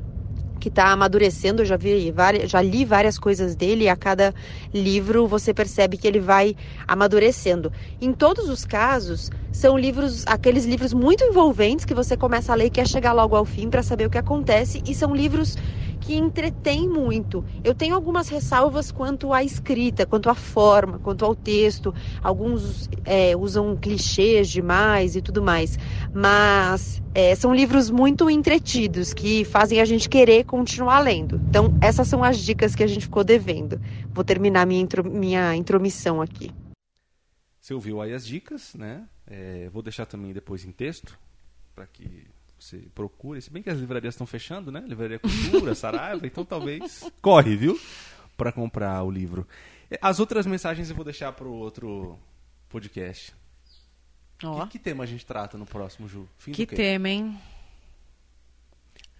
que 0.60 0.68
está 0.68 0.92
amadurecendo. 0.92 1.62
Eu 1.62 1.66
já 1.66 1.76
vi 1.76 2.12
várias, 2.12 2.50
já 2.50 2.60
li 2.62 2.84
várias 2.84 3.18
coisas 3.18 3.56
dele 3.56 3.84
e 3.84 3.88
a 3.88 3.96
cada 3.96 4.34
livro 4.72 5.26
você 5.26 5.52
percebe 5.54 5.98
que 5.98 6.06
ele 6.06 6.20
vai 6.20 6.54
amadurecendo. 6.86 7.72
Em 8.00 8.12
todos 8.12 8.48
os 8.48 8.64
casos, 8.64 9.30
são 9.52 9.76
livros, 9.76 10.24
aqueles 10.26 10.64
livros 10.64 10.92
muito 10.92 11.24
envolventes 11.24 11.84
que 11.84 11.94
você 11.94 12.16
começa 12.16 12.52
a 12.52 12.54
ler 12.54 12.66
e 12.66 12.70
quer 12.70 12.86
chegar 12.86 13.12
logo 13.12 13.34
ao 13.34 13.44
fim 13.44 13.68
para 13.68 13.82
saber 13.82 14.06
o 14.06 14.10
que 14.10 14.18
acontece 14.18 14.82
e 14.86 14.94
são 14.94 15.14
livros 15.14 15.56
que 16.00 16.16
entretêm 16.16 16.88
muito. 16.88 17.44
Eu 17.62 17.74
tenho 17.74 17.94
algumas 17.94 18.28
ressalvas 18.28 18.90
quanto 18.90 19.32
à 19.32 19.44
escrita, 19.44 20.06
quanto 20.06 20.30
à 20.30 20.34
forma, 20.34 20.98
quanto 20.98 21.24
ao 21.24 21.34
texto. 21.34 21.94
Alguns 22.22 22.88
é, 23.04 23.36
usam 23.36 23.76
clichês 23.76 24.48
demais 24.48 25.14
e 25.14 25.20
tudo 25.20 25.42
mais, 25.42 25.78
mas 26.14 27.02
é, 27.14 27.34
são 27.34 27.54
livros 27.54 27.90
muito 27.90 28.30
entretidos 28.30 29.12
que 29.12 29.44
fazem 29.44 29.80
a 29.80 29.84
gente 29.84 30.08
querer 30.08 30.44
continuar 30.44 31.00
lendo. 31.00 31.40
Então, 31.48 31.76
essas 31.80 32.08
são 32.08 32.24
as 32.24 32.38
dicas 32.38 32.74
que 32.74 32.82
a 32.82 32.86
gente 32.86 33.02
ficou 33.02 33.22
devendo. 33.22 33.80
Vou 34.12 34.24
terminar 34.24 34.66
minha, 34.66 34.80
intro, 34.80 35.04
minha 35.08 35.54
intromissão 35.54 36.22
aqui. 36.22 36.50
Você 37.60 37.74
ouviu 37.74 38.00
aí 38.00 38.14
as 38.14 38.26
dicas, 38.26 38.74
né? 38.74 39.02
É, 39.30 39.68
vou 39.72 39.80
deixar 39.82 40.06
também 40.06 40.32
depois 40.32 40.64
em 40.64 40.72
texto, 40.72 41.16
para 41.74 41.86
que 41.86 42.26
você 42.58 42.78
procure. 42.94 43.40
Se 43.40 43.48
bem 43.48 43.62
que 43.62 43.70
as 43.70 43.78
livrarias 43.78 44.14
estão 44.14 44.26
fechando, 44.26 44.72
né? 44.72 44.82
Livraria 44.86 45.18
Cultura, 45.20 45.72
Saraiva, 45.76 46.26
então 46.26 46.44
talvez 46.44 47.04
corre, 47.22 47.54
viu? 47.56 47.80
Para 48.36 48.50
comprar 48.52 49.02
o 49.04 49.10
livro. 49.10 49.46
As 50.02 50.18
outras 50.20 50.46
mensagens 50.46 50.90
eu 50.90 50.96
vou 50.96 51.04
deixar 51.04 51.32
para 51.32 51.46
o 51.46 51.52
outro 51.52 52.18
podcast. 52.68 53.32
Ó. 54.42 54.64
Que, 54.64 54.72
que 54.72 54.78
tema 54.78 55.04
a 55.04 55.06
gente 55.06 55.24
trata 55.24 55.56
no 55.56 55.66
próximo, 55.66 56.08
Ju? 56.08 56.28
Fim 56.38 56.52
Que 56.52 56.66
tema, 56.66 57.08
hein? 57.08 57.38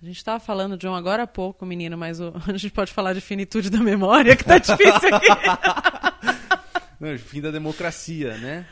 A 0.03 0.07
gente 0.07 0.17
estava 0.17 0.41
falando 0.41 0.79
de 0.79 0.89
um 0.89 0.95
agora 0.95 1.25
há 1.25 1.27
pouco, 1.27 1.67
menino, 1.67 1.97
mas 1.99 2.21
o- 2.21 2.33
a 2.49 2.53
gente 2.57 2.71
pode 2.73 2.93
falar 2.93 3.13
de 3.13 3.21
finitude 3.21 3.69
da 3.71 3.79
memória, 3.79 4.35
que 4.35 4.45
tá 4.45 4.59
difícil 4.59 5.15
aqui. 5.15 5.27
Não, 6.99 7.19
fim 7.19 7.41
da 7.41 7.51
democracia, 7.51 8.37
né? 8.39 8.67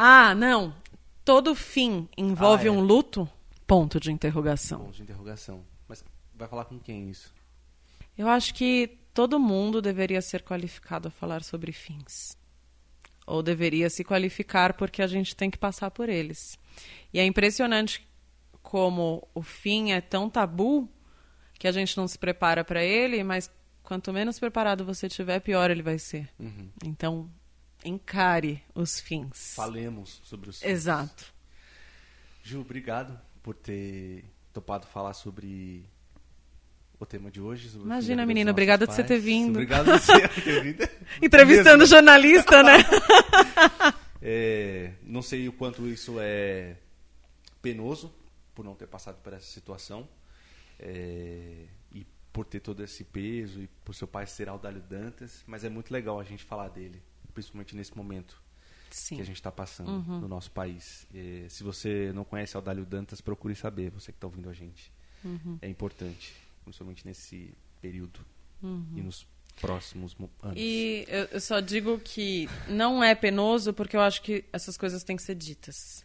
Ah, 0.00 0.34
não. 0.34 0.74
Todo 1.24 1.54
fim 1.54 2.08
envolve 2.16 2.68
Ah, 2.68 2.68
é. 2.68 2.70
um 2.70 2.80
luto? 2.80 3.28
Ponto 3.66 3.98
de 4.00 4.10
interrogação. 4.12 4.80
Ponto 4.80 4.94
de 4.96 5.02
interrogação. 5.02 5.64
Mas 5.88 6.04
vai 6.34 6.46
falar 6.48 6.64
com 6.64 6.78
quem 6.78 7.10
isso? 7.10 7.34
Eu 8.16 8.28
acho 8.28 8.54
que 8.54 8.98
todo 9.12 9.38
mundo 9.38 9.82
deveria 9.82 10.22
ser 10.22 10.42
qualificado 10.42 11.08
a 11.08 11.10
falar 11.10 11.42
sobre 11.42 11.72
fins. 11.72 12.36
Ou 13.26 13.42
deveria 13.42 13.90
se 13.90 14.02
qualificar 14.04 14.72
porque 14.74 15.02
a 15.02 15.06
gente 15.06 15.36
tem 15.36 15.50
que 15.50 15.58
passar 15.58 15.90
por 15.90 16.08
eles. 16.08 16.58
E 17.12 17.18
é 17.18 17.24
impressionante 17.26 18.06
como 18.62 19.26
o 19.34 19.42
fim 19.42 19.92
é 19.92 20.00
tão 20.00 20.30
tabu 20.30 20.88
que 21.58 21.66
a 21.66 21.72
gente 21.72 21.96
não 21.96 22.06
se 22.06 22.18
prepara 22.18 22.64
para 22.64 22.82
ele, 22.82 23.22
mas 23.24 23.50
quanto 23.82 24.12
menos 24.12 24.38
preparado 24.38 24.84
você 24.84 25.08
tiver, 25.08 25.40
pior 25.40 25.70
ele 25.70 25.82
vai 25.82 25.98
ser. 25.98 26.28
Uhum. 26.38 26.70
Então, 26.84 27.28
encare 27.84 28.62
os 28.74 29.00
fins. 29.00 29.54
Falemos 29.54 30.20
sobre 30.24 30.50
os 30.50 30.62
Exato. 30.62 31.32
Ju, 32.42 32.60
obrigado 32.60 33.18
por 33.42 33.54
ter 33.54 34.24
topado 34.52 34.86
falar 34.86 35.12
sobre 35.14 35.84
o 36.98 37.06
tema 37.06 37.30
de 37.30 37.40
hoje. 37.40 37.70
Imagina, 37.76 38.26
menina, 38.26 38.50
obrigada 38.50 38.86
de 38.86 38.92
você 38.92 39.04
ter 39.04 39.18
vindo. 39.18 39.50
Obrigado 39.50 39.84
de 39.86 39.98
você 40.00 40.28
ter 40.28 40.62
vindo. 40.62 40.88
Entrevistando 41.22 41.86
jornalista, 41.86 42.62
né? 42.62 42.78
É, 44.20 44.94
não 45.04 45.22
sei 45.22 45.48
o 45.48 45.52
quanto 45.52 45.86
isso 45.86 46.16
é 46.18 46.76
penoso 47.62 48.12
por 48.52 48.64
não 48.64 48.74
ter 48.74 48.88
passado 48.88 49.16
por 49.22 49.32
essa 49.32 49.46
situação 49.46 50.08
é, 50.78 51.66
e 51.92 52.04
por 52.32 52.44
ter 52.44 52.58
todo 52.58 52.82
esse 52.82 53.04
peso 53.04 53.62
e 53.62 53.68
por 53.84 53.94
seu 53.94 54.08
pai 54.08 54.26
ser 54.26 54.48
Aldalho 54.48 54.80
Dantas, 54.80 55.44
mas 55.46 55.62
é 55.62 55.68
muito 55.68 55.92
legal 55.92 56.18
a 56.18 56.24
gente 56.24 56.44
falar 56.44 56.68
dele, 56.68 57.00
principalmente 57.38 57.76
nesse 57.76 57.96
momento 57.96 58.42
Sim. 58.90 59.14
que 59.16 59.22
a 59.22 59.24
gente 59.24 59.36
está 59.36 59.52
passando 59.52 59.90
no 60.20 60.26
nosso 60.26 60.50
país. 60.50 61.06
É, 61.14 61.46
se 61.48 61.62
você 61.62 62.10
não 62.12 62.24
conhece 62.24 62.56
Aldalho 62.56 62.84
Dantas, 62.84 63.20
procure 63.20 63.54
saber, 63.54 63.90
você 63.90 64.10
que 64.10 64.16
está 64.16 64.26
ouvindo 64.26 64.50
a 64.50 64.52
gente. 64.52 64.90
É 65.62 65.68
importante, 65.68 66.32
principalmente 66.64 67.06
nesse 67.06 67.52
período 67.80 68.20
e 68.96 69.00
nos 69.00 69.24
próximos 69.60 70.14
mo- 70.16 70.30
anos. 70.42 70.56
E 70.56 71.04
eu, 71.08 71.24
eu 71.26 71.40
só 71.40 71.60
digo 71.60 71.98
que 72.00 72.48
não 72.68 73.02
é 73.02 73.14
penoso 73.14 73.72
porque 73.72 73.96
eu 73.96 74.00
acho 74.00 74.20
que 74.22 74.44
essas 74.52 74.76
coisas 74.76 75.04
têm 75.04 75.16
que 75.16 75.22
ser 75.22 75.34
ditas. 75.36 76.04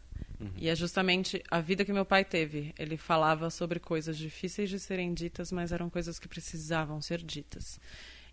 E 0.58 0.68
é 0.68 0.76
justamente 0.76 1.42
a 1.50 1.62
vida 1.62 1.86
que 1.86 1.94
meu 1.94 2.04
pai 2.06 2.26
teve. 2.26 2.74
Ele 2.78 2.98
falava 2.98 3.50
sobre 3.50 3.80
coisas 3.80 4.18
difíceis 4.18 4.70
de 4.70 4.78
serem 4.78 5.14
ditas, 5.14 5.52
mas 5.54 5.72
eram 5.72 5.90
coisas 5.90 6.20
que 6.20 6.28
precisavam 6.28 7.02
ser 7.02 7.24
ditas. 7.24 7.80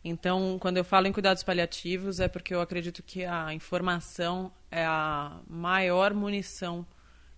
Então, 0.03 0.59
quando 0.59 0.79
eu 0.79 0.85
falo 0.85 1.07
em 1.07 1.13
cuidados 1.13 1.43
paliativos, 1.43 2.21
é 2.21 2.29
porque 2.29 2.55
eu 2.55 2.61
acredito 2.61 3.03
que 3.03 3.25
a 3.25 3.53
informação 3.53 4.51
é 4.71 4.85
a 4.85 5.39
maior 5.47 6.15
munição 6.15 6.87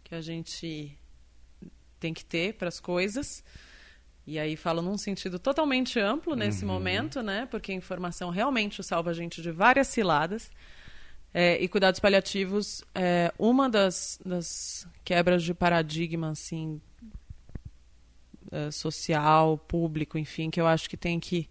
que 0.05 0.15
a 0.15 0.21
gente 0.21 0.97
tem 1.99 2.15
que 2.15 2.25
ter 2.25 2.55
para 2.55 2.69
as 2.69 2.79
coisas. 2.79 3.43
E 4.25 4.39
aí 4.39 4.57
falo 4.57 4.81
num 4.81 4.97
sentido 4.97 5.39
totalmente 5.39 5.99
amplo 5.99 6.37
nesse 6.37 6.65
uhum. 6.65 6.73
momento, 6.73 7.21
né? 7.23 7.47
Porque 7.51 7.73
a 7.73 7.75
informação 7.75 8.31
realmente 8.31 8.83
salva 8.85 9.11
a 9.11 9.15
gente 9.15 9.43
de 9.43 9.51
várias 9.51 9.89
ciladas. 9.89 10.51
É, 11.35 11.61
e 11.61 11.67
cuidados 11.67 11.99
paliativos 11.99 12.85
é 12.95 13.33
uma 13.39 13.69
das, 13.69 14.21
das 14.25 14.87
quebras 15.03 15.43
de 15.43 15.55
paradigma, 15.55 16.31
assim, 16.31 16.81
é, 18.51 18.71
social, 18.71 19.57
público, 19.57 20.19
enfim, 20.19 20.51
que 20.51 20.61
eu 20.61 20.67
acho 20.67 20.91
que 20.91 20.97
tem 20.97 21.19
que 21.19 21.49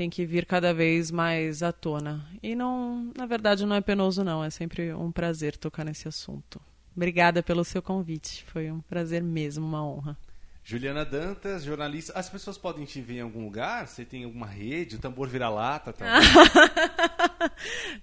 tem 0.00 0.08
que 0.08 0.24
vir 0.24 0.46
cada 0.46 0.72
vez 0.72 1.10
mais 1.10 1.62
à 1.62 1.70
tona. 1.72 2.26
E 2.42 2.54
não, 2.54 3.12
na 3.14 3.26
verdade, 3.26 3.66
não 3.66 3.76
é 3.76 3.82
penoso 3.82 4.24
não, 4.24 4.42
é 4.42 4.48
sempre 4.48 4.94
um 4.94 5.12
prazer 5.12 5.58
tocar 5.58 5.84
nesse 5.84 6.08
assunto. 6.08 6.58
Obrigada 6.96 7.42
pelo 7.42 7.62
seu 7.66 7.82
convite, 7.82 8.42
foi 8.46 8.70
um 8.70 8.80
prazer 8.80 9.22
mesmo, 9.22 9.66
uma 9.66 9.86
honra. 9.86 10.16
Juliana 10.64 11.04
Dantas, 11.04 11.64
jornalista. 11.64 12.18
As 12.18 12.30
pessoas 12.30 12.56
podem 12.56 12.86
te 12.86 12.98
ver 13.02 13.18
em 13.18 13.20
algum 13.20 13.44
lugar? 13.44 13.86
Você 13.86 14.02
tem 14.02 14.24
alguma 14.24 14.46
rede? 14.46 14.96
O 14.96 14.98
tambor 14.98 15.28
vira-lata? 15.28 15.92
Tá? 15.92 16.06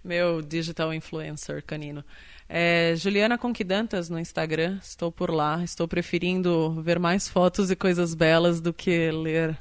Meu 0.05 0.43
digital 0.43 0.93
influencer 0.93 1.63
canino. 1.63 2.05
É, 2.47 2.93
Juliana 2.95 3.39
Conquidantas 3.39 4.07
no 4.07 4.19
Instagram. 4.19 4.77
Estou 4.83 5.11
por 5.11 5.31
lá. 5.31 5.63
Estou 5.63 5.87
preferindo 5.87 6.79
ver 6.83 6.99
mais 6.99 7.27
fotos 7.27 7.71
e 7.71 7.75
coisas 7.75 8.13
belas 8.13 8.61
do 8.61 8.71
que 8.71 9.09
ler. 9.11 9.57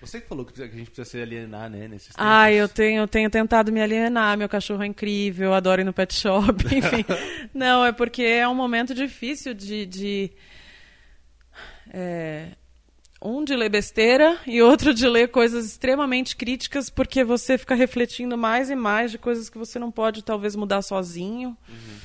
Você 0.00 0.20
que 0.20 0.28
falou 0.28 0.46
que 0.46 0.62
a 0.62 0.66
gente 0.66 0.90
precisa 0.90 1.04
se 1.04 1.20
alienar, 1.20 1.68
né? 1.68 1.86
Nesses 1.86 2.08
tempos. 2.08 2.22
Ah, 2.26 2.50
eu 2.50 2.68
tenho, 2.68 3.06
tenho 3.06 3.28
tentado 3.28 3.70
me 3.70 3.82
alienar. 3.82 4.36
Meu 4.38 4.48
cachorro 4.48 4.82
é 4.82 4.86
incrível, 4.86 5.52
adoro 5.52 5.82
ir 5.82 5.84
no 5.84 5.92
pet 5.92 6.14
shop, 6.14 6.64
enfim. 6.74 7.04
Não, 7.52 7.84
é 7.84 7.92
porque 7.92 8.22
é 8.22 8.48
um 8.48 8.54
momento 8.54 8.94
difícil 8.94 9.52
de, 9.52 9.84
de 9.84 10.30
é, 11.92 12.48
um 13.20 13.44
de 13.44 13.54
ler 13.54 13.68
besteira 13.68 14.38
e 14.46 14.62
outro 14.62 14.94
de 14.94 15.06
ler 15.06 15.28
coisas 15.28 15.66
extremamente 15.66 16.34
críticas, 16.34 16.88
porque 16.88 17.22
você 17.22 17.58
fica 17.58 17.74
refletindo 17.74 18.38
mais 18.38 18.70
e 18.70 18.74
mais 18.74 19.10
de 19.10 19.18
coisas 19.18 19.50
que 19.50 19.58
você 19.58 19.78
não 19.78 19.90
pode 19.90 20.22
talvez 20.22 20.56
mudar 20.56 20.80
sozinho. 20.80 21.56
Uhum. 21.68 21.96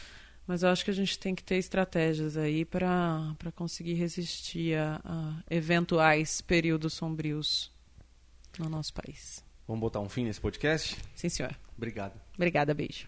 Mas 0.45 0.63
eu 0.63 0.69
acho 0.69 0.83
que 0.83 0.91
a 0.91 0.93
gente 0.93 1.17
tem 1.17 1.33
que 1.33 1.41
ter 1.41 1.55
estratégias 1.55 2.35
aí 2.37 2.65
para 2.65 3.35
conseguir 3.55 3.93
resistir 3.93 4.77
a, 4.77 5.01
a, 5.03 5.33
eventuais 5.49 6.41
períodos 6.41 6.93
sombrios 6.93 7.73
no 8.59 8.69
nosso 8.69 8.93
país. 8.93 9.43
Vamos 9.67 9.81
botar 9.81 9.99
um 9.99 10.09
fim 10.09 10.25
nesse 10.25 10.39
podcast? 10.39 10.97
Sim, 11.15 11.29
senhor. 11.29 11.55
Obrigado. 11.77 12.19
Obrigada, 12.35 12.73
beijo. 12.73 13.07